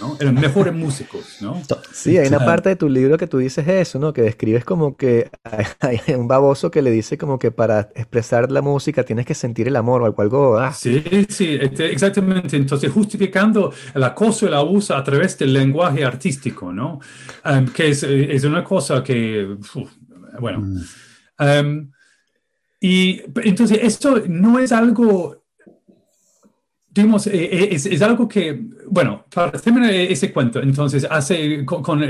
¿No? 0.00 0.16
Eran 0.20 0.34
mejores 0.34 0.74
músicos, 0.74 1.38
¿no? 1.40 1.60
Sí, 1.92 2.16
hay 2.16 2.28
una 2.28 2.44
parte 2.44 2.70
de 2.70 2.76
tu 2.76 2.88
libro 2.88 3.18
que 3.18 3.26
tú 3.26 3.38
dices 3.38 3.66
eso, 3.66 3.98
¿no? 3.98 4.12
Que 4.12 4.22
describes 4.22 4.64
como 4.64 4.96
que 4.96 5.30
hay 5.80 6.00
un 6.14 6.28
baboso 6.28 6.70
que 6.70 6.82
le 6.82 6.90
dice 6.90 7.18
como 7.18 7.38
que 7.38 7.50
para 7.50 7.80
expresar 7.94 8.50
la 8.50 8.62
música 8.62 9.02
tienes 9.04 9.26
que 9.26 9.34
sentir 9.34 9.68
el 9.68 9.76
amor 9.76 10.02
o 10.02 10.20
algo. 10.20 10.58
ah. 10.58 10.72
Sí, 10.72 11.02
sí, 11.28 11.58
este, 11.60 11.92
exactamente. 11.92 12.56
Entonces, 12.56 12.90
justificando 12.90 13.72
el 13.94 14.04
acoso 14.04 14.46
y 14.46 14.48
el 14.48 14.54
abuso 14.54 14.94
a 14.94 15.04
través 15.04 15.38
del 15.38 15.52
lenguaje 15.52 16.04
artístico, 16.04 16.72
¿no? 16.72 17.00
Um, 17.44 17.66
que 17.66 17.88
es, 17.88 18.02
es, 18.02 18.44
una 18.44 18.62
cosa 18.64 19.02
que, 19.02 19.56
bueno. 20.40 20.60
Mm. 20.60 20.84
Um, 21.40 21.90
y 22.80 23.22
entonces, 23.42 23.80
esto 23.82 24.22
no 24.28 24.58
es 24.60 24.70
algo 24.70 25.37
eh, 26.98 27.48
eh, 27.52 27.68
es, 27.72 28.02
algo 28.02 28.28
que, 28.28 28.60
bueno, 28.86 29.24
para 29.32 29.52
terminar 29.52 29.92
ese 29.92 30.32
cuento, 30.32 30.60
entonces, 30.60 31.06
hace 31.08 31.64
con, 31.64 32.00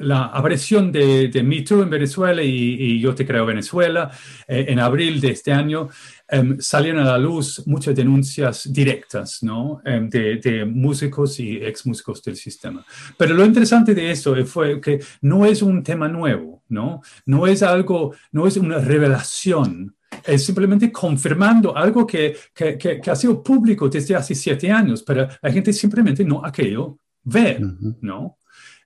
la 0.00 0.26
aparición 0.26 0.92
de, 0.92 1.28
de, 1.28 1.42
Me 1.42 1.62
Too 1.62 1.82
en 1.82 1.90
Venezuela 1.90 2.42
y, 2.42 3.00
Yo 3.00 3.14
Te 3.14 3.26
Creo 3.26 3.46
Venezuela, 3.46 4.10
eh, 4.46 4.66
en 4.68 4.78
abril 4.78 5.20
de 5.20 5.30
este 5.30 5.52
año, 5.52 5.88
em, 6.28 6.60
salieron 6.60 7.02
a 7.02 7.12
la 7.12 7.18
luz 7.18 7.62
muchas 7.66 7.94
denuncias 7.94 8.70
directas, 8.72 9.42
¿no? 9.42 9.80
Em, 9.84 10.08
de, 10.10 10.36
de, 10.36 10.64
músicos 10.64 11.40
y 11.40 11.56
ex 11.56 11.86
músicos 11.86 12.22
del 12.22 12.36
sistema. 12.36 12.84
Pero 13.16 13.34
lo 13.34 13.44
interesante 13.44 13.94
de 13.94 14.10
eso 14.10 14.34
fue 14.44 14.80
que 14.80 15.00
no 15.22 15.46
es 15.46 15.62
un 15.62 15.82
tema 15.82 16.08
nuevo, 16.08 16.62
¿no? 16.68 17.00
No 17.26 17.46
es 17.46 17.62
algo, 17.62 18.14
no 18.32 18.46
es 18.46 18.56
una 18.56 18.78
revelación 18.78 19.94
es 20.24 20.44
simplemente 20.44 20.92
confirmando 20.92 21.76
algo 21.76 22.06
que, 22.06 22.36
que, 22.54 22.78
que, 22.78 23.10
ha 23.10 23.16
sido 23.16 23.42
público 23.42 23.88
desde 23.88 24.14
hace 24.14 24.34
siete 24.34 24.70
años, 24.70 25.02
pero 25.02 25.28
la 25.40 25.52
gente 25.52 25.72
simplemente 25.72 26.24
no 26.24 26.44
ha 26.44 26.52
querido 26.52 26.98
ver, 27.22 27.60
¿no? 28.00 28.38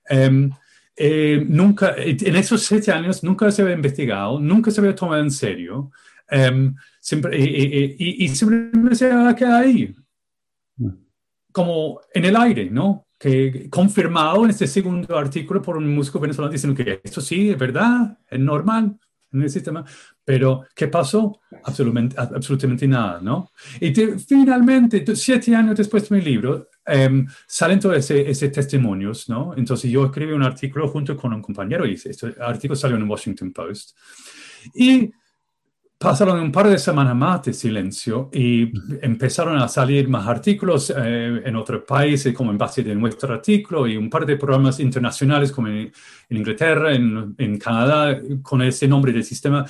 Em, 0.07 0.49
eh, 0.95 1.45
nunca, 1.47 1.95
en 1.97 2.35
esos 2.35 2.63
siete 2.63 2.91
años 2.91 3.23
nunca 3.23 3.51
se 3.51 3.61
había 3.61 3.75
investigado, 3.75 4.39
nunca 4.39 4.71
se 4.71 4.81
había 4.81 4.95
tomado 4.95 5.21
en 5.21 5.31
serio, 5.31 5.91
em, 6.27 6.75
siempre, 6.99 7.37
y, 7.39 8.23
y, 8.25 8.27
simplemente 8.29 8.95
se 8.95 9.11
ha 9.11 9.35
quedado 9.35 9.57
ahí, 9.57 9.95
mm. 10.77 10.89
como 11.51 12.01
en 12.13 12.25
el 12.25 12.35
aire, 12.35 12.69
¿no? 12.69 13.07
que 13.19 13.69
confirmado 13.69 14.45
en 14.45 14.51
este 14.51 14.65
segundo 14.65 15.17
artículo 15.17 15.61
por 15.61 15.75
un 15.75 15.93
músico 15.93 16.19
venezolano 16.19 16.53
diciendo 16.53 16.81
que 16.81 17.01
esto 17.03 17.19
sí 17.19 17.49
es 17.49 17.57
verdad, 17.57 18.17
es 18.29 18.39
normal, 18.39 18.97
en 19.31 19.41
el 19.43 19.49
sistema, 19.49 19.85
pero 20.23 20.65
¿qué 20.75 20.87
pasó? 20.87 21.39
Absolutamente, 21.63 22.15
absolutamente 22.17 22.87
nada, 22.87 23.19
¿no? 23.21 23.51
Y 23.79 23.93
finalmente, 23.93 25.03
siete 25.15 25.55
años 25.55 25.77
después 25.77 26.07
de 26.09 26.15
mi 26.15 26.21
libro, 26.21 26.69
em, 26.85 27.27
salen 27.47 27.79
todos 27.79 28.09
esos 28.09 28.51
testimonios, 28.51 29.29
¿no? 29.29 29.53
Entonces 29.55 29.91
yo 29.91 30.05
escribí 30.05 30.33
un 30.33 30.43
artículo 30.43 30.87
junto 30.87 31.15
con 31.15 31.33
un 31.33 31.41
compañero 31.41 31.85
y 31.85 31.93
este 31.93 32.35
artículo 32.39 32.75
salió 32.75 32.97
en 32.97 33.03
el 33.03 33.09
Washington 33.09 33.51
Post. 33.53 33.95
Y 34.73 35.11
pasaron 35.99 36.39
un 36.39 36.51
par 36.51 36.69
de 36.69 36.79
semanas 36.79 37.13
más 37.13 37.43
de 37.43 37.53
silencio 37.53 38.29
y 38.31 38.71
empezaron 39.01 39.57
a 39.57 39.67
salir 39.67 40.07
más 40.07 40.25
artículos 40.25 40.93
eh, 40.95 41.41
en 41.43 41.55
otros 41.57 41.83
países 41.85 42.33
como 42.33 42.51
en 42.51 42.57
base 42.57 42.81
de 42.83 42.95
nuestro 42.95 43.33
artículo 43.33 43.85
y 43.85 43.97
un 43.97 44.09
par 44.09 44.25
de 44.25 44.37
programas 44.37 44.79
internacionales 44.79 45.51
como 45.51 45.67
en, 45.67 45.91
Inglaterra, 46.29 46.93
en, 46.93 47.35
en, 47.37 47.57
Canadá, 47.57 48.17
con 48.41 48.61
ese 48.61 48.87
nombre 48.87 49.11
del 49.11 49.25
sistema, 49.25 49.65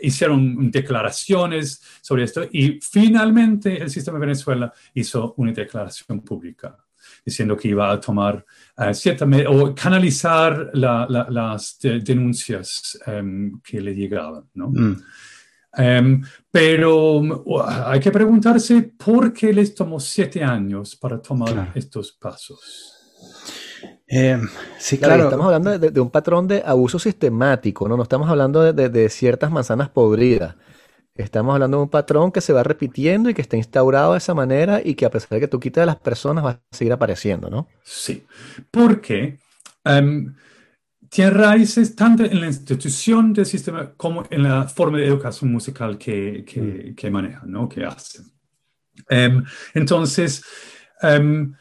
hicieron 0.00 0.70
declaraciones 0.70 1.82
sobre 2.00 2.24
esto 2.24 2.44
y 2.50 2.80
finalmente 2.80 3.76
el 3.82 3.90
sistema 3.90 4.18
de 4.18 4.26
Venezuela 4.26 4.72
hizo 4.94 5.34
una 5.36 5.52
declaración 5.52 6.22
pública 6.22 6.74
diciendo 7.22 7.54
que 7.54 7.68
iba 7.68 7.92
a 7.92 8.00
tomar 8.00 8.44
uh, 8.78 8.94
cierta 8.94 9.26
o 9.48 9.74
canalizar 9.74 10.70
las 10.72 11.78
denuncias 11.80 12.98
em, 13.06 13.60
que 13.60 13.80
le 13.80 13.94
llegaban, 13.94 14.44
¿no? 14.54 14.70
Mm. 14.70 14.96
Em, 15.76 16.22
pero 16.50 17.18
uh, 17.18 17.62
hay 17.86 18.00
que 18.00 18.10
preguntarse 18.10 18.82
por 18.96 19.32
qué 19.32 19.52
les 19.52 19.74
tomó 19.74 20.00
siete 20.00 20.42
años 20.42 20.96
para 20.96 21.20
tomar 21.20 21.72
estos 21.74 22.12
pasos. 22.12 22.92
Em, 24.06 24.48
sí, 24.78 24.98
claro. 24.98 25.24
Estamos 25.24 25.46
hablando 25.46 25.78
de, 25.78 26.00
un 26.00 26.10
patrón 26.10 26.48
de 26.48 26.62
abuso 26.64 26.98
sistemático, 26.98 27.88
¿no? 27.88 27.96
No 27.96 28.04
estamos 28.04 28.30
hablando 28.30 28.72
de, 28.72 29.08
ciertas 29.10 29.50
manzanas 29.50 29.90
podridas. 29.90 30.54
Estamos 31.14 31.54
hablando 31.54 31.78
de 31.78 31.82
un 31.84 31.88
patrón 31.88 32.30
que 32.30 32.40
se 32.40 32.52
va 32.52 32.62
repitiendo 32.62 33.28
y 33.28 33.34
que 33.34 33.42
está 33.42 33.56
instaurado 33.56 34.12
de 34.12 34.18
esa 34.18 34.34
manera 34.34 34.80
y 34.84 34.94
que 34.94 35.06
a 35.06 35.10
pesar 35.10 35.30
de 35.30 35.40
que 35.40 35.48
tú 35.48 35.58
quites 35.58 35.82
a 35.82 35.86
las 35.86 35.96
personas 35.96 36.44
va 36.44 36.50
a 36.50 36.60
seguir 36.70 36.92
apareciendo, 36.92 37.48
¿no? 37.48 37.68
Sí, 37.82 38.24
porque 38.70 39.38
um, 39.84 40.34
tiene 41.08 41.30
raíces 41.30 41.94
tanto 41.94 42.24
en 42.24 42.40
la 42.40 42.46
institución 42.46 43.32
del 43.32 43.46
sistema 43.46 43.92
como 43.96 44.24
en 44.30 44.42
la 44.42 44.68
forma 44.68 44.98
de 44.98 45.06
educación 45.06 45.52
musical 45.52 45.98
que, 45.98 46.44
que, 46.44 47.10
mm. 47.10 47.12
maneja, 47.12 47.42
¿no? 47.46 47.68
que 47.68 47.84
hace. 47.84 48.22
Em, 49.08 49.44
entonces, 49.74 50.42
um, 51.02 51.52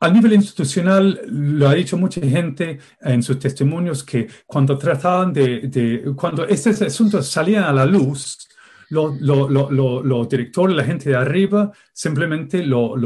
a 0.00 0.08
nivel 0.10 0.32
institucional, 0.34 1.20
lo 1.26 1.68
ha 1.68 1.74
dicho 1.74 1.96
mucha 1.96 2.20
gente 2.20 2.78
en 3.00 3.22
sus 3.22 3.38
testimonios, 3.38 4.04
que 4.04 4.28
cuando 4.46 4.78
trataban 4.78 5.32
de, 5.32 5.60
de 5.62 6.12
cuando 6.14 6.46
estos 6.46 6.80
asuntos 6.82 7.28
salían 7.28 7.64
a 7.64 7.72
la 7.72 7.84
luz, 7.84 8.48
los 8.90 9.20
lo, 9.20 9.48
lo, 9.48 10.24
directores, 10.26 10.76
la 10.76 10.84
gente 10.84 11.10
de 11.10 11.16
arriba, 11.16 11.72
simplemente 11.92 12.62
lo, 12.64 12.96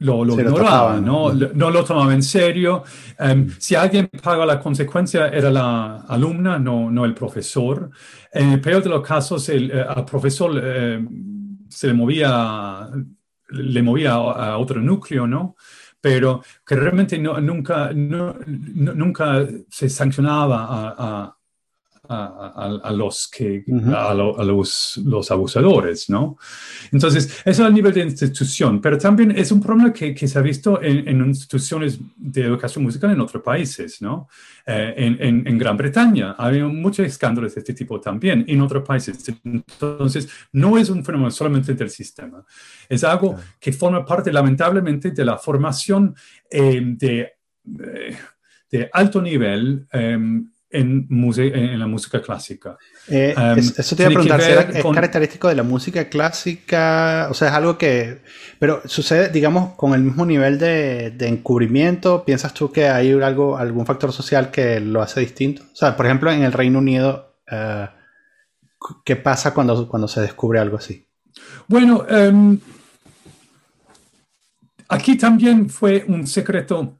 lo, 0.00 0.24
lo 0.24 0.34
ignoraban, 0.34 1.04
¿no? 1.04 1.32
no 1.32 1.70
lo 1.70 1.84
tomaban 1.84 2.14
en 2.14 2.22
serio. 2.22 2.84
Um, 3.18 3.48
si 3.58 3.74
alguien 3.74 4.08
pagaba 4.22 4.46
la 4.46 4.58
consecuencia 4.58 5.28
era 5.28 5.50
la 5.50 6.02
alumna, 6.08 6.58
no, 6.58 6.90
no 6.90 7.04
el 7.04 7.14
profesor. 7.14 7.90
En 8.32 8.52
el 8.52 8.60
peor 8.60 8.82
de 8.82 8.88
los 8.88 9.06
casos, 9.06 9.48
el, 9.50 9.70
eh, 9.70 9.84
al 9.86 10.04
profesor 10.04 10.58
eh, 10.62 11.04
se 11.68 11.88
le 11.88 11.92
movía, 11.92 12.88
le 13.50 13.82
movía 13.82 14.12
a, 14.14 14.56
otro 14.56 14.80
núcleo, 14.80 15.26
¿no? 15.26 15.56
Pero 16.00 16.42
que 16.66 16.76
realmente 16.76 17.18
no, 17.18 17.38
nunca, 17.40 17.92
no, 17.94 18.36
nunca 18.46 19.46
se 19.68 19.90
sancionaba 19.90 20.64
a 20.64 20.94
a, 20.96 21.36
los, 22.10 23.28
que, 23.28 23.64
a, 23.94 24.14
los, 24.14 25.00
los, 25.04 25.30
abusadores, 25.30 26.10
¿no? 26.10 26.36
Entonces, 26.90 27.40
eso 27.44 27.64
a 27.64 27.70
nivel 27.70 27.92
de 27.92 28.02
institución, 28.02 28.80
pero 28.80 28.98
también 28.98 29.30
es 29.30 29.52
un 29.52 29.60
problema 29.60 29.92
que, 29.92 30.12
que 30.12 30.26
se 30.26 30.38
ha 30.38 30.42
visto 30.42 30.82
en, 30.82 31.06
en, 31.06 31.24
instituciones 31.24 32.00
de 32.16 32.42
educación 32.42 32.82
musical 32.82 33.12
en 33.12 33.20
otros 33.20 33.42
países, 33.42 34.02
¿no? 34.02 34.28
Eh, 34.66 34.94
en, 34.96 35.46
en, 35.46 35.58
Gran 35.58 35.76
Bretaña 35.76 36.34
ha 36.36 36.46
habido 36.46 36.68
muchos 36.68 37.06
escándalos 37.06 37.54
de 37.54 37.60
este 37.60 37.74
tipo 37.74 38.00
también, 38.00 38.44
en 38.48 38.60
otros 38.60 38.82
países. 38.86 39.32
Entonces, 39.44 40.28
no 40.52 40.78
es 40.78 40.90
un 40.90 41.04
fenómeno 41.04 41.30
solamente 41.30 41.74
del 41.74 41.90
sistema, 41.90 42.44
es 42.88 43.04
algo 43.04 43.36
que 43.60 43.72
forma 43.72 44.04
parte, 44.04 44.32
lamentablemente, 44.32 45.12
de 45.12 45.24
la 45.24 45.38
formación 45.38 46.14
eh, 46.50 46.80
de, 46.82 47.32
eh, 47.78 48.16
de, 48.68 48.90
alto 48.92 49.22
nivel 49.22 49.86
en, 50.70 51.08
en 51.10 51.78
la 51.78 51.86
música 51.86 52.22
clásica. 52.22 52.78
Eh, 53.08 53.34
um, 53.36 53.58
eso 53.58 53.96
te 53.96 54.02
iba 54.02 54.10
a 54.10 54.12
preguntar, 54.12 54.40
¿es 54.40 54.84
característico 54.84 55.48
de 55.48 55.56
la 55.56 55.62
música 55.62 56.08
clásica? 56.08 57.26
O 57.30 57.34
sea, 57.34 57.48
es 57.48 57.54
algo 57.54 57.76
que... 57.76 58.22
Pero 58.58 58.80
sucede, 58.84 59.30
digamos, 59.30 59.74
con 59.74 59.94
el 59.94 60.02
mismo 60.02 60.24
nivel 60.24 60.58
de, 60.58 61.10
de 61.10 61.28
encubrimiento. 61.28 62.24
¿Piensas 62.24 62.54
tú 62.54 62.70
que 62.70 62.88
hay 62.88 63.12
algo, 63.12 63.56
algún 63.56 63.84
factor 63.84 64.12
social 64.12 64.50
que 64.50 64.78
lo 64.80 65.02
hace 65.02 65.20
distinto? 65.20 65.62
O 65.72 65.76
sea, 65.76 65.96
por 65.96 66.06
ejemplo, 66.06 66.30
en 66.30 66.44
el 66.44 66.52
Reino 66.52 66.78
Unido, 66.78 67.36
uh, 67.50 67.86
¿qué 69.04 69.16
pasa 69.16 69.52
cuando, 69.52 69.88
cuando 69.88 70.06
se 70.06 70.20
descubre 70.20 70.60
algo 70.60 70.76
así? 70.76 71.04
Bueno, 71.66 72.04
um, 72.10 72.58
aquí 74.88 75.16
también 75.16 75.68
fue 75.68 76.04
un 76.06 76.26
secreto 76.26 76.99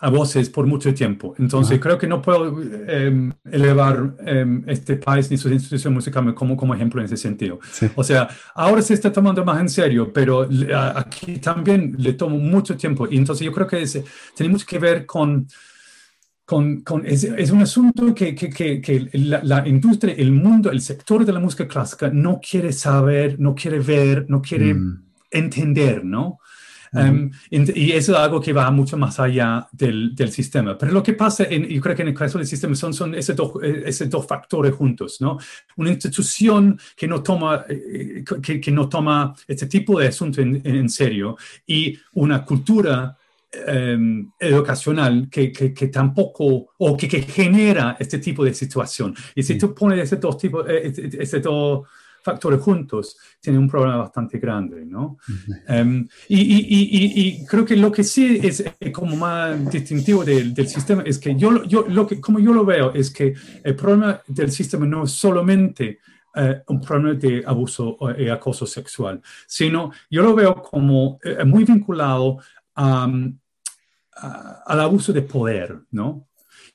a 0.00 0.10
voces 0.10 0.50
por 0.50 0.66
mucho 0.66 0.92
tiempo. 0.94 1.34
Entonces, 1.38 1.80
creo 1.80 1.98
que 1.98 2.06
no 2.06 2.20
puedo 2.20 2.60
em, 2.88 3.32
elevar 3.50 4.14
em, 4.24 4.62
este 4.66 4.96
país 4.96 5.30
ni 5.30 5.36
su 5.36 5.48
institución 5.48 5.94
musical 5.94 6.34
como, 6.34 6.56
como 6.56 6.74
ejemplo 6.74 7.00
en 7.00 7.06
ese 7.06 7.16
sentido. 7.16 7.58
O 7.94 8.04
sea, 8.04 8.28
ahora 8.54 8.82
se 8.82 8.94
está 8.94 9.12
tomando 9.12 9.44
más 9.44 9.60
en 9.60 9.68
serio, 9.68 10.12
pero 10.12 10.48
aquí 10.94 11.38
también 11.38 11.94
le 11.98 12.12
tomo 12.12 12.38
mucho 12.38 12.76
tiempo. 12.76 13.06
Y 13.10 13.16
entonces 13.16 13.44
yo 13.44 13.52
creo 13.52 13.66
que 13.66 13.84
tenemos 14.34 14.64
que 14.64 14.78
ver 14.78 15.06
con... 15.06 15.46
Con, 16.44 16.82
con 16.82 17.04
es, 17.04 17.24
es, 17.24 17.50
un 17.50 17.62
asunto 17.62 18.14
que, 18.14 18.32
que, 18.32 18.48
que, 18.48 19.10
la, 19.14 19.42
la, 19.42 19.66
industria, 19.66 20.14
el 20.16 20.30
mundo, 20.30 20.70
el 20.70 20.80
sector 20.80 21.24
de 21.24 21.32
la 21.32 21.40
música 21.40 21.66
clásica 21.66 22.08
no 22.08 22.38
quiere 22.38 22.72
saber, 22.72 23.40
no 23.40 23.52
quiere 23.52 23.80
ver, 23.80 24.26
no 24.28 24.40
quiere 24.40 24.72
mm. 24.72 25.02
entender, 25.32 26.04
¿no? 26.04 26.38
Em, 26.92 27.30
y 27.50 27.92
eso 27.92 28.12
es 28.12 28.18
algo 28.18 28.40
que 28.40 28.52
va 28.52 28.70
mucho 28.70 28.96
más 28.96 29.18
allá 29.20 29.68
del, 29.72 30.14
del 30.14 30.30
sistema. 30.30 30.76
Pero 30.76 30.92
lo 30.92 31.02
que 31.02 31.12
pasa, 31.12 31.44
en, 31.44 31.66
yo 31.68 31.80
creo 31.80 31.96
que 31.96 32.02
en 32.02 32.08
el 32.08 32.14
caso 32.14 32.38
del 32.38 32.46
sistema 32.46 32.74
son, 32.74 32.94
son 32.94 33.14
esos, 33.14 33.36
dos, 33.36 33.52
eh, 33.62 33.82
esos 33.86 34.08
dos 34.08 34.26
factores 34.26 34.74
juntos, 34.74 35.20
¿no? 35.20 35.38
Una 35.76 35.90
institución 35.90 36.78
que 36.96 37.08
no 37.08 37.22
toma, 37.22 37.64
eh, 37.68 38.24
que, 38.42 38.60
que 38.60 38.70
no 38.70 38.88
toma 38.88 39.34
este 39.46 39.66
tipo 39.66 39.98
de 39.98 40.08
asunto 40.08 40.40
en, 40.40 40.60
en 40.64 40.88
serio 40.88 41.36
y 41.66 41.98
una 42.14 42.44
cultura 42.44 43.16
em, 43.52 44.30
educacional 44.38 45.28
que, 45.30 45.50
que, 45.52 45.72
que, 45.72 45.88
tampoco, 45.88 46.74
o 46.78 46.96
que, 46.96 47.08
que, 47.08 47.22
genera 47.22 47.96
este 47.98 48.18
tipo 48.18 48.44
de 48.44 48.54
situación. 48.54 49.14
Y 49.34 49.42
si 49.42 49.56
tú 49.56 49.74
pones 49.74 50.00
estos 50.00 50.20
dos 50.20 50.38
tipos, 50.38 50.66
eh, 50.68 50.92
estos 51.18 51.42
dos 51.42 51.86
factores 52.26 52.60
juntos, 52.60 53.16
tiene 53.40 53.58
un 53.58 53.68
problema 53.68 53.98
bastante 53.98 54.38
grande, 54.38 54.84
¿no? 54.84 55.18
Em, 55.68 56.06
y, 56.28 56.40
y, 56.40 57.12
y, 57.22 57.46
creo 57.46 57.64
que 57.64 57.76
lo 57.76 57.90
que 57.92 58.02
sí 58.02 58.40
es 58.42 58.60
eh, 58.60 58.90
como 58.90 59.14
más 59.16 59.70
distintivo 59.70 60.24
del, 60.24 60.52
del 60.52 60.68
sistema 60.68 61.02
es 61.06 61.18
que 61.18 61.36
yo, 61.36 61.62
yo, 61.64 61.86
lo 61.88 62.04
que, 62.06 62.20
como 62.20 62.40
yo 62.40 62.52
lo 62.52 62.64
veo, 62.64 62.92
es 62.92 63.10
que 63.10 63.32
el 63.62 63.76
problema 63.76 64.20
del 64.26 64.50
sistema 64.50 64.84
no 64.86 65.04
es 65.04 65.12
solamente 65.12 66.00
eh, 66.34 66.62
un 66.66 66.80
problema 66.80 67.14
de 67.14 67.44
abuso 67.46 67.96
y 68.18 68.28
acoso 68.28 68.66
sexual, 68.66 69.22
sino 69.46 69.92
yo 70.10 70.22
lo 70.22 70.34
veo 70.34 70.54
como 70.54 71.18
eh, 71.22 71.44
muy 71.44 71.64
vinculado 71.64 72.38
a, 72.74 73.08
al 74.66 74.80
abuso 74.80 75.12
de 75.12 75.22
poder, 75.22 75.78
¿no? 75.92 76.26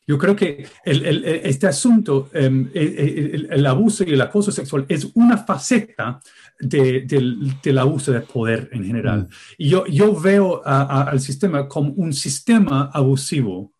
Yo 0.08 0.18
creo 0.18 0.36
que 0.36 0.68
este 0.84 1.68
asunto, 1.68 2.30
em, 2.34 2.70
el, 2.74 3.66
abuso 3.66 4.04
y 4.04 4.12
el 4.12 4.22
acoso 4.22 4.52
sexual 4.52 4.86
es 4.89 5.08
una 5.14 5.38
faceta 5.38 6.20
del, 6.60 7.78
abuso 7.78 8.12
de 8.12 8.22
poder 8.22 8.70
en 8.72 8.86
general. 8.86 9.22
Mm. 9.22 9.28
Y 9.58 9.70
yo, 9.70 9.86
yo 9.86 10.20
veo 10.20 10.62
al 10.66 11.20
sistema 11.20 11.68
como 11.68 11.91
un 11.93 12.14
sistema 12.14 12.89
abusivo 12.93 13.72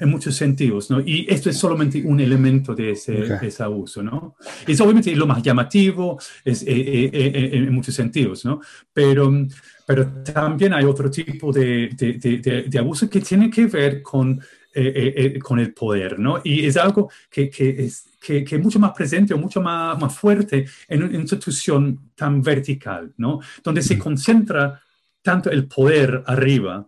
en 0.00 0.08
muchos 0.08 0.34
sentidos, 0.34 0.90
¿no? 0.90 1.00
Y 1.00 1.26
esto 1.28 1.50
es 1.50 1.58
solamente 1.58 2.02
un 2.02 2.20
elemento 2.20 2.74
de 2.74 2.92
ese, 2.92 3.38
ese 3.42 3.62
abuso, 3.62 4.02
¿no? 4.02 4.34
Es 4.66 4.80
obviamente 4.80 5.14
lo 5.14 5.26
más 5.26 5.42
llamativo 5.42 6.18
es, 6.42 6.62
eh, 6.62 6.68
eh, 6.68 7.10
eh, 7.12 7.50
en 7.52 7.72
muchos 7.72 7.94
sentidos, 7.94 8.44
¿no? 8.46 8.60
Pero, 8.94 9.46
pero 9.86 10.08
también 10.24 10.72
hay 10.72 10.84
otro 10.84 11.10
tipo 11.10 11.52
de, 11.52 11.90
de, 11.94 12.64
de 12.66 12.78
abuso 12.78 13.10
que 13.10 13.20
tiene 13.20 13.50
que 13.50 13.66
ver 13.66 14.00
con 14.00 14.40
eh, 14.72 14.92
eh, 14.94 15.12
eh, 15.16 15.38
con 15.40 15.58
el 15.58 15.74
poder, 15.74 16.18
¿no? 16.18 16.40
Y 16.44 16.64
es 16.64 16.76
algo 16.76 17.10
que, 17.28 17.50
que 17.50 17.84
es 17.84 18.04
que, 18.20 18.44
que, 18.44 18.58
mucho 18.58 18.78
más 18.78 18.92
presente 18.92 19.34
o 19.34 19.38
mucho 19.38 19.60
más, 19.60 19.98
más 19.98 20.16
fuerte 20.16 20.66
en 20.86 21.02
una 21.02 21.16
institución 21.16 22.12
tan 22.14 22.40
vertical, 22.40 23.12
¿no? 23.16 23.40
Donde 23.64 23.82
se 23.82 23.98
concentra 23.98 24.80
tanto 25.22 25.50
el 25.50 25.66
poder 25.66 26.22
arriba 26.26 26.86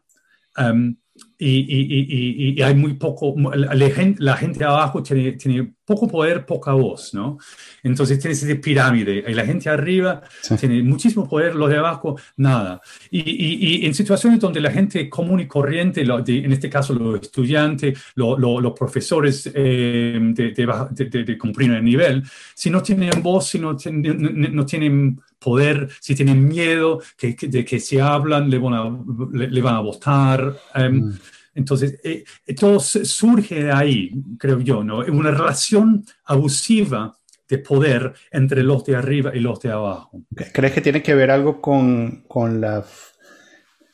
um, 0.59 0.95
y, 1.39 2.55
y, 2.57 2.63
hay 2.63 2.75
muy 2.75 2.95
poco, 2.95 3.35
la 3.53 3.91
gente, 3.91 4.23
la 4.23 4.37
gente 4.37 4.65
abajo 4.65 5.03
tiene, 5.03 5.33
tiene, 5.33 5.75
poco 5.85 6.09
poder, 6.09 6.47
poca 6.47 6.73
voz, 6.73 7.13
¿no? 7.13 7.37
Entonces 7.83 8.19
tiene 8.19 8.33
esa 8.33 8.47
pirámide, 8.61 9.25
y 9.29 9.35
la 9.35 9.45
gente 9.45 9.69
arriba 9.69 10.23
tiene 10.59 10.83
muchísimo 10.83 11.29
poder, 11.29 11.55
los 11.55 11.69
de 11.69 11.77
abajo, 11.77 12.19
nada. 12.37 12.81
Y, 13.11 13.85
en 13.85 13.93
situaciones 13.93 14.41
donde 14.41 14.61
la 14.61 14.71
gente 14.71 15.11
común 15.11 15.41
y 15.41 15.47
corriente, 15.47 16.03
en 16.03 16.53
este 16.53 16.71
caso 16.71 16.95
los 16.95 17.21
estudiantes, 17.21 17.99
los 18.15 18.73
profesores 18.79 19.51
eh, 19.53 20.19
de, 20.21 20.53
de, 20.53 21.25
de, 21.25 21.39
cumplir 21.39 21.73
el 21.73 21.85
nivel, 21.85 22.23
si 22.55 22.71
no 22.71 22.83
tienen 22.83 23.23
voz, 23.23 23.49
si 23.49 23.59
no, 23.59 23.77
no 23.91 24.65
tienen 24.65 25.21
poder, 25.43 25.89
si 26.01 26.15
tienen 26.15 26.47
miedo 26.47 27.01
que, 27.17 27.37
de 27.41 27.65
que 27.65 27.81
si 27.81 27.99
hablan 27.99 28.49
le 28.49 28.59
van 28.59 28.75
a, 28.75 28.99
le, 29.33 29.63
van 29.63 29.75
a 29.77 29.81
votar. 29.81 30.57
Em, 30.75 31.07
mm. 31.07 31.19
Entonces, 31.55 32.01
eh, 32.03 32.25
eh, 32.47 32.55
todo 32.55 32.81
surge 32.81 33.65
de 33.65 33.73
ahí, 33.73 34.11
creo 34.39 34.61
yo, 34.61 34.83
¿no? 34.83 35.01
Una 35.01 35.31
relación 35.31 36.05
abusiva 36.25 37.17
de 37.49 37.59
poder 37.59 38.15
entre 38.31 38.63
los 38.63 38.85
de 38.85 38.97
arriba 38.97 39.33
y 39.35 39.41
los 39.41 39.61
de 39.61 39.71
abajo. 39.71 40.23
¿Crees 40.53 40.73
que 40.73 40.81
tiene 40.81 41.03
que 41.03 41.15
ver 41.15 41.31
algo 41.31 41.61
con, 41.61 42.25
con 42.27 42.63
la, 42.63 42.83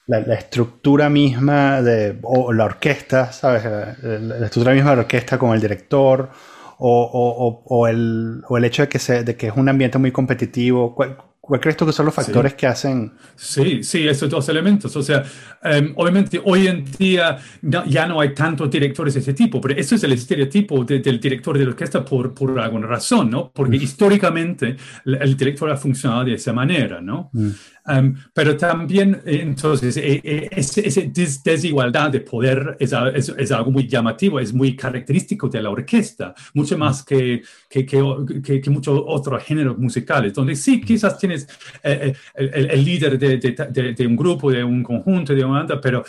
la, 0.06 0.34
estructura 0.34 1.08
misma 1.08 1.82
de, 1.82 2.18
o 2.22 2.52
la 2.52 2.66
orquesta, 2.66 3.32
¿sabes? 3.32 3.64
La, 3.64 4.46
estructura 4.46 4.74
misma 4.74 4.90
de 4.90 4.96
la 4.96 5.02
orquesta 5.02 5.38
con 5.38 5.54
el 5.54 5.60
director 5.60 6.30
o, 6.78 7.02
o, 7.02 7.64
o, 7.64 7.88
el, 7.88 8.42
o 8.48 8.56
el, 8.56 8.64
hecho 8.64 8.82
de 8.82 8.88
que, 8.88 9.00
se, 9.00 9.24
de 9.24 9.36
que 9.36 9.48
es 9.48 9.52
un 9.56 9.68
ambiente 9.68 9.98
muy 9.98 10.12
competitivo. 10.12 10.94
¿Cuál 10.94 11.16
crees 11.56 11.76
tú 11.76 11.86
que 11.86 11.92
son 11.92 12.06
los 12.06 12.14
factores 12.14 12.54
que 12.54 12.66
hacen? 12.66 13.12
Sí, 13.34 13.82
sí, 13.82 14.06
esos 14.06 14.28
dos 14.28 14.48
elementos. 14.48 14.94
O 14.94 15.02
sea, 15.02 15.24
em, 15.62 15.92
obviamente 15.96 16.40
hoy 16.44 16.66
en 16.66 16.84
día 16.98 17.38
ya 17.62 18.06
no 18.06 18.20
hay 18.20 18.34
tantos 18.34 18.70
directores 18.70 19.14
de 19.14 19.20
ese 19.20 19.32
tipo, 19.32 19.60
pero 19.60 19.78
eso 19.78 19.94
es 19.94 20.04
el 20.04 20.12
estereotipo 20.12 20.84
del 20.84 21.18
director 21.18 21.56
de 21.56 21.66
orquesta 21.66 22.04
por, 22.04 22.34
por 22.34 22.58
alguna 22.60 22.86
razón, 22.86 23.30
¿no? 23.30 23.50
Porque 23.50 23.76
históricamente 23.76 24.76
el, 25.04 25.36
director 25.36 25.70
ha 25.70 25.76
funcionado 25.76 26.24
de 26.24 26.34
esa 26.34 26.52
manera, 26.52 27.00
¿no? 27.00 27.30
Mm. 27.32 27.48
Em, 27.88 28.14
pero 28.34 28.56
también, 28.56 29.22
eh, 29.24 29.40
entonces, 29.42 29.96
eh, 29.96 30.20
eh, 30.22 30.48
esa 30.52 31.00
desigualdad 31.42 32.10
de 32.10 32.20
poder 32.20 32.76
es, 32.78 32.92
es, 33.14 33.28
es, 33.30 33.52
algo 33.52 33.70
muy 33.70 33.88
llamativo, 33.88 34.38
es 34.38 34.52
muy 34.52 34.76
característico 34.76 35.48
de 35.48 35.62
la 35.62 35.70
orquesta, 35.70 36.34
mucho 36.52 36.76
más 36.76 37.02
que, 37.02 37.42
que, 37.68 37.86
que, 37.86 38.60
que 38.60 38.70
muchos 38.70 39.00
otros 39.06 39.42
géneros 39.42 39.78
musicales, 39.78 40.34
donde 40.34 40.54
sí, 40.54 40.82
quizás 40.82 41.18
tienes 41.18 41.48
el, 41.82 42.14
el, 42.34 42.84
líder 42.84 43.18
de, 43.18 43.38
de, 43.38 43.94
de, 43.94 44.06
un 44.06 44.16
grupo, 44.16 44.50
de 44.50 44.62
un 44.62 44.82
conjunto, 44.82 45.34
de 45.34 45.44
una 45.44 45.60
banda, 45.60 45.80
pero, 45.80 46.04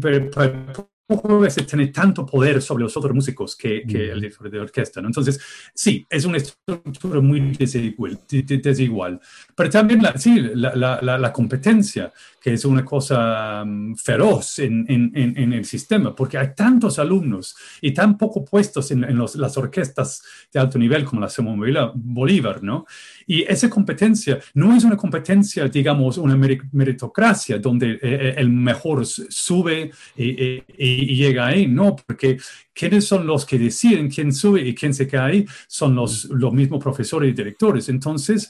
pero, 0.00 0.30
pero 0.30 0.88
a 1.08 1.38
veces 1.38 1.66
tiene 1.66 1.86
tanto 1.86 2.26
poder 2.26 2.60
sobre 2.60 2.84
los 2.84 2.96
otros 2.96 3.14
músicos 3.14 3.56
que, 3.56 3.82
que 3.86 4.10
el 4.10 4.20
director 4.20 4.50
de 4.50 4.60
orquesta, 4.60 5.00
¿no? 5.00 5.08
Entonces, 5.08 5.40
sí, 5.74 6.06
es 6.08 6.24
una 6.26 6.36
estructura 6.36 7.20
muy 7.20 7.40
desigual, 7.52 8.18
desigual. 8.28 9.20
Pero 9.58 9.70
también 9.70 10.00
la, 10.00 10.16
sí, 10.16 10.40
la, 10.54 10.72
la, 10.76 11.18
la 11.18 11.32
competencia, 11.32 12.12
que 12.40 12.52
es 12.52 12.64
una 12.64 12.84
cosa 12.84 13.64
mm, 13.64 13.96
feroz 13.96 14.60
en, 14.60 14.86
en, 14.88 15.12
en, 15.14 15.52
el 15.52 15.64
sistema, 15.64 16.14
porque 16.14 16.38
hay 16.38 16.54
tantos 16.54 17.00
alumnos 17.00 17.56
y 17.80 17.92
tan 17.92 18.16
poco 18.16 18.44
puestos 18.44 18.92
en, 18.92 19.16
los, 19.16 19.34
las 19.34 19.56
orquestas 19.56 20.22
de 20.52 20.60
alto 20.60 20.78
nivel 20.78 21.04
como 21.04 21.20
la 21.20 21.28
Simón 21.28 21.60
Bolívar, 21.96 22.62
¿no? 22.62 22.86
Y 23.26 23.42
esa 23.42 23.68
competencia 23.68 24.38
no 24.54 24.74
es 24.74 24.84
una 24.84 24.96
competencia, 24.96 25.68
digamos, 25.68 26.18
una 26.18 26.36
meritocracia 26.36 27.58
donde 27.58 27.94
eh, 27.94 27.98
eh, 28.02 28.34
el 28.36 28.50
mejor 28.50 29.04
sube 29.04 29.90
y, 30.16 31.16
llega 31.18 31.48
ahí, 31.48 31.66
no, 31.66 31.96
porque 31.96 32.38
¿quiénes 32.72 33.06
son 33.06 33.26
los 33.26 33.44
que 33.44 33.58
deciden 33.58 34.08
quién 34.08 34.32
sube 34.32 34.60
y 34.60 34.74
quién 34.74 34.94
se 34.94 35.08
cae 35.08 35.32
ahí? 35.32 35.46
Son 35.66 35.94
los, 35.96 36.26
los 36.26 36.52
mismos 36.52 36.82
profesores 36.82 37.30
y 37.30 37.34
directores. 37.34 37.88
Entonces, 37.88 38.48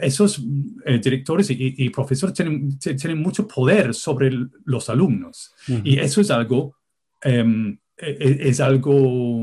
esos 0.00 0.37
eh, 0.84 0.98
directores 0.98 1.48
y, 1.50 1.88
profesores 1.90 2.34
tienen, 2.34 2.78
tienen, 2.78 3.22
mucho 3.22 3.46
poder 3.46 3.94
sobre 3.94 4.30
los 4.64 4.88
alumnos. 4.88 5.52
Y 5.84 5.98
eso 5.98 6.20
es 6.20 6.30
algo, 6.30 6.76
em, 7.22 7.78
e, 7.96 8.10
e, 8.10 8.48
es 8.48 8.60
algo 8.60 9.40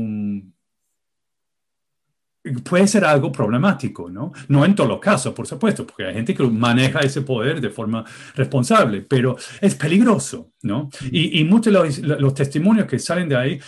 puede 2.64 2.86
ser 2.86 3.04
algo 3.04 3.32
problemático, 3.32 4.10
¿no? 4.10 4.32
No 4.48 4.64
en 4.64 4.74
todos 4.74 4.88
los 4.88 5.00
casos, 5.00 5.34
por 5.34 5.46
supuesto, 5.46 5.86
porque 5.86 6.04
hay 6.04 6.14
gente 6.14 6.34
que 6.34 6.42
maneja 6.44 7.00
ese 7.00 7.22
poder 7.22 7.60
de 7.60 7.70
forma 7.70 8.04
responsable, 8.34 9.02
pero 9.02 9.36
es 9.60 9.74
peligroso, 9.74 10.52
¿no? 10.62 10.88
Y, 11.10 11.40
y 11.40 11.44
muchos 11.44 11.72
de 11.72 12.16
los, 12.20 12.34
testimonios 12.34 12.86
que 12.86 12.98
salen 12.98 13.28
de 13.28 13.36
ahí 13.36 13.60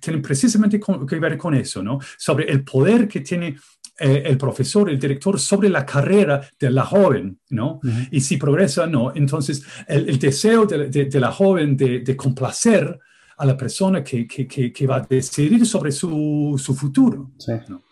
tienen 0.00 0.22
precisamente 0.22 0.80
que 0.80 1.18
ver 1.18 1.36
con 1.36 1.54
eso, 1.54 1.82
¿no? 1.82 1.98
Sobre 2.16 2.50
el 2.50 2.64
poder 2.64 3.08
que 3.08 3.20
tiene 3.20 3.56
eh, 3.98 4.22
el 4.26 4.38
profesor, 4.38 4.88
el 4.88 4.98
director, 4.98 5.38
sobre 5.38 5.68
la 5.68 5.84
carrera 5.84 6.40
de 6.58 6.70
la 6.70 6.84
joven, 6.84 7.38
¿no? 7.50 7.80
Y 8.10 8.20
si 8.20 8.36
progresa, 8.36 8.86
no. 8.86 9.12
Entonces, 9.14 9.64
el, 9.86 10.18
deseo 10.18 10.64
de, 10.64 10.88
de, 10.88 11.20
la 11.20 11.30
joven 11.30 11.76
de, 11.76 12.00
de 12.00 12.16
complacer 12.16 12.98
a 13.36 13.46
la 13.46 13.56
persona 13.56 14.02
que, 14.02 14.26
que, 14.26 14.72
que, 14.72 14.86
va 14.86 14.96
a 14.96 15.06
decidir 15.08 15.66
sobre 15.66 15.92
su, 15.92 16.60
su 16.62 16.74
futuro. 16.74 17.32
Sí. 17.38 17.52
¿no? 17.68 17.82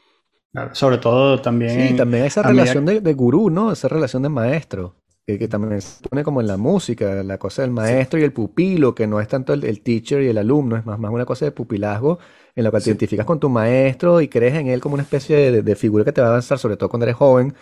sobre 0.73 0.99
todo 0.99 1.41
también. 1.41 1.89
Sí, 1.89 1.97
también 1.97 2.25
esa 2.25 2.43
relación 2.43 2.85
de, 2.85 3.15
gurú, 3.15 3.51
¿no? 3.51 3.73
Esa 3.73 3.89
relación 3.89 4.23
de 4.23 4.29
maestro. 4.29 4.97
que, 5.27 5.49
también 5.49 5.81
se 5.81 6.09
pone 6.09 6.25
como 6.25 6.41
en 6.41 6.47
la 6.47 6.57
música, 6.57 7.23
la 7.23 7.39
cosa 7.39 7.63
del 7.63 7.71
maestro 7.71 8.19
y 8.19 8.25
el 8.25 8.33
pupilo, 8.33 8.95
que 8.95 9.07
no 9.07 9.21
es 9.21 9.29
tanto 9.29 9.53
el, 9.53 9.81
teacher 9.83 10.23
y 10.23 10.29
el 10.29 10.39
alumno, 10.39 10.77
es 10.77 10.87
más, 10.87 10.99
más 10.99 11.13
una 11.13 11.25
cosa 11.25 11.45
de 11.45 11.53
pupilazgo 11.53 12.19
en 12.55 12.65
la 12.65 12.71
cual 12.71 12.83
te 12.83 12.91
identificas 12.91 13.27
con 13.27 13.41
tu 13.41 13.49
maestro 13.49 14.21
y 14.21 14.29
crees 14.29 14.55
en 14.55 14.69
él 14.69 14.81
como 14.81 14.95
una 14.95 15.03
especie 15.03 15.63
de, 15.63 15.77
figura 15.77 16.05
que 16.05 16.13
te 16.13 16.21
va 16.21 16.29
a 16.29 16.31
avanzar, 16.31 16.59
sobre 16.59 16.77
todo 16.77 16.89
cuando 16.89 17.07
eres 17.07 17.17
joven, 17.17 17.55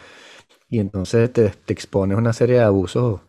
y 0.68 0.78
entonces 0.78 1.32
te, 1.32 1.52
expones 1.68 2.16
a 2.16 2.20
una 2.20 2.32
serie 2.32 2.56
de 2.56 2.62
abusos. 2.62 3.20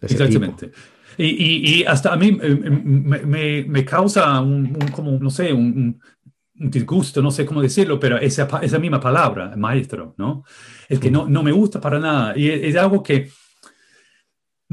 Exactamente. 0.00 0.70
Y, 1.18 1.80
y, 1.80 1.84
hasta 1.84 2.12
a 2.12 2.16
mí 2.16 2.38
eh, 2.42 2.54
me, 2.54 3.64
me, 3.64 3.84
causa 3.84 4.40
un, 4.40 4.74
como, 4.92 5.12
no 5.12 5.30
sé, 5.30 5.52
un, 5.52 6.00
un, 6.58 6.70
disgusto, 6.70 7.20
no 7.20 7.30
sé 7.30 7.44
cómo 7.44 7.60
decirlo, 7.60 8.00
pero 8.00 8.16
esa, 8.16 8.48
esa 8.62 8.78
misma 8.78 8.98
palabra, 8.98 9.54
maestro, 9.56 10.14
¿no? 10.16 10.44
Es 10.88 10.98
que 10.98 11.10
no, 11.10 11.28
no 11.28 11.42
me 11.42 11.52
gusta 11.52 11.80
para 11.80 11.98
nada. 11.98 12.36
Y 12.36 12.48
es 12.48 12.76
algo 12.76 13.02
que 13.02 13.28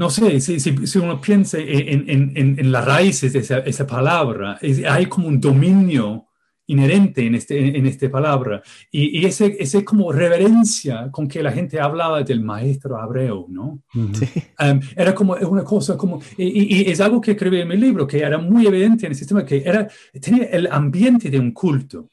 no 0.00 0.08
sé, 0.08 0.40
si, 0.40 0.58
si, 0.58 0.98
uno 0.98 1.20
piensa 1.20 1.58
en, 1.58 2.08
en, 2.08 2.58
en, 2.58 2.72
las 2.72 2.86
raíces 2.86 3.34
de 3.34 3.40
esa, 3.40 3.58
esa 3.58 3.86
palabra, 3.86 4.58
hay 4.88 5.04
como 5.06 5.28
un 5.28 5.38
dominio 5.38 6.29
inherente 6.70 7.26
en, 7.26 7.34
este, 7.34 7.76
en 7.76 7.86
esta 7.86 8.08
palabra. 8.10 8.62
Y, 8.90 9.20
y 9.20 9.26
ese, 9.26 9.56
ese 9.58 9.84
como 9.84 10.12
reverencia 10.12 11.10
con 11.10 11.26
que 11.28 11.42
la 11.42 11.52
gente 11.52 11.80
hablaba 11.80 12.22
del 12.22 12.42
maestro 12.42 12.96
Abreu, 12.96 13.46
¿no? 13.48 13.82
Um, 13.94 14.80
era 14.96 15.14
como 15.14 15.34
una 15.34 15.64
cosa 15.64 15.96
como, 15.96 16.20
y, 16.36 16.82
y, 16.82 16.90
es 16.90 17.00
algo 17.00 17.20
que 17.20 17.32
escribí 17.32 17.60
en 17.60 17.68
mi 17.68 17.76
libro, 17.76 18.06
que 18.06 18.18
era 18.18 18.38
muy 18.38 18.66
evidente 18.66 19.06
en 19.06 19.12
el 19.12 19.18
sistema, 19.18 19.44
que 19.44 19.58
era, 19.58 19.88
tenía 20.20 20.44
el 20.44 20.68
ambiente 20.70 21.30
de 21.30 21.38
un 21.38 21.52
culto, 21.52 22.08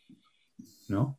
¿no? 0.87 1.16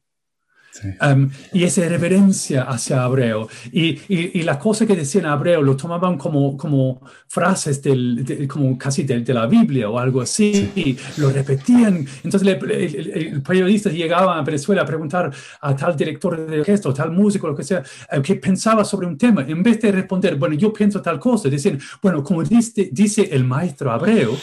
Um, 1.01 1.31
y 1.53 1.65
esa 1.65 1.89
reverencia 1.89 2.63
hacia 2.63 3.03
Abreu. 3.03 3.49
Y, 3.73 4.01
y, 4.09 4.43
la 4.43 4.59
cosa 4.59 4.87
que 4.87 4.95
decían 4.95 5.27
Abreu 5.27 5.63
lo 5.63 5.77
tomaban 5.77 6.17
como, 6.17 6.57
como 6.57 7.01
frases 7.27 7.83
del, 7.83 8.47
como 8.49 8.77
casi 8.79 9.03
de, 9.03 9.21
de, 9.21 9.35
la 9.35 9.47
Biblia 9.47 9.91
o 9.91 9.99
algo 9.99 10.21
así, 10.21 10.71
y 10.75 10.97
lo 11.21 11.31
repetían. 11.31 12.07
Entonces 12.23 12.49
el, 12.49 13.43
periodista 13.43 13.91
llegaba 13.91 14.39
a 14.39 14.43
Venezuela 14.43 14.83
a 14.83 14.87
preguntar 14.87 15.33
a 15.61 15.77
tal 15.77 15.97
director 15.97 16.47
de 16.47 16.61
orquesta 16.61 16.89
o 16.89 16.95
tal 16.95 17.11
músico, 17.11 17.49
lo 17.49 17.57
que 17.57 17.65
sea, 17.65 17.83
eh, 18.11 18.21
qué 18.23 18.37
pensaba 18.37 18.85
sobre 18.85 19.07
un 19.07 19.19
tema. 19.19 19.45
En 19.47 19.63
vez 19.63 19.81
de 19.81 19.93
responder, 19.93 20.37
bueno, 20.37 20.55
yo 20.55 20.73
pienso 20.73 21.01
tal 21.03 21.19
cosa, 21.19 21.49
decían, 21.49 21.79
bueno, 22.03 22.23
como 22.23 22.43
dice, 22.43 22.89
dice 22.93 23.29
el 23.33 23.45
maestro 23.45 23.91
Abreu, 23.91 24.37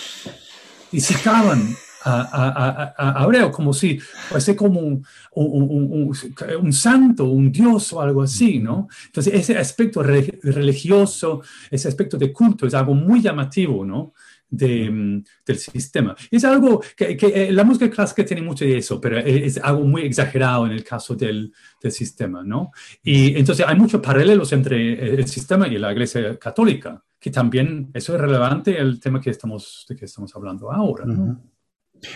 y 0.92 1.02
citaban 1.02 1.76
a, 2.06 2.94
a, 2.98 3.24
Abreu, 3.24 3.52
como 3.52 3.74
si 3.74 3.98
fuese 4.00 4.56
como 4.56 4.80
un, 4.80 5.06
un, 5.34 6.14
un, 6.62 6.74
santo, 6.74 7.26
un 7.26 7.52
dios 7.52 7.92
o 7.94 8.02
algo 8.02 8.22
así, 8.22 8.60
¿no? 8.60 8.88
Entonces, 9.08 9.34
ese 9.34 9.58
aspecto 9.58 10.04
religioso, 10.04 11.42
ese 11.72 11.88
aspecto 11.88 12.18
de 12.18 12.32
culto 12.32 12.68
es 12.68 12.74
algo 12.76 12.94
muy 12.94 13.22
llamativo, 13.22 13.84
¿no? 13.84 14.14
De, 14.48 14.90
mm, 14.90 15.24
del 15.46 15.58
sistema. 15.58 16.16
Es 16.30 16.46
algo 16.46 16.82
que, 16.96 17.18
que, 17.18 17.28
eh, 17.28 17.52
la 17.52 17.64
música 17.64 17.90
clásica 17.90 18.24
tiene 18.24 18.44
mucho 18.44 18.64
de 18.64 18.78
eso, 18.78 19.02
pero 19.02 19.18
es 19.18 19.58
algo 19.58 19.84
muy 19.84 20.04
exagerado 20.04 20.68
en 20.68 20.74
el 20.74 20.84
caso 20.84 21.16
del, 21.16 21.52
del 21.82 21.92
sistema, 21.92 22.44
¿no? 22.44 22.72
Y 23.04 23.36
entonces 23.36 23.66
hay 23.68 23.76
muchos 23.76 24.02
paralelos 24.02 24.54
entre 24.54 24.94
eh, 24.94 25.16
el 25.16 25.28
sistema 25.28 25.68
y 25.68 25.80
la 25.80 25.92
Iglesia 25.92 26.38
Católica, 26.38 27.04
que 27.20 27.32
también 27.32 27.90
eso 27.96 28.14
es 28.14 28.22
relevante 28.22 28.78
el 28.78 29.00
tema 29.00 29.20
que 29.20 29.32
estamos, 29.32 29.88
de 29.90 29.96
que 29.96 30.06
estamos 30.06 30.34
hablando 30.36 30.72
ahora, 30.72 31.06
¿no? 31.06 31.42
Ah, 31.42 31.55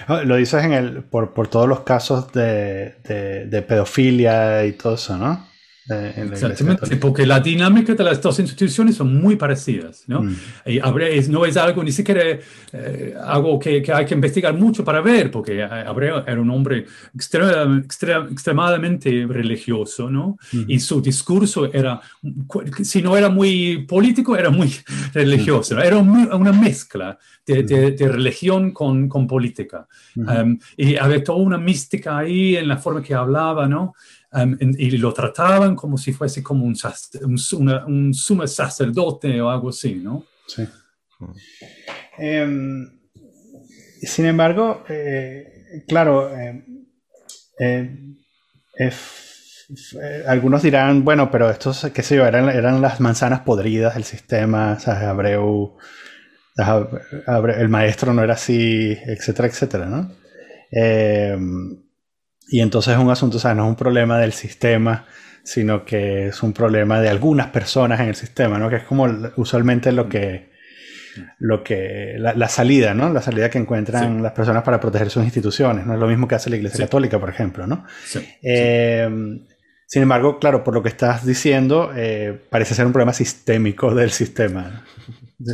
lo 0.08 0.36
dices 0.36 0.64
en 0.64 0.74
el, 0.74 1.04
por, 1.04 1.34
por 1.34 1.48
todos 1.48 1.68
los 1.68 1.82
casos 1.82 2.32
de, 2.32 2.96
de, 3.04 3.46
de, 3.46 3.62
pedofilia 3.62 4.66
y 4.66 4.74
todo 4.74 4.96
eso, 4.96 5.18
¿no? 5.18 5.49
Exactamente, 5.90 6.98
porque 6.98 7.26
la 7.26 7.40
dinámica 7.40 7.96
de 7.96 8.04
las 8.04 8.22
dos 8.22 8.38
instituciones 8.40 8.96
son 8.96 9.20
muy 9.20 9.36
parecidas, 9.36 10.04
¿no? 10.08 10.22
Mm. 10.22 10.36
Y 10.66 10.80
no 11.30 11.46
es 11.46 11.58
algo 11.58 11.84
ni 11.84 11.92
siquiera 11.92 12.22
eh, 12.72 13.16
algo 13.24 13.58
que, 13.58 13.82
que, 13.82 13.92
hay 13.92 14.06
que 14.06 14.14
investigar 14.14 14.54
mucho 14.54 14.84
para 14.84 15.02
ver, 15.02 15.32
porque 15.32 15.64
Abreu 15.64 16.24
era 16.28 16.40
un 16.40 16.52
hombre 16.52 16.86
extremadamente 17.14 19.26
religioso, 19.28 20.10
¿no? 20.10 20.38
Mm. 20.52 20.64
Y 20.68 20.80
su 20.80 21.02
discurso 21.02 21.72
era, 21.74 22.00
si 22.84 23.02
no 23.02 23.18
era 23.18 23.30
muy 23.30 23.86
político, 23.88 24.38
era 24.38 24.50
muy 24.50 24.74
religioso, 25.14 25.76
¿no? 25.76 25.82
era 25.82 25.98
una 25.98 26.54
mezcla 26.54 27.18
de, 27.46 27.64
de, 27.64 27.92
de 27.92 28.08
religión 28.08 28.72
con, 28.72 29.10
con 29.10 29.28
política. 29.28 29.88
Um, 30.16 30.58
y 30.78 30.98
había 30.98 31.24
toda 31.24 31.40
una 31.40 31.58
mística 31.58 32.18
ahí 32.18 32.56
en 32.56 32.68
la 32.68 32.78
forma 32.78 33.02
que 33.02 33.14
hablaba, 33.14 33.68
¿no? 33.68 33.94
Um, 34.32 34.56
y 34.60 34.92
lo 34.92 35.12
trataban 35.12 35.76
como 35.76 35.98
si 35.98 36.14
fuese 36.14 36.44
como 36.44 36.64
un, 36.64 36.76
un, 37.88 38.14
sumo 38.14 38.46
sacerdote 38.46 39.42
o 39.42 39.50
algo 39.50 39.70
así, 39.70 39.96
¿no? 39.96 40.24
Sí. 40.46 40.68
Em, 42.20 42.88
sin 44.04 44.26
embargo, 44.26 44.84
eh, 44.88 45.84
claro, 45.88 46.32
em, 46.38 46.64
em, 47.58 48.18
eh, 48.78 48.92
algunos 50.28 50.62
dirán, 50.62 51.04
bueno, 51.04 51.32
pero 51.32 51.50
estos, 51.50 51.90
qué 51.92 52.04
sé 52.04 52.16
yo, 52.16 52.28
eran, 52.28 52.50
eran 52.50 52.82
las 52.82 53.00
manzanas 53.00 53.42
podridas 53.42 53.96
del 53.96 54.04
sistema, 54.04 54.80
¿sabes? 54.80 55.06
Abreu, 55.06 55.76
el 57.58 57.70
maestro 57.70 58.14
no 58.14 58.24
era 58.24 58.36
así, 58.36 58.96
etcétera, 59.08 59.48
etcétera, 59.48 59.86
¿no? 59.88 60.12
Y 62.50 62.62
entonces 62.62 62.96
es 62.96 63.00
un 63.00 63.12
asunto, 63.12 63.38
o 63.38 63.40
sea, 63.40 63.54
no 63.54 63.66
es 63.66 63.70
un 63.70 63.76
problema 63.76 64.18
del 64.18 64.34
sistema, 64.34 65.06
sino 65.44 65.86
que 65.86 66.28
es 66.28 66.44
un 66.44 66.54
problema 66.54 67.00
de 67.00 67.10
algunas 67.10 67.48
personas 67.48 68.00
en 68.00 68.08
el 68.08 68.16
sistema, 68.16 68.58
¿no? 68.58 68.70
Que 68.70 68.78
es 68.78 68.84
como 68.84 69.08
usualmente 69.36 69.92
lo 69.92 70.10
que, 70.10 70.50
lo 71.38 71.64
que, 71.64 72.16
la, 72.18 72.50
salida, 72.50 72.94
¿no? 72.94 73.14
La 73.14 73.22
salida 73.22 73.50
que 73.50 73.60
encuentran 73.60 74.24
las 74.24 74.32
personas 74.34 74.64
para 74.64 74.80
proteger 74.80 75.10
sus 75.10 75.24
instituciones, 75.24 75.86
¿no? 75.86 75.94
Es 75.94 76.00
lo 76.00 76.08
mismo 76.08 76.28
que 76.28 76.36
hace 76.36 76.50
la 76.50 76.56
Iglesia 76.56 76.86
Católica, 76.86 77.20
por 77.20 77.30
ejemplo, 77.30 77.68
¿no? 77.68 77.86
Eh, 78.42 79.10
sin 79.86 80.02
embargo, 80.04 80.40
claro, 80.40 80.64
por 80.64 80.74
lo 80.74 80.84
que 80.84 80.90
estás 80.90 81.26
diciendo, 81.26 81.92
eh, 81.96 82.40
parece 82.50 82.76
ser 82.76 82.86
un 82.86 82.92
problema 82.92 83.14
sistémico 83.14 83.94
del 83.94 84.12
sistema 84.12 84.84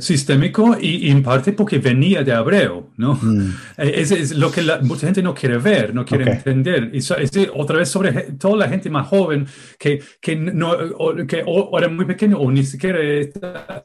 sistémico 0.01 0.77
y, 0.79 1.09
en 1.09 1.21
parte 1.21 1.53
porque 1.53 1.77
venía 1.77 2.23
de 2.23 2.33
Abreu, 2.33 2.89
¿no? 2.97 3.15
Mm. 3.21 3.53
Eh, 3.77 3.91
es, 3.95 4.11
es, 4.11 4.31
lo 4.31 4.49
que 4.51 4.61
la, 4.61 4.79
mucha 4.79 5.05
gente 5.07 5.21
no 5.21 5.33
quiere 5.33 5.57
ver, 5.57 5.93
no 5.93 6.05
quiere 6.05 6.31
entender. 6.31 6.91
Y 6.93 6.99
es 6.99 7.11
otra 7.53 7.77
vez 7.77 7.89
sobre 7.89 8.11
toda 8.33 8.55
la 8.55 8.69
gente 8.69 8.89
más 8.89 9.07
joven 9.07 9.45
que, 9.77 10.01
que, 10.21 10.36
no, 10.36 10.71
o, 10.71 11.13
que 11.27 11.43
o, 11.45 11.77
era 11.77 11.89
muy 11.89 12.05
pequeño 12.05 12.38
o 12.38 12.49
ni 12.49 12.63
siquiera 12.63 12.99
eh, 13.01 13.31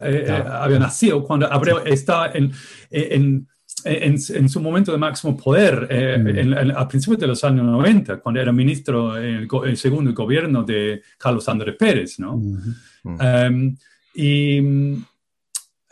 eh, 0.01 0.45
había 0.49 0.79
nacido 0.79 1.25
cuando 1.25 1.53
Abreu 1.53 1.79
estaba 1.85 2.31
en, 2.33 2.53
en 2.91 3.49
en, 3.85 4.17
en, 4.35 4.49
su 4.49 4.61
momento 4.61 4.93
de 4.93 4.99
máximo 4.99 5.37
poder, 5.37 5.89
mm. 5.89 6.77
a 6.77 6.87
principios 6.87 7.19
de 7.21 7.27
los 7.27 7.43
años 7.45 7.65
90, 7.65 8.21
cuando 8.21 8.41
era 8.41 8.53
ministro 8.53 9.17
en 9.17 9.49
el, 9.65 9.77
segundo 9.77 10.13
gobierno 10.13 10.63
de 10.65 11.03
Carlos 11.17 11.49
Andrés 11.49 11.77
Pérez, 11.79 12.19
¿no? 12.19 12.37
Mm. 12.37 13.17
Em, 13.21 13.77
y 14.15 14.61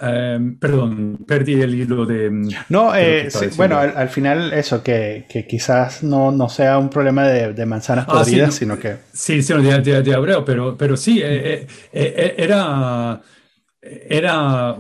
Em, 0.01 0.57
perdón, 0.59 1.25
perdí 1.27 1.55
el 1.55 1.75
hilo 1.75 2.07
de... 2.07 2.31
No, 2.69 2.95
eh, 2.95 3.29
bueno, 3.57 3.79
al, 3.79 4.09
final 4.09 4.53
eso, 4.53 4.81
que, 4.81 5.27
que 5.29 5.45
quizás 5.45 6.05
no, 6.05 6.31
no, 6.31 6.49
sea 6.49 6.79
un 6.79 6.89
problema 6.89 7.27
de, 7.27 7.53
de 7.53 7.67
manzanas 7.67 8.07
ah, 8.09 8.13
podridas, 8.13 8.55
sino 8.55 8.79
que... 8.79 8.97
Sí, 9.13 9.43
sí, 9.43 9.53
de, 9.55 9.81
de, 9.81 10.03
de 10.03 10.15
Abreu, 10.15 10.45
pero, 10.45 10.77
pero 10.77 10.97
sí, 10.97 11.21
eh, 11.21 11.67
eh, 11.93 12.35
era, 12.39 13.21
era 13.83 14.77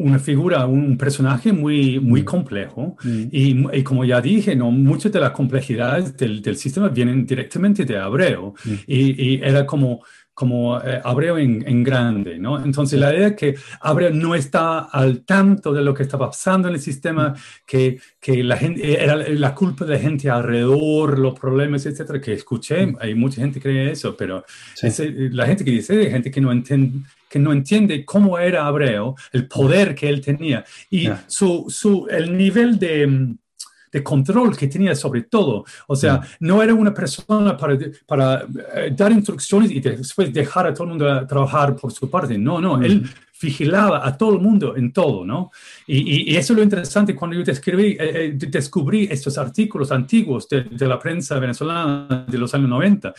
una 0.00 0.18
figura, 0.18 0.66
un 0.66 0.96
personaje 0.96 1.52
muy, 1.52 2.00
muy 2.00 2.22
mm. 2.22 2.24
complejo. 2.24 2.96
Mm. 3.02 3.22
Y, 3.30 3.78
y, 3.78 3.82
como 3.82 4.06
ya 4.06 4.22
dije, 4.22 4.56
¿no? 4.56 4.70
muchas 4.70 5.12
de 5.12 5.20
las 5.20 5.32
complejidades 5.32 6.16
del, 6.16 6.40
del 6.40 6.56
sistema 6.56 6.88
vienen 6.88 7.26
directamente 7.26 7.84
de 7.84 7.98
Abreu. 7.98 8.54
Mm. 8.64 8.72
Y, 8.86 9.22
y 9.22 9.40
era 9.42 9.66
como 9.66 10.02
como 10.34 10.78
eh, 10.78 11.00
Abreu 11.04 11.36
en, 11.36 11.84
grande, 11.84 12.38
¿no? 12.38 12.62
Entonces 12.64 12.98
la 12.98 13.14
idea 13.14 13.28
es 13.28 13.36
que 13.36 13.54
Abreu 13.80 14.14
no 14.14 14.34
está 14.34 14.80
al 14.80 15.24
tanto 15.24 15.72
de 15.72 15.82
lo 15.82 15.92
que 15.92 16.02
está 16.02 16.18
pasando 16.18 16.68
en 16.68 16.74
el 16.74 16.80
sistema, 16.80 17.34
que, 17.66 18.00
que 18.20 18.42
la 18.42 18.56
gente, 18.56 19.02
era 19.02 19.16
la 19.16 19.54
culpa 19.54 19.84
de 19.84 19.94
la 19.94 20.00
gente 20.00 20.30
alrededor, 20.30 21.18
los 21.18 21.38
problemas, 21.38 21.84
etcétera, 21.86 22.20
que 22.20 22.32
escuché, 22.32 22.86
mm. 22.86 22.96
hay 23.00 23.14
mucha 23.14 23.40
gente 23.40 23.60
que 23.60 23.68
cree 23.68 23.90
eso, 23.90 24.16
pero 24.16 24.44
la 24.82 25.46
gente 25.46 25.64
que 25.64 25.72
dice, 25.72 25.98
hay 25.98 26.10
gente 26.10 26.30
que 26.30 26.40
no 26.40 26.52
entiende 26.52 27.00
que 27.30 27.38
no 27.38 27.52
entiende 27.52 28.04
cómo 28.04 28.38
era 28.38 28.66
Abreu, 28.66 29.14
el 29.32 29.46
poder 29.46 29.94
que 29.94 30.08
él 30.08 30.20
tenía 30.20 30.64
y 30.90 31.08
su, 31.28 31.66
su, 31.68 32.08
el 32.10 32.36
nivel 32.36 32.76
de, 32.80 33.36
de 33.90 34.02
control 34.02 34.56
que 34.56 34.68
tenía 34.68 34.94
sobre 34.94 35.22
todo. 35.22 35.64
O 35.88 35.96
sea, 35.96 36.16
mm. 36.16 36.22
no 36.40 36.62
era 36.62 36.74
una 36.74 36.94
persona 36.94 37.56
para, 37.56 37.78
para 38.06 38.46
eh, 38.74 38.92
dar 38.96 39.12
instrucciones 39.12 39.70
y 39.70 39.80
después 39.80 40.32
dejar 40.32 40.66
a 40.66 40.74
todo 40.74 40.84
el 40.84 40.90
mundo 40.90 41.10
a 41.10 41.26
trabajar 41.26 41.76
por 41.76 41.92
su 41.92 42.08
parte. 42.08 42.38
No, 42.38 42.60
no, 42.60 42.80
él 42.80 43.02
mm. 43.02 43.08
vigilaba 43.42 44.06
a 44.06 44.16
todo 44.16 44.34
el 44.34 44.40
mundo 44.40 44.76
en 44.76 44.92
todo, 44.92 45.24
¿no? 45.24 45.50
Y, 45.86 46.32
y, 46.32 46.36
eso 46.36 46.52
es 46.52 46.56
lo 46.58 46.62
interesante 46.62 47.14
cuando 47.16 47.36
yo 47.36 47.42
descubrí, 47.42 47.96
eh, 47.98 47.98
eh, 48.00 48.32
descubrí 48.36 49.08
estos 49.10 49.38
artículos 49.38 49.90
antiguos 49.90 50.48
de, 50.48 50.64
de, 50.64 50.86
la 50.86 50.98
prensa 50.98 51.38
venezolana 51.38 52.26
de 52.28 52.38
los 52.38 52.54
años 52.54 52.68
90, 52.68 53.14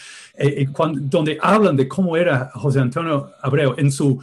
cuando, 0.71 0.99
donde 1.01 1.37
hablan 1.41 1.75
de 1.75 1.87
cómo 1.87 2.15
era 2.15 2.51
José 2.53 2.79
Antonio 2.79 3.31
Abreu 3.41 3.75
en 3.77 3.91
su 3.91 4.21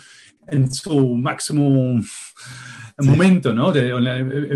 en 0.50 0.72
su 0.72 1.14
máximo 1.14 2.00
momento, 2.98 3.54
¿no? 3.54 3.72
De, 3.72 3.94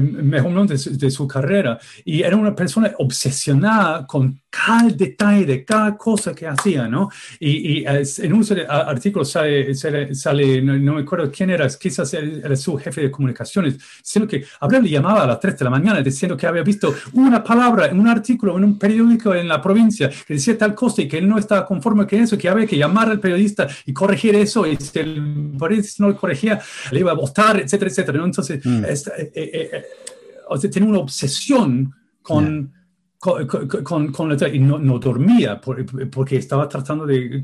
mejor 0.02 0.50
momento 0.50 0.74
de 0.74 1.10
su, 1.10 1.26
carrera. 1.28 1.78
Y 2.04 2.22
era 2.22 2.36
una 2.36 2.54
persona 2.54 2.92
obsesionada 2.98 4.06
con 4.06 4.41
cada 4.52 4.90
detalle 4.90 5.46
de 5.46 5.64
cada 5.64 5.96
cosa 5.96 6.34
que 6.34 6.46
hacía, 6.46 6.86
¿no? 6.86 7.08
Y, 7.40 7.84
en 7.86 8.32
un 8.34 8.44
artículo 8.68 9.24
sale, 9.24 9.74
sale, 9.74 10.60
no, 10.60 10.94
me 10.94 11.00
acuerdo 11.00 11.32
quién 11.32 11.48
era, 11.48 11.66
quizás 11.68 12.12
era 12.12 12.54
su 12.54 12.76
jefe 12.76 13.00
de 13.00 13.10
comunicaciones, 13.10 13.78
diciendo 14.02 14.28
que 14.28 14.44
Abraham 14.60 14.84
le 14.84 14.90
llamaba 14.90 15.22
a 15.22 15.26
las 15.26 15.40
3 15.40 15.58
de 15.58 15.64
la 15.64 15.70
mañana 15.70 16.02
diciendo 16.02 16.36
que 16.36 16.46
había 16.46 16.62
visto 16.62 16.94
una 17.14 17.42
palabra 17.42 17.86
en 17.86 17.98
un 17.98 18.08
artículo, 18.08 18.58
en 18.58 18.64
un 18.64 18.78
periódico 18.78 19.34
en 19.34 19.48
la 19.48 19.62
provincia, 19.62 20.10
que 20.10 20.34
decía 20.34 20.58
tal 20.58 20.74
cosa 20.74 21.00
y 21.00 21.08
que 21.08 21.16
él 21.16 21.28
no 21.28 21.38
estaba 21.38 21.64
conforme 21.64 22.06
con 22.06 22.20
eso, 22.20 22.36
que 22.36 22.48
había 22.48 22.66
que 22.66 22.76
llamar 22.76 23.08
al 23.08 23.20
periodista 23.20 23.66
y 23.86 23.94
corregir 23.94 24.34
eso, 24.34 24.66
y 24.66 24.76
si 24.76 24.98
el 24.98 25.54
periodista 25.58 26.04
no 26.04 26.10
lo 26.10 26.16
corregía, 26.16 26.60
le 26.90 27.00
iba 27.00 27.10
a 27.10 27.14
votar, 27.14 27.58
etcétera, 27.58 27.90
etcétera, 27.90 28.18
¿no? 28.18 28.26
Entonces, 28.26 28.64
mm. 28.64 28.84
eh, 28.84 28.94
eh, 29.16 29.32
eh, 29.72 29.84
o 30.48 30.58
sea, 30.58 30.68
tiene 30.68 30.88
una 30.88 30.98
obsesión 30.98 31.94
con, 32.20 32.70
con, 33.22 34.10
con, 34.10 34.28
la, 34.28 34.48
y 34.48 34.58
no, 34.58 34.80
no 34.80 34.98
dormía 34.98 35.60
porque 35.60 36.36
estaba 36.38 36.68
tratando 36.68 37.06
de 37.06 37.40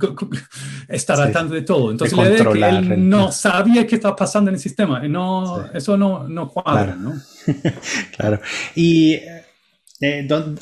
estar 0.89 1.17
tratando 1.17 1.55
de 1.55 1.63
todo. 1.63 1.93
Entonces, 1.93 2.19
que 2.19 2.69
él 2.69 3.09
no 3.09 3.31
sabía 3.31 3.87
qué 3.87 3.95
estaba 3.95 4.17
pasando 4.17 4.51
en 4.51 4.57
el 4.57 4.61
sistema. 4.61 4.99
No, 5.07 5.67
Eso 5.73 5.97
no, 5.97 6.27
no 6.27 6.49
cuadra, 6.49 6.97
claro. 6.97 6.99
¿no? 6.99 7.15
claro. 8.17 8.41
Y 8.75 9.21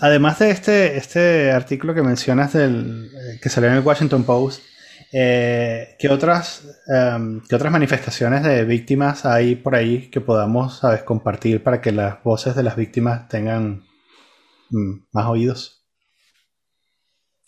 además 0.00 0.38
de 0.38 0.50
este, 0.50 0.98
este 0.98 1.50
artículo 1.50 1.94
que 1.94 2.02
mencionas 2.02 2.52
del, 2.52 3.10
que 3.40 3.48
salió 3.48 3.70
en 3.70 3.76
el 3.76 3.82
Washington 3.82 4.22
Post, 4.22 4.64
eh, 5.14 5.96
¿qué, 5.98 6.10
otras, 6.10 6.62
em, 6.88 7.40
¿Qué 7.48 7.56
otras 7.56 7.72
manifestaciones 7.72 8.42
de 8.42 8.66
víctimas 8.66 9.24
hay 9.24 9.54
por 9.54 9.76
ahí 9.76 10.10
que 10.10 10.20
podamos 10.20 10.80
¿sabes? 10.80 11.04
compartir 11.04 11.62
para 11.62 11.80
que 11.80 11.90
las 11.90 12.22
voces 12.22 12.54
de 12.54 12.62
las 12.62 12.76
víctimas 12.76 13.28
tengan 13.28 13.85
más 14.70 15.26
oídos? 15.26 15.84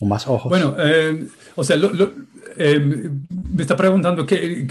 O 0.01 0.05
más 0.05 0.27
ojos. 0.27 0.49
Bueno, 0.49 0.75
eh, 0.79 1.27
o 1.55 1.63
sea, 1.63 1.75
eh, 2.57 2.79
me 2.79 3.61
está 3.61 3.75
preguntando 3.75 4.25
qué, 4.25 4.65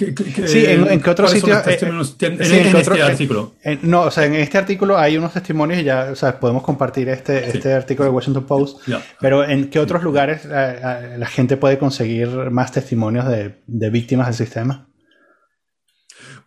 sí, 0.46 0.64
en, 0.64 1.00
qué 1.02 1.10
otros 1.10 1.30
sitios 1.32 1.66
eh, 1.66 1.78
en, 1.82 2.76
este 2.76 3.02
artículo. 3.02 3.54
no, 3.82 4.02
o 4.02 4.10
sea, 4.10 4.24
en 4.24 4.36
este 4.36 4.56
artículo 4.56 4.96
hay 4.96 5.18
unos 5.18 5.34
testimonios 5.34 5.80
y 5.80 5.84
ya, 5.84 6.08
o 6.12 6.16
sea, 6.16 6.40
podemos 6.40 6.62
compartir 6.62 7.10
este, 7.10 7.46
este 7.46 7.74
artículo 7.74 8.08
de 8.08 8.14
Washington 8.14 8.46
Post. 8.46 8.88
Pero 9.20 9.44
en 9.44 9.68
qué 9.68 9.78
otros 9.78 10.02
lugares 10.02 10.46
la 10.46 11.26
gente 11.26 11.58
puede 11.58 11.78
conseguir 11.78 12.28
más 12.50 12.72
testimonios 12.72 13.28
de, 13.28 13.60
de 13.66 13.90
víctimas 13.90 14.28
del 14.28 14.46
sistema? 14.46 14.88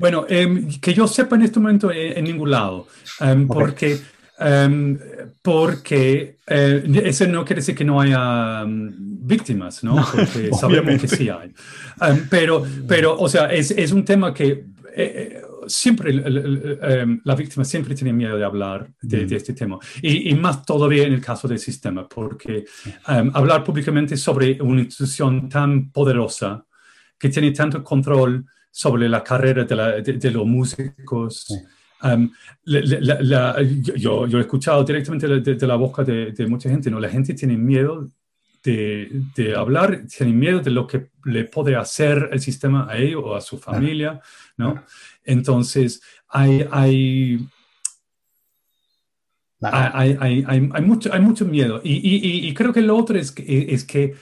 Bueno, 0.01 0.25
em, 0.27 0.67
que 0.79 0.95
yo 0.95 1.07
sepa 1.07 1.35
en 1.35 1.43
este 1.43 1.59
momento 1.59 1.91
en, 1.91 2.23
ningún 2.23 2.49
lado, 2.49 2.87
em, 3.19 3.47
porque 3.47 3.99
Em, 4.43 4.97
porque 5.41 6.37
eh, 6.47 7.01
eso 7.05 7.27
no 7.27 7.45
quiere 7.45 7.61
decir 7.61 7.75
que 7.75 7.85
no 7.85 8.01
haya 8.01 8.63
um, 8.63 8.91
víctimas, 8.97 9.83
¿no? 9.83 9.95
Porque 9.95 10.49
sabemos 10.59 10.99
que 10.99 11.07
sí 11.07 11.29
hay. 11.29 11.53
Um, 12.01 12.27
pero, 12.29 12.65
pero, 12.87 13.19
o 13.19 13.29
sea, 13.29 13.51
es, 13.51 13.71
es 13.71 13.91
un 13.91 14.03
tema 14.03 14.33
que 14.33 14.47
eh, 14.47 14.65
eh, 14.95 15.41
siempre 15.67 16.11
em, 16.11 17.21
la 17.23 17.35
víctima 17.35 17.63
siempre 17.63 17.93
tiene 17.93 18.13
miedo 18.13 18.35
de 18.35 18.43
hablar 18.43 18.89
de, 19.01 19.25
de 19.25 19.35
mm. 19.35 19.37
este 19.37 19.53
tema. 19.53 19.77
Y, 20.01 20.31
y, 20.31 20.35
más 20.35 20.65
todavía 20.65 21.03
en 21.03 21.13
el 21.13 21.21
caso 21.21 21.47
del 21.47 21.59
sistema, 21.59 22.07
porque 22.07 22.65
um, 23.07 23.31
hablar 23.33 23.63
públicamente 23.63 24.17
sobre 24.17 24.59
una 24.61 24.81
institución 24.81 25.49
tan 25.49 25.91
poderosa 25.91 26.65
que 27.19 27.29
tiene 27.29 27.51
tanto 27.51 27.83
control 27.83 28.43
sobre 28.71 29.07
la 29.07 29.23
carrera 29.23 29.65
de, 29.65 29.75
la, 29.75 29.91
de, 30.01 30.31
los 30.31 30.47
músicos. 30.47 31.45
Um, 32.03 32.31
yo, 32.65 34.25
yo, 34.27 34.37
he 34.37 34.41
escuchado 34.41 34.83
directamente 34.83 35.27
de, 35.27 35.67
la 35.67 35.75
boca 35.75 36.03
de, 36.03 36.47
mucha 36.47 36.69
gente, 36.69 36.89
¿no? 36.89 36.99
La 36.99 37.09
gente 37.09 37.33
tiene 37.33 37.57
miedo 37.57 38.09
de, 38.63 39.09
de, 39.35 39.55
hablar, 39.55 40.05
tiene 40.07 40.33
miedo 40.33 40.59
de 40.59 40.71
lo 40.71 40.87
que 40.87 41.09
le 41.25 41.45
puede 41.45 41.75
hacer 41.75 42.29
el 42.31 42.39
sistema 42.39 42.87
a 42.89 42.97
ellos 42.97 43.21
o 43.23 43.35
a 43.35 43.41
su 43.41 43.57
familia, 43.57 44.19
¿no? 44.57 44.83
Entonces, 45.23 46.01
hay, 46.27 46.65
hay, 46.71 47.47
hay, 49.61 50.17
hay, 50.19 50.45
hay, 50.47 50.81
mucho, 50.81 51.13
hay 51.13 51.21
mucho 51.21 51.45
miedo. 51.45 51.81
Y, 51.83 51.93
y, 51.93 52.47
y, 52.47 52.53
creo 52.53 52.73
que 52.73 52.81
lo 52.81 52.97
otro 52.97 53.17
es 53.17 53.31
que, 53.31 53.73
es 53.73 53.83
que 53.83 54.15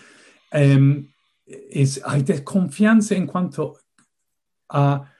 um, 0.51 1.07
es, 1.47 2.01
hay 2.05 2.23
desconfianza 2.23 3.15
en 3.15 3.25
cuanto 3.25 3.77
a 4.67 5.13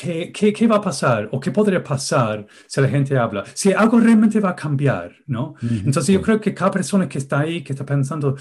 ¿Qué, 0.00 0.32
qué, 0.32 0.66
va 0.68 0.76
a 0.76 0.80
pasar 0.80 1.28
o 1.32 1.40
qué 1.40 1.50
podría 1.50 1.82
pasar 1.82 2.46
si 2.66 2.80
la 2.80 2.88
gente 2.88 3.18
habla? 3.18 3.44
Si 3.52 3.72
algo 3.72 3.98
realmente 3.98 4.38
va 4.38 4.50
a 4.50 4.56
cambiar, 4.56 5.12
¿no? 5.26 5.54
Entonces 5.60 6.14
yo 6.14 6.22
creo 6.22 6.40
que 6.40 6.54
cada 6.54 6.70
persona 6.70 7.08
que 7.08 7.18
está 7.18 7.40
ahí, 7.40 7.62
que 7.62 7.72
está 7.72 7.84
pensando, 7.84 8.36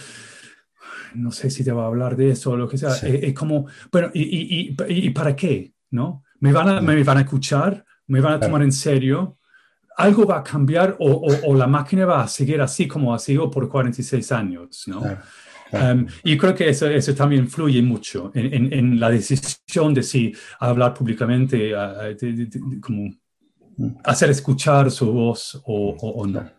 no 1.16 1.32
sé 1.32 1.50
si 1.50 1.64
te 1.64 1.72
va 1.72 1.84
a 1.84 1.88
hablar 1.88 2.16
de 2.16 2.30
eso 2.32 2.52
o 2.52 2.58
lo 2.58 2.68
que 2.68 2.78
sea, 2.78 2.92
eh, 3.04 3.22
es, 3.24 3.34
como, 3.34 3.66
bueno, 3.92 4.12
y, 4.14 4.22
y, 4.22 4.76
y, 4.88 5.10
para 5.10 5.36
qué? 5.36 5.74
¿No? 5.90 6.24
¿Me 6.40 6.52
van, 6.52 6.70
a, 6.70 6.82
¿Me 6.82 7.04
van 7.04 7.18
a 7.18 7.22
escuchar? 7.22 7.84
¿Me 8.06 8.22
van 8.22 8.34
a 8.34 8.40
tomar 8.40 8.62
en 8.62 8.72
serio? 8.72 9.38
¿Algo 9.98 10.28
va 10.28 10.40
a 10.40 10.44
cambiar 10.44 10.96
o, 11.00 11.28
o, 11.44 11.56
la 11.56 11.66
máquina 11.66 12.06
va 12.06 12.22
a 12.22 12.28
seguir 12.28 12.62
así 12.62 12.88
como 12.88 13.16
ha 13.16 13.20
sido 13.20 13.50
por 13.50 13.68
46 13.68 14.32
años? 14.32 14.84
¿no? 14.86 15.02
Um, 15.72 16.08
y 16.24 16.38
creo 16.38 16.56
que 16.56 16.70
eso, 16.70 16.88
eso, 16.88 17.14
también 17.14 17.44
influye 17.44 17.82
mucho 17.82 18.32
en, 18.34 18.72
en, 18.72 19.00
la 19.00 19.10
decisión 19.10 19.94
de 19.94 20.04
si 20.04 20.34
hablar 20.60 20.94
públicamente, 20.94 21.74
como 22.82 23.10
mm. 23.78 23.98
hacer 24.04 24.30
escuchar 24.30 24.90
su 24.92 25.12
voz 25.12 25.62
o, 25.66 25.96
o, 26.00 26.26
no. 26.26 26.50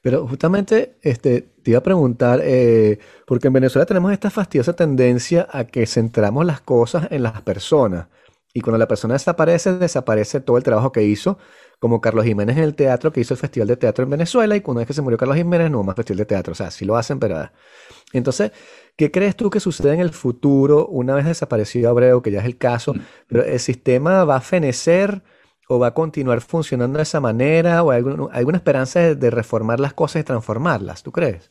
Pero 0.00 0.26
justamente 0.26 0.96
este, 1.02 1.42
te 1.62 1.70
iba 1.70 1.78
a 1.78 1.82
preguntar, 1.82 2.40
eh, 2.42 2.98
porque 3.26 3.48
en 3.48 3.54
Venezuela 3.54 3.86
tenemos 3.86 4.12
esta 4.12 4.30
fastidiosa 4.30 4.74
tendencia 4.74 5.46
a 5.50 5.64
que 5.64 5.86
centramos 5.86 6.44
las 6.44 6.60
cosas 6.60 7.08
en 7.10 7.22
las 7.22 7.42
personas. 7.42 8.08
Y 8.52 8.60
cuando 8.60 8.78
la 8.78 8.86
persona 8.86 9.14
desaparece, 9.14 9.78
desaparece 9.78 10.40
todo 10.40 10.56
el 10.56 10.62
trabajo 10.62 10.92
que 10.92 11.02
hizo, 11.02 11.38
como 11.84 12.00
Carlos 12.00 12.24
Jiménez 12.24 12.56
en 12.56 12.62
el 12.62 12.74
teatro, 12.74 13.12
que 13.12 13.20
hizo 13.20 13.34
el 13.34 13.38
Festival 13.38 13.68
de 13.68 13.76
Teatro 13.76 14.04
en 14.04 14.08
Venezuela, 14.08 14.56
y 14.56 14.62
cuando 14.62 14.80
es 14.80 14.86
que 14.86 14.94
se 14.94 15.02
murió 15.02 15.18
Carlos 15.18 15.36
Jiménez, 15.36 15.70
no 15.70 15.76
hubo 15.76 15.84
más 15.84 15.94
Festival 15.94 16.16
de 16.16 16.24
Teatro. 16.24 16.52
O 16.52 16.54
sea, 16.54 16.70
sí 16.70 16.86
lo 16.86 16.96
hacen, 16.96 17.18
pero... 17.18 17.50
Entonces, 18.14 18.52
¿qué 18.96 19.10
crees 19.10 19.36
tú 19.36 19.50
que 19.50 19.60
sucede 19.60 19.92
en 19.92 20.00
el 20.00 20.08
futuro 20.08 20.86
una 20.86 21.14
vez 21.14 21.26
desaparecido 21.26 21.90
Abreu, 21.90 22.22
que 22.22 22.30
ya 22.30 22.38
es 22.38 22.46
el 22.46 22.56
caso? 22.56 22.94
Mm. 22.94 23.00
Pero 23.26 23.44
el 23.44 23.60
sistema 23.60 24.24
va 24.24 24.36
a 24.36 24.40
fenecer 24.40 25.22
o 25.68 25.78
va 25.78 25.88
a 25.88 25.92
continuar 25.92 26.40
funcionando 26.40 26.96
de 26.96 27.02
esa 27.02 27.20
manera, 27.20 27.82
o 27.82 27.90
hay 27.90 28.02
alguna 28.32 28.56
esperanza 28.56 29.14
de 29.14 29.30
reformar 29.30 29.78
las 29.78 29.92
cosas 29.92 30.22
y 30.22 30.24
transformarlas, 30.24 31.02
¿tú 31.02 31.12
crees? 31.12 31.50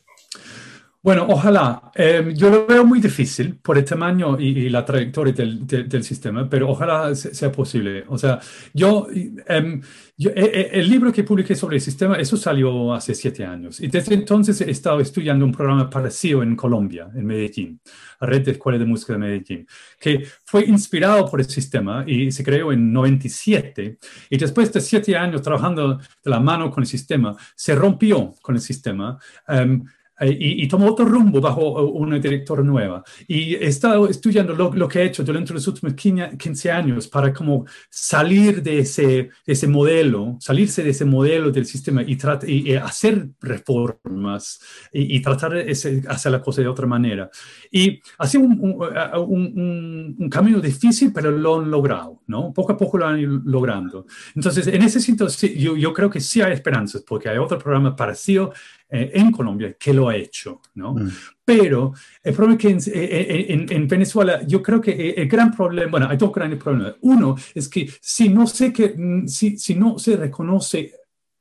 Bueno, 1.04 1.26
ojalá. 1.28 1.91
Em, 1.95 2.34
yo 2.34 2.49
lo 2.49 2.66
veo 2.66 2.86
muy 2.86 3.01
difícil 3.01 3.58
por 3.58 3.78
el 3.78 3.84
tamaño 3.84 4.39
y, 4.39 4.70
la 4.70 4.86
trayectoria 4.86 5.34
del, 5.34 5.68
del, 5.68 6.04
sistema, 6.04 6.49
pero 6.49 6.70
ojalá 6.70 7.14
sea 7.14 7.51
posible. 7.51 8.06
O 8.08 8.18
sea, 8.18 8.39
yo, 8.74 9.08
em, 9.47 9.82
yo 10.18 10.30
e, 10.30 10.45
e, 10.45 10.80
el 10.80 10.89
libro 10.89 11.12
que 11.12 11.26
publiqué 11.26 11.56
sobre 11.56 11.76
el 11.76 11.82
sistema, 11.82 12.16
eso 12.16 12.38
salió 12.38 12.93
hace 12.93 13.14
siete 13.16 13.45
años. 13.45 13.82
Y 13.82 13.88
desde 13.88 14.14
entonces 14.16 14.62
he 14.62 14.72
estado 14.72 15.01
estudiando 15.01 15.43
un 15.43 15.51
programa 15.51 15.89
parecido 15.89 16.41
en 16.41 16.56
Colombia, 16.56 17.10
en 17.14 17.26
Medellín, 17.26 17.82
la 18.22 18.28
Red 18.28 18.45
de 18.45 18.51
Escuela 18.51 18.80
de 18.80 18.86
Música 18.86 19.12
de 19.12 19.20
Medellín, 19.20 19.68
que 19.99 20.26
fue 20.45 20.64
inspirado 20.66 21.30
por 21.30 21.41
el 21.41 21.49
sistema 21.49 22.06
y 22.08 22.32
se 22.32 22.45
creó 22.45 22.72
en 22.72 22.93
97. 22.93 23.97
Y 24.30 24.38
después 24.38 24.72
de 24.72 24.80
siete 24.80 25.18
años 25.18 25.41
trabajando 25.41 25.97
de 25.97 26.32
la 26.32 26.39
mano 26.39 26.72
con 26.72 26.84
el 26.84 26.88
sistema, 26.88 27.36
se 27.56 27.76
rompió 27.76 28.34
con 28.41 28.56
el 28.56 28.62
sistema. 28.62 29.20
Um, 29.49 29.84
eh, 30.20 30.38
y, 30.39 30.68
tomó 30.68 30.91
otro 30.91 31.05
rumbo 31.05 31.41
bajo 31.41 31.80
eh, 31.80 31.91
una 31.95 32.20
directora 32.20 32.61
nueva. 32.61 33.03
Y 33.28 33.55
he 33.55 33.66
estado 33.66 34.07
estudiando 34.07 34.53
lo, 34.53 34.88
que 34.88 34.99
he 34.99 35.05
hecho 35.05 35.24
durante 35.24 35.53
los 35.53 35.68
últimos 35.68 35.95
15 35.95 36.72
años 36.72 37.07
para 37.07 37.34
como 37.34 37.66
salir 37.89 38.61
de 38.61 38.80
ese, 38.80 39.30
ese 39.45 39.68
modelo, 39.68 40.38
salirse 40.39 40.84
de 40.84 40.91
ese 40.91 41.05
modelo 41.05 41.49
del 41.51 41.66
sistema 41.66 42.03
y, 42.03 42.18
y, 42.47 42.76
hacer 42.76 43.30
reformas 43.41 44.61
y, 44.91 45.20
tratar 45.22 45.53
de 45.53 45.72
hacer 45.72 46.32
la 46.32 46.41
cosa 46.41 46.61
de 46.61 46.68
otra 46.68 46.86
manera. 46.86 47.30
Y 47.72 47.99
ha 48.20 48.28
sido 48.28 48.43
un, 48.43 48.59
un, 48.61 50.16
un, 50.20 50.30
camino 50.30 50.59
difícil, 50.59 51.11
pero 51.11 51.32
lo 51.32 51.59
han 51.59 51.72
logrado, 51.72 52.22
¿no? 52.28 52.53
Poco 52.53 52.74
a 52.74 52.78
poco 52.78 52.99
lo 52.99 53.07
han 53.07 53.20
ido 53.20 53.41
logrando. 53.45 54.05
Entonces, 54.36 54.68
en 54.68 54.82
ese 54.84 54.99
sentido, 54.99 55.28
yo, 55.55 55.76
yo 55.76 55.93
creo 55.93 56.09
que 56.09 56.20
sí 56.20 56.41
hay 56.41 56.53
esperanzas, 56.53 57.01
porque 57.01 57.30
hay 57.30 57.38
otro 57.39 57.57
programa 57.57 57.95
parecido 57.95 58.53
eh, 58.90 59.12
en 59.16 59.32
Colombia 59.32 59.74
que 59.74 59.94
lo 59.94 60.10
ha 60.10 60.16
hecho, 60.16 60.62
¿no? 60.76 60.94
Mm. 60.94 61.10
Pero 61.44 61.94
el 62.22 62.34
problema 62.34 62.56
es 62.56 62.86
que 62.86 62.92
eh, 62.92 63.06
eh, 63.22 63.46
en, 63.50 63.66
en, 63.70 63.88
Venezuela 63.88 64.46
yo 64.46 64.62
creo 64.62 64.80
que 64.80 65.12
el 65.12 65.28
gran 65.28 65.52
problema, 65.52 65.92
bueno, 65.92 66.08
hay 66.10 66.18
dos 66.18 66.32
grandes 66.32 66.60
problemas. 66.62 66.96
Uno 67.02 67.36
es 67.56 67.68
que 67.70 67.90
si 68.00 68.30
no, 68.30 68.46
sé 68.46 68.72
que, 68.72 68.94
mm, 68.96 69.28
si, 69.28 69.58
si 69.58 69.76
no 69.76 69.98
se 69.98 70.16
reconoce 70.16 70.92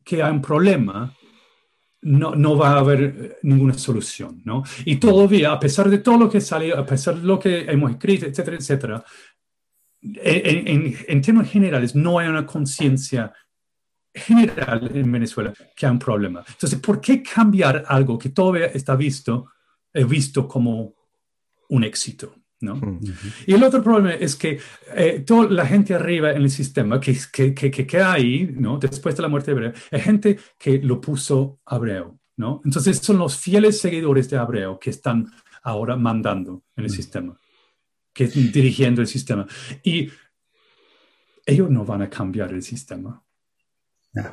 que 0.03 0.23
hay 0.23 0.33
un 0.33 0.41
problema, 0.41 1.15
no, 2.03 2.35
no, 2.35 2.57
va 2.57 2.71
a 2.71 2.79
haber 2.81 3.39
ninguna 3.43 3.75
solución, 3.75 4.43
¿no? 4.45 4.65
Y 4.85 4.97
todavía, 4.97 5.53
a 5.53 5.61
pesar 5.61 5.89
de 5.89 5.99
todo 5.99 6.19
lo 6.19 6.31
que 6.31 6.41
salió, 6.41 6.77
a 6.77 6.87
pesar 6.87 7.17
de 7.17 7.27
lo 7.27 7.39
que 7.39 7.71
hemos 7.71 7.93
escrito, 7.93 8.27
etcétera, 8.27 8.57
etcétera, 8.57 9.05
en, 10.03 10.97
en, 11.07 11.21
términos 11.21 11.51
generales, 11.51 11.95
no 11.95 12.19
hay 12.19 12.29
una 12.29 12.45
conciencia 12.45 13.33
general 14.15 14.91
en 14.95 15.11
Venezuela 15.11 15.53
que 15.75 15.87
hay 15.87 15.93
un 15.93 15.99
problema. 15.99 16.45
Entonces, 16.47 16.79
¿por 16.81 17.01
qué 17.01 17.23
cambiar 17.23 17.85
algo 17.89 18.19
que 18.19 18.31
todavía 18.31 18.67
está 18.67 18.95
visto, 18.95 19.51
eh, 19.93 20.05
visto 20.05 20.47
como 20.47 20.95
un 21.69 21.85
éxito? 21.85 22.35
¿no? 22.61 22.77
Mm. 22.77 23.01
Y 23.47 23.55
el 23.55 23.63
otro 23.65 23.83
problema 23.83 24.15
es 24.15 24.37
que 24.37 24.59
eh, 24.95 25.25
toda 25.27 25.51
la 25.51 25.67
gente 25.67 25.95
arriba 25.95 26.31
en 26.31 26.43
el 26.43 26.51
sistema 26.51 27.01
que, 27.01 27.19
que, 27.33 27.55
que, 27.55 27.71
que 27.71 27.87
queda 27.87 28.13
ahí, 28.13 28.55
¿no? 28.57 28.79
después 28.79 29.17
de 29.17 29.23
la 29.23 29.29
muerte 29.29 29.51
de 29.51 29.57
Abreu, 29.57 29.73
es 29.91 30.03
gente 30.03 30.39
que 30.59 30.79
lo 30.79 31.01
puso 31.01 31.61
Abreu. 31.67 32.19
¿no? 32.37 32.61
Entonces 32.65 32.99
son 32.99 33.19
los 33.19 33.37
fieles 33.37 33.81
seguidores 33.81 34.29
de 34.31 34.39
Abreu 34.39 34.79
que 34.79 34.91
están 34.91 35.31
ahora 35.63 35.97
mandando 35.97 36.65
en 36.77 36.85
el 36.85 36.91
mm. 36.91 36.95
sistema, 36.95 37.41
que 38.13 38.27
dirigiendo 38.27 39.01
el 39.01 39.07
sistema. 39.07 39.47
Y 39.83 40.11
ellos 41.45 41.71
no 41.71 41.85
van 41.85 42.03
a 42.03 42.11
cambiar 42.11 42.53
el 42.53 42.63
sistema. 42.63 43.23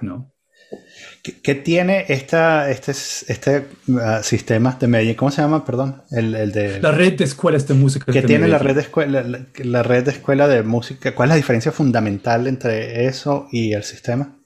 ¿No? 0.02 0.34
¿Qué, 1.44 1.56
tiene 1.56 2.06
esta, 2.08 2.70
este, 2.70 2.92
este 2.92 3.66
uh, 3.88 4.24
sistema 4.24 4.78
de 4.80 4.88
Medellín? 4.88 5.16
¿Cómo 5.16 5.32
se 5.32 5.42
llama? 5.42 5.66
Perdón. 5.66 6.02
El, 6.12 6.52
de, 6.52 6.80
la 6.80 6.92
red 6.92 7.18
de 7.18 7.24
escuelas 7.26 7.68
de 7.68 7.74
música. 7.74 8.12
¿Qué 8.12 8.22
tiene 8.22 8.48
la 8.48 8.58
red, 8.58 8.76
de 8.76 8.82
escuela, 8.82 9.24
la, 9.24 9.84
red 9.84 10.06
de 10.06 10.12
escuela 10.12 10.48
de 10.48 10.64
música? 10.64 11.14
¿Cuál 11.14 11.30
es 11.30 11.32
la 11.32 11.36
diferencia 11.38 11.72
fundamental 11.72 12.48
entre 12.48 13.06
eso 13.06 13.48
y 13.52 13.74
el 13.74 13.84
sistema? 13.84 14.38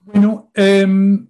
Bueno, 0.00 0.50
em, 0.54 1.28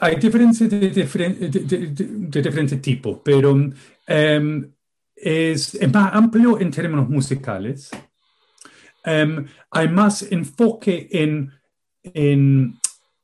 hay 0.00 0.16
diferencias 0.16 0.70
de, 0.70 0.90
de, 0.90 2.42
diferente 2.42 2.76
tipo, 2.76 3.22
pero 3.22 3.56
em, 4.06 4.72
es, 5.16 5.74
es, 5.74 5.92
más 5.92 6.14
amplio 6.14 6.60
en 6.60 6.70
términos 6.70 7.08
musicales. 7.08 7.90
Em, 9.04 9.46
hay 9.70 9.88
más 9.88 10.22
enfoque 10.30 11.08
en, 11.10 11.50
en, 12.02 12.78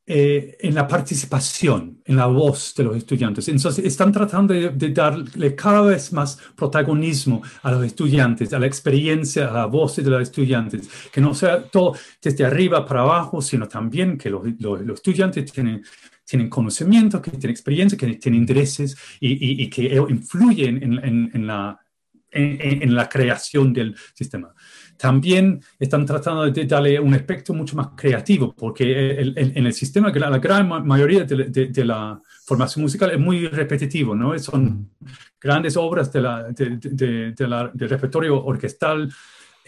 eh, 0.07 0.57
en, 0.61 0.75
la 0.75 0.87
participación, 0.87 2.01
en 2.05 2.17
la 2.17 2.27
voz 2.27 2.75
de 2.77 2.85
los 2.85 2.97
estudiantes. 2.97 3.49
Entonces, 3.49 3.85
están 3.85 4.13
tratando 4.13 4.55
de, 4.55 4.91
darle 4.91 5.55
cada 5.55 5.83
vez 5.83 6.13
más 6.13 6.39
protagonismo 6.55 7.43
a 7.63 7.73
los 7.73 7.85
estudiantes, 7.85 8.53
a 8.53 8.59
la 8.59 8.67
experiencia, 8.67 9.49
a 9.49 9.53
la 9.53 9.67
voz 9.67 9.97
de 9.97 10.05
los 10.05 10.23
estudiantes, 10.23 10.89
que 11.13 11.21
no 11.21 11.35
sea 11.35 11.63
todo 11.63 11.95
desde 12.23 12.45
arriba 12.45 12.87
para 12.87 13.01
abajo, 13.03 13.43
sino 13.43 13.69
también 13.69 14.17
que 14.17 14.31
los, 14.31 14.45
los, 14.61 14.95
estudiantes 14.95 15.51
tienen 15.53 15.83
tienen 16.29 16.51
conocimiento, 16.51 17.23
que 17.23 17.31
tienen 17.31 17.51
experiencia, 17.51 17.97
que 17.97 18.15
tienen 18.15 18.41
intereses 18.41 18.97
y, 19.21 19.63
y, 19.63 19.71
que 19.71 19.95
influyen 20.09 20.83
en, 20.83 21.05
en, 21.05 21.31
en 21.33 21.47
la, 21.47 21.79
en, 22.37 22.95
la 22.95 23.09
creación 23.09 23.73
del 23.73 23.97
sistema 24.15 24.55
también 24.97 25.61
están 25.79 26.07
tratando 26.07 26.51
de 26.51 26.65
darle 26.65 26.99
un 26.99 27.15
aspecto 27.15 27.55
mucho 27.55 27.77
más 27.77 27.89
creativo, 27.97 28.55
porque 28.55 29.19
en 29.19 29.67
el 29.67 29.73
sistema, 29.73 30.11
la 30.11 30.39
gran 30.39 30.87
mayoría 30.87 31.25
de, 31.25 31.85
la 31.85 32.21
formación 32.45 32.83
musical 32.83 33.11
es 33.11 33.19
muy 33.19 33.49
repetitivo, 33.49 34.15
¿no? 34.15 34.39
Son 34.39 34.91
grandes 35.41 35.77
obras 35.77 36.13
de 36.13 36.21
la, 36.21 36.45
del 36.51 37.89
repertorio 37.89 38.45
orquestal 38.45 39.09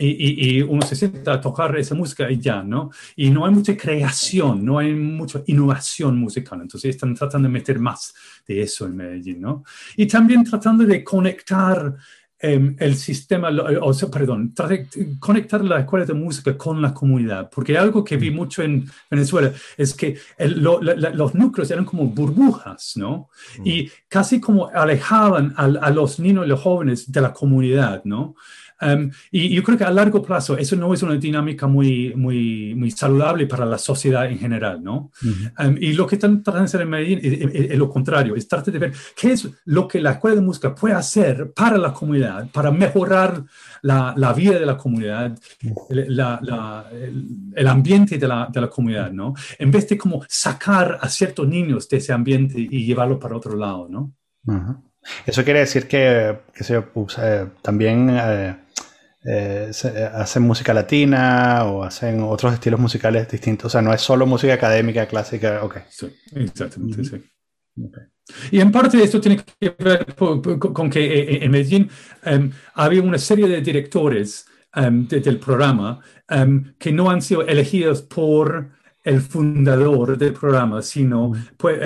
y, 0.01 0.63
uno 0.63 0.83
se 0.83 0.95
sienta 0.95 1.35
a 1.35 1.41
tocar 1.41 1.77
esa 1.77 1.95
música 1.95 2.31
y 2.31 2.39
ya, 2.39 2.63
¿no? 2.63 2.91
Y 3.17 3.31
no 3.31 3.45
hay 3.45 3.53
mucha 3.53 3.77
creación, 3.77 4.65
no 4.65 4.79
hay 4.79 4.95
mucha 4.95 5.43
innovación 5.47 6.17
musical, 6.19 6.61
entonces 6.63 6.91
están 6.91 7.15
tratando 7.15 7.49
de 7.49 7.53
meter 7.53 7.79
más 7.79 8.15
de 8.47 8.63
eso 8.63 8.87
en 8.87 8.97
Medellín, 8.97 9.41
¿no? 9.41 9.65
Y 9.97 10.07
también 10.07 10.45
tratando 10.45 10.85
de 10.85 11.03
conectar 11.03 11.97
Em, 12.41 12.77
el 12.79 12.95
sistema, 12.95 13.51
o 13.83 13.93
sea, 13.93 14.09
perdón, 14.09 14.55
conectar 15.19 15.65
la 15.65 15.81
escuela 15.81 16.07
de 16.07 16.15
música 16.15 16.57
con 16.57 16.81
la 16.81 16.95
comunidad, 16.95 17.51
porque 17.51 17.77
algo 17.77 18.05
que 18.05 18.17
vi 18.17 18.31
mm. 18.31 18.35
mucho 18.35 18.63
en 18.63 18.89
Venezuela 19.11 19.53
es 19.77 19.93
que 19.93 20.17
los 20.39 21.35
núcleos 21.35 21.69
eran 21.69 21.85
como 21.85 22.07
burbujas, 22.07 22.93
¿no? 22.95 23.29
Mm. 23.59 23.63
Y 23.67 23.91
casi 24.09 24.41
como 24.41 24.69
alejaban 24.69 25.53
a, 25.57 25.65
a, 25.65 25.91
los 25.91 26.21
niños 26.21 26.47
y 26.47 26.49
los 26.51 26.61
jóvenes 26.61 27.11
de 27.11 27.21
la 27.21 27.33
comunidad, 27.33 28.03
¿no? 28.05 28.37
Um, 28.81 29.11
y 29.31 29.49
yo 29.51 29.63
creo 29.63 29.77
que 29.77 29.85
a 29.85 29.91
largo 29.91 30.23
plazo 30.23 30.57
eso 30.57 30.77
no 30.77 30.95
es 30.95 31.03
una 31.03 31.17
dinámica 31.17 31.67
muy, 31.67 32.15
muy, 32.15 32.75
muy 32.77 32.91
saludable 32.91 33.47
para 33.47 33.67
la 33.67 33.79
sociedad 33.79 34.31
en 34.31 34.39
general, 34.39 34.83
¿no? 34.83 35.11
Um, 35.59 35.77
y 35.81 35.93
lo 35.95 36.07
que 36.07 36.15
están 36.15 36.43
tratando 36.43 36.61
de 36.61 36.65
hacer 36.67 36.81
en 36.83 36.91
Medellín 36.91 37.21
es, 37.23 37.79
lo 37.79 37.91
contrario, 37.91 38.37
es 38.37 38.47
tratar 38.47 38.73
de 38.73 38.79
ver 38.79 38.93
qué 39.17 39.33
es 39.33 39.49
lo 39.65 39.89
que 39.89 40.01
la 40.01 40.13
escuela 40.13 40.37
de 40.37 40.43
música 40.43 40.75
puede 40.75 40.95
hacer 40.95 41.53
para 41.53 41.77
la 41.77 41.93
comunidad, 41.93 42.49
para 42.51 42.71
mejorar 42.71 43.43
la, 43.83 44.15
la 44.17 44.33
vida 44.33 44.59
de 44.59 44.67
la 44.67 44.77
comunidad, 44.77 45.37
la, 45.91 46.39
la, 46.43 46.87
el, 47.55 47.67
ambiente 47.67 48.19
de 48.19 48.29
la, 48.29 48.49
de 48.53 48.61
la, 48.61 48.69
comunidad, 48.69 49.11
¿no? 49.11 49.35
En 49.59 49.71
vez 49.71 49.89
de 49.89 49.99
como 49.99 50.25
sacar 50.29 50.99
a 51.01 51.09
ciertos 51.09 51.49
niños 51.49 51.89
de 51.89 51.97
ese 51.97 52.13
ambiente 52.13 52.59
y 52.59 52.85
llevarlo 52.85 53.19
para 53.19 53.37
otro 53.37 53.57
lado, 53.57 53.89
¿no? 53.89 54.13
Eso 55.27 55.45
quiere 55.45 55.61
decir 55.61 55.87
que, 55.89 56.39
que 56.55 56.65
se, 56.65 56.77
eh, 56.77 57.47
también 57.63 58.09
eh, 58.11 58.57
eh, 59.31 59.71
eh, 59.85 60.11
hacen 60.15 60.43
música 60.43 60.73
latina 60.73 61.65
o 61.65 61.83
hacen 61.83 62.23
otros 62.23 62.55
estilos 62.55 62.81
musicales 62.81 63.29
distintos. 63.29 63.67
O 63.67 63.71
sea, 63.71 63.83
no 63.83 63.93
es 63.93 64.01
solo 64.01 64.27
música 64.27 64.55
académica, 64.55 65.07
clásica. 65.07 65.63
Ok. 65.63 65.81
Sí, 65.91 66.07
exactamente, 66.35 67.05
sí. 67.05 67.23
Y 68.51 68.61
en 68.61 68.73
parte 68.73 69.03
esto 69.03 69.21
tiene 69.21 69.37
que 69.37 69.75
ver 69.79 70.15
con, 70.17 70.91
que 70.91 71.05
eh, 71.05 71.45
en 71.45 71.51
Medellín 71.51 71.91
em, 72.25 72.51
había 72.75 73.03
una 73.03 73.19
serie 73.19 73.47
de 73.49 73.61
directores 73.61 74.47
em, 74.75 75.07
del 75.07 75.39
programa 75.39 76.01
em, 76.29 76.75
que 76.79 76.91
no 76.91 77.11
han 77.11 77.21
sido 77.21 77.43
elegidos 77.43 78.03
por 78.03 78.71
el 79.05 79.21
fundador 79.21 80.17
del 80.17 80.33
programa, 80.33 80.81
sino 80.81 81.33
pues, 81.57 81.79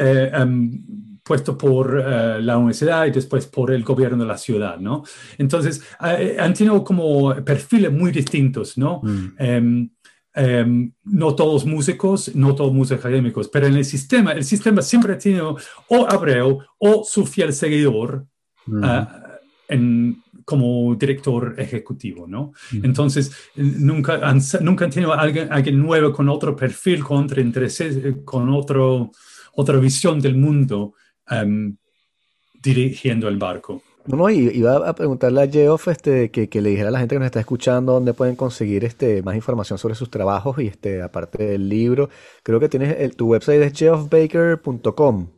puesto 1.22 1.56
por 1.56 2.02
eh, 2.04 2.42
la 2.42 2.58
universidad 2.58 3.06
y 3.06 3.10
después 3.10 3.46
por 3.46 3.70
el 3.70 3.84
gobierno 3.84 4.24
de 4.24 4.28
la 4.28 4.38
ciudad, 4.38 4.78
¿no? 4.78 5.04
Entonces, 5.38 5.82
eh, 6.04 6.36
han 6.38 6.52
tenido 6.52 6.82
como 6.82 7.34
perfiles 7.44 7.92
muy 7.92 8.10
distintos, 8.10 8.76
¿no? 8.76 9.00
Mm. 9.02 9.34
Em, 9.38 9.90
em, 10.34 10.92
no 11.04 11.34
todos 11.34 11.64
músicos, 11.64 12.34
no 12.34 12.54
todos 12.54 12.72
músicos 12.72 13.04
académicos, 13.04 13.48
pero 13.48 13.66
en 13.66 13.76
el 13.76 13.84
sistema, 13.84 14.32
el 14.32 14.44
sistema 14.44 14.82
siempre 14.82 15.14
ha 15.14 15.18
tenido 15.18 15.56
o 15.88 16.06
Abreu 16.08 16.58
o 16.78 17.04
su 17.04 17.24
fiel 17.24 17.52
seguidor 17.52 18.26
mm. 18.66 18.84
eh, 18.84 19.06
en, 19.68 20.22
como 20.44 20.96
director 20.96 21.54
ejecutivo, 21.56 22.26
¿no? 22.26 22.52
Mm. 22.72 22.84
Entonces, 22.84 23.30
nunca 23.54 24.14
han, 24.14 24.40
nunca 24.62 24.86
han 24.86 24.90
tenido 24.90 25.12
alguien, 25.12 25.52
alguien 25.52 25.80
nuevo 25.80 26.12
con 26.12 26.28
otro 26.28 26.56
perfil, 26.56 27.04
con 27.04 27.24
otro 27.24 27.40
interés, 27.40 27.80
con 28.24 28.48
otro, 28.48 29.12
otra 29.54 29.78
visión 29.78 30.18
del 30.18 30.34
mundo 30.34 30.94
Em, 31.28 31.76
dirigiendo 32.62 33.28
el 33.28 33.36
barco. 33.36 33.82
No, 34.06 34.28
iba 34.28 34.88
a 34.88 34.94
preguntarle 34.94 35.42
a 35.42 35.48
Geoff 35.48 35.86
este, 35.86 36.32
que, 36.32 36.48
le 36.60 36.70
dijera 36.70 36.88
a 36.88 36.90
la 36.90 36.98
gente 36.98 37.14
que 37.14 37.20
nos 37.20 37.26
está 37.26 37.38
escuchando 37.38 37.92
dónde 37.92 38.14
pueden 38.14 38.34
conseguir 38.34 38.84
este, 38.84 39.22
más 39.22 39.36
información 39.36 39.78
sobre 39.78 39.94
sus 39.94 40.10
trabajos 40.10 40.58
y 40.58 40.66
este, 40.66 41.02
aparte 41.02 41.44
del 41.44 41.68
libro. 41.68 42.10
Creo 42.42 42.58
que 42.58 42.68
tienes 42.68 42.96
el, 42.98 43.14
tu 43.14 43.28
website 43.28 43.62
es 43.62 43.78
geoffbaker.com. 43.78 45.28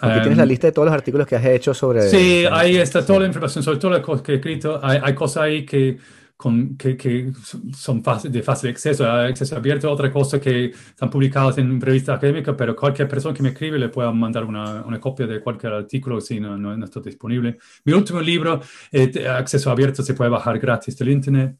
Aquí 0.00 0.20
tienes 0.20 0.36
la 0.36 0.44
em, 0.44 0.48
lista 0.48 0.68
de 0.68 0.72
todos 0.72 0.86
los 0.86 0.94
artículos 0.94 1.26
que 1.26 1.34
has 1.34 1.44
hecho 1.44 1.74
sobre... 1.74 2.02
Sí, 2.02 2.44
ahí 2.48 2.76
está 2.76 3.04
toda 3.04 3.18
la 3.18 3.26
información 3.26 3.64
sobre 3.64 3.78
todas 3.78 3.96
las 3.96 4.06
cosas 4.06 4.22
que 4.22 4.30
he 4.32 4.36
escrito. 4.36 4.78
Hay, 4.80 5.00
hay 5.02 5.14
cosas 5.16 5.42
ahí 5.42 5.66
que 5.66 5.98
con, 6.38 6.76
que, 6.76 6.96
que, 6.96 7.32
son 7.76 8.00
de 8.30 8.42
fácil 8.44 8.70
acceso, 8.70 9.04
acceso 9.04 9.56
abierto, 9.56 9.90
otra 9.90 10.12
cosa 10.12 10.40
que 10.40 10.66
están 10.66 11.10
publicadas 11.10 11.58
en 11.58 11.80
revistas 11.80 12.16
académicas, 12.16 12.54
pero 12.56 12.76
cualquier 12.76 13.08
persona 13.08 13.34
que 13.34 13.42
me 13.42 13.48
escribe 13.48 13.76
le 13.76 13.88
pueda 13.88 14.12
mandar 14.12 14.44
una, 14.44 14.82
una 14.82 15.00
copia 15.00 15.26
de 15.26 15.40
cualquier 15.40 15.72
artículo 15.72 16.20
si 16.20 16.38
no, 16.38 16.56
no, 16.56 16.84
está 16.84 17.00
disponible. 17.00 17.58
Mi 17.84 17.92
último 17.92 18.20
libro, 18.20 18.60
eh, 18.92 19.26
acceso 19.28 19.72
abierto, 19.72 20.04
se 20.04 20.14
puede 20.14 20.30
bajar 20.30 20.60
gratis 20.60 20.96
del 20.96 21.08
Internet. 21.08 21.58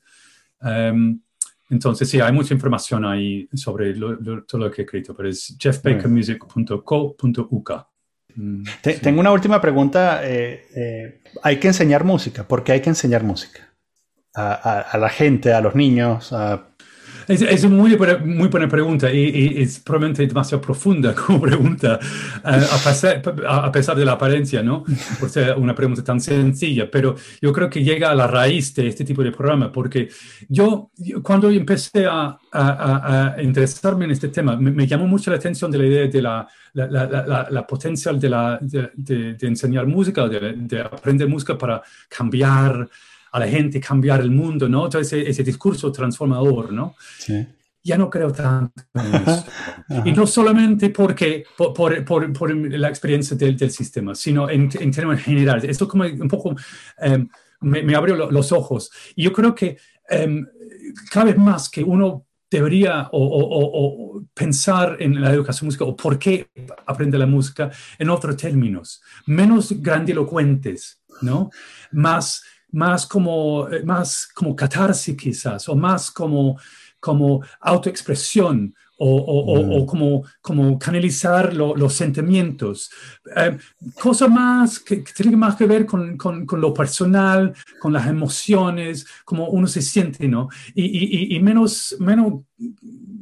Um, 0.60 1.20
entonces, 1.70 2.08
sí, 2.08 2.20
hay 2.20 2.32
mucha 2.32 2.54
información 2.54 3.04
ahí 3.04 3.48
sobre 3.54 3.94
todo 3.94 4.60
lo 4.60 4.70
que 4.70 4.82
he 4.82 4.84
escrito, 4.84 5.12
pero 5.12 5.28
es 5.28 5.56
jeffbakermusic.co.uk. 5.58 7.72
Mm, 8.36 8.62
tengo 9.02 9.18
una 9.18 9.32
última 9.32 9.60
pregunta. 9.60 10.24
Eh, 10.24 10.68
eh, 10.76 11.20
hay 11.42 11.58
que 11.58 11.66
enseñar 11.66 12.04
música. 12.04 12.46
¿Por 12.46 12.62
qué 12.62 12.70
hay 12.72 12.80
que 12.80 12.90
enseñar 12.90 13.24
música? 13.24 13.67
A, 14.34 14.96
la 14.98 15.08
gente, 15.08 15.52
a 15.52 15.60
los 15.60 15.74
niños? 15.74 16.32
Es, 17.28 17.42
es 17.42 17.68
muy, 17.68 17.94
buena, 17.94 18.16
muy 18.16 18.48
buena 18.48 18.66
pregunta 18.68 19.12
y, 19.12 19.60
es 19.60 19.80
probablemente 19.80 20.26
demasiado 20.26 20.62
profunda 20.62 21.14
como 21.26 21.42
pregunta, 21.42 22.00
eh, 22.02 22.66
a, 22.72 22.78
pesar, 22.82 23.22
a, 23.46 23.70
pesar, 23.70 23.96
de 23.96 24.04
la 24.06 24.12
apariencia, 24.12 24.62
¿no? 24.62 24.82
Por 25.20 25.28
ser 25.28 25.54
una 25.58 25.74
pregunta 25.74 26.02
tan 26.02 26.20
sencilla, 26.22 26.90
pero 26.90 27.16
yo 27.42 27.52
creo 27.52 27.68
que 27.68 27.84
llega 27.84 28.10
a 28.10 28.14
la 28.14 28.26
raíz 28.26 28.74
de 28.74 28.88
este 28.88 29.04
tipo 29.04 29.22
de 29.22 29.30
programa, 29.30 29.70
porque 29.70 30.08
yo, 30.48 30.90
cuando 31.22 31.50
empecé 31.50 32.06
a, 32.06 32.38
a, 32.50 33.36
interesarme 33.42 34.06
en 34.06 34.12
este 34.12 34.28
tema, 34.28 34.56
me, 34.56 34.86
llamó 34.86 35.06
mucho 35.06 35.30
la 35.30 35.36
atención 35.36 35.70
de 35.70 35.78
la 35.78 35.84
idea 35.84 36.06
de 36.06 36.22
la, 36.22 36.48
la, 36.72 36.86
la, 36.86 37.46
la 37.50 37.66
potencial 37.66 38.18
de, 38.18 38.58
de, 38.62 39.34
de, 39.34 39.46
enseñar 39.46 39.86
música, 39.86 40.26
de, 40.28 40.54
de 40.56 40.80
aprender 40.80 41.28
música 41.28 41.58
para 41.58 41.82
cambiar 42.08 42.88
a 43.32 43.38
la 43.38 43.48
gente, 43.48 43.80
cambiar 43.80 44.20
el 44.20 44.30
mundo, 44.30 44.68
¿no? 44.68 44.88
Todo 44.88 45.02
ese, 45.02 45.28
ese 45.28 45.42
discurso 45.42 45.92
transformador, 45.92 46.72
¿no? 46.72 46.94
Sí. 47.18 47.46
Ya 47.82 47.96
no 47.96 48.10
creo 48.10 48.32
tanto 48.32 48.82
en 48.94 49.14
eso. 49.14 49.44
Y 50.04 50.12
no 50.12 50.26
solamente 50.26 50.90
porque, 50.90 51.44
por, 51.56 51.72
por, 52.04 52.32
por, 52.32 52.56
la 52.56 52.88
experiencia 52.88 53.36
del, 53.36 53.56
del, 53.56 53.70
sistema, 53.70 54.14
sino 54.14 54.50
en, 54.50 54.68
en 54.78 54.90
términos 54.90 55.22
generales. 55.22 55.64
Esto 55.64 55.88
como 55.88 56.04
un 56.04 56.28
poco 56.28 56.54
em, 56.98 57.28
me, 57.60 57.82
me, 57.82 57.94
abrió 57.94 58.16
los 58.30 58.52
ojos. 58.52 58.90
Y 59.14 59.22
yo 59.22 59.32
creo 59.32 59.54
que 59.54 59.78
um, 60.10 60.44
cada 61.10 61.26
vez 61.26 61.38
más 61.38 61.70
que 61.70 61.82
uno 61.82 62.26
debería 62.50 63.08
o, 63.12 63.18
o, 63.18 64.16
o, 64.16 64.22
pensar 64.34 64.96
en 65.00 65.20
la 65.20 65.32
educación 65.32 65.66
musical 65.66 65.88
o 65.88 65.96
por 65.96 66.18
qué 66.18 66.50
aprende 66.86 67.18
la 67.18 67.26
música 67.26 67.70
en 67.98 68.08
otros 68.10 68.36
términos, 68.36 69.02
menos 69.26 69.72
grandilocuentes, 69.82 71.00
¿no? 71.20 71.50
Más 71.92 72.42
más 72.72 73.06
como, 73.06 73.68
eh, 73.68 73.82
más 73.84 74.26
como 74.34 74.54
catarsis 74.54 75.16
quizás, 75.16 75.68
o 75.68 75.76
más 75.76 76.10
como, 76.10 76.58
como 77.00 77.42
autoexpresión, 77.60 78.74
o, 78.98 79.16
o, 79.16 79.82
mm. 79.82 79.86
como, 79.86 80.24
como 80.40 80.78
canalizar 80.78 81.54
los 81.54 81.92
sentimientos. 81.94 82.90
Eh, 83.36 83.56
cosa 84.00 84.28
más 84.28 84.80
que, 84.80 84.96
tiene 85.16 85.36
más 85.36 85.56
que 85.56 85.66
ver 85.66 85.86
con, 85.86 86.16
con, 86.16 86.44
con, 86.44 86.60
lo 86.60 86.74
personal, 86.74 87.54
con 87.80 87.92
las 87.92 88.06
emociones, 88.06 89.06
como 89.24 89.48
uno 89.48 89.66
se 89.66 89.82
siente, 89.82 90.26
¿no? 90.26 90.48
Y, 90.74 90.84
y, 90.84 91.36
y 91.36 91.40
menos, 91.40 91.96
menos 92.00 92.42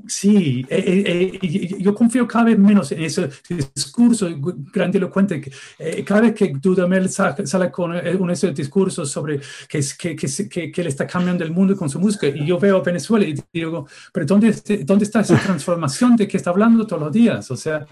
Sí, 0.09 0.64
eh, 0.70 1.39
eh, 1.43 1.77
yo 1.81 1.95
confío 1.95 2.27
cada 2.29 2.45
vez 2.45 2.59
menos 2.59 2.93
en 2.93 3.03
ese 3.03 3.29
discurso 3.74 4.29
grandilocuente. 4.72 5.51
cada 6.07 6.20
vez 6.22 6.35
que 6.35 6.53
Dudamel 6.62 7.11
sale 7.11 7.70
con 7.70 7.91
un 7.93 8.31
ese 8.31 8.53
discurso 8.53 9.05
sobre 9.05 9.41
que, 9.68 9.81
que, 9.99 10.16
que, 10.16 10.72
que, 10.72 10.81
él 10.81 10.87
está 10.87 11.07
cambiando 11.07 11.45
el 11.45 11.51
mundo 11.51 11.77
con 11.77 11.91
su 11.91 11.99
música, 11.99 12.29
y 12.29 12.47
yo 12.47 12.59
veo 12.59 12.79
a 12.79 12.83
Venezuela 12.83 13.27
y 13.27 13.35
digo, 13.53 13.87
pero 14.12 14.27
¿dónde, 14.27 14.55
¿dónde 14.85 15.05
está 15.05 15.20
esa 15.20 15.39
transformación 15.39 15.66
de 16.17 16.29
que 16.29 16.37
está 16.37 16.51
hablando 16.51 16.87
todos 16.87 17.03
los 17.03 17.12
días? 17.12 17.51
O 17.51 17.57
sea, 17.57 17.87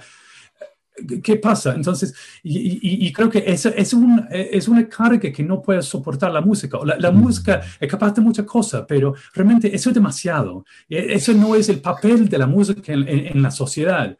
¿Qué 1.25 1.37
pasa? 1.37 1.75
Entonces, 1.75 2.15
y, 2.45 3.13
creo 3.13 3.29
que 3.29 3.43
es, 3.45 3.67
es, 3.67 3.93
un, 3.93 4.29
es, 4.31 4.69
una 4.69 4.89
carga 4.89 5.33
que 5.33 5.43
no 5.43 5.61
puede 5.61 5.83
soportar 5.83 6.31
la 6.31 6.41
música. 6.41 6.79
La, 6.85 6.97
la 6.97 7.11
música 7.11 7.63
es 7.81 7.91
capaz 7.91 8.13
de 8.13 8.21
muchas 8.21 8.47
cosas, 8.47 8.85
pero 8.87 9.13
realmente 9.35 9.75
eso 9.75 9.91
es 9.91 9.95
demasiado. 9.95 10.65
E, 10.89 11.15
eso 11.15 11.33
no 11.33 11.57
es 11.57 11.69
el 11.69 11.81
papel 11.81 12.29
de 12.29 12.39
la 12.39 12.47
música 12.47 12.93
en, 12.93 13.09
en, 13.09 13.43
la 13.43 13.51
sociedad 13.51 14.17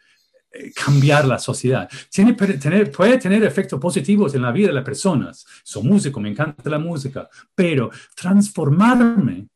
eh, 0.51 0.73
cambiar 0.73 1.27
la 1.27 1.39
sociedad. 1.39 1.89
Tiene, 2.11 2.33
tener, 2.33 2.91
puede 2.91 3.19
tener 3.19 3.45
efectos 3.45 3.79
positivos 3.79 4.35
en 4.35 4.43
la 4.43 4.51
vida 4.51 4.69
de 4.69 4.75
las 4.75 4.85
personas. 4.85 5.47
Soy 5.63 5.85
músico, 5.85 6.19
me 6.19 6.31
encanta 6.31 6.69
la 6.69 6.81
música, 6.81 7.29
pero 7.55 7.89
transformarme 8.17 9.47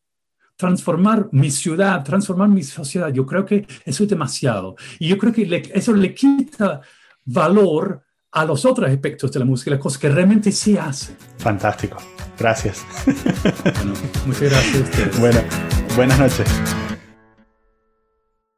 transformar 0.59 1.29
mi 1.31 1.51
ciudad, 1.51 2.03
transformar 2.03 2.49
mi 2.49 2.65
sociedad, 2.65 3.11
yo 3.11 3.25
creo 3.25 3.47
que 3.47 3.65
eso 3.85 4.03
es 4.03 4.11
demasiado. 4.11 4.75
Y 4.99 5.09
yo 5.09 5.17
creo 5.17 5.33
que 5.33 5.71
eso 5.73 5.95
le 5.95 6.13
quita 6.13 6.81
valor 7.25 8.03
a 8.33 8.45
los 8.45 8.65
otros 8.65 8.91
aspectos 8.91 9.33
de 9.33 9.39
la 9.39 9.45
música, 9.45 9.71
las 9.71 9.81
cosas 9.81 9.99
que 9.99 10.09
realmente 10.09 10.51
sí 10.51 10.77
hace. 10.77 11.17
Fantástico. 11.39 11.97
Gracias. 12.39 12.85
Bueno, 13.05 13.95
muchas 14.27 14.43
gracias 14.43 14.77
a 14.77 14.81
ustedes. 14.81 15.21
Bueno, 15.21 15.41
buenas 15.97 16.19
noches. 16.19 16.47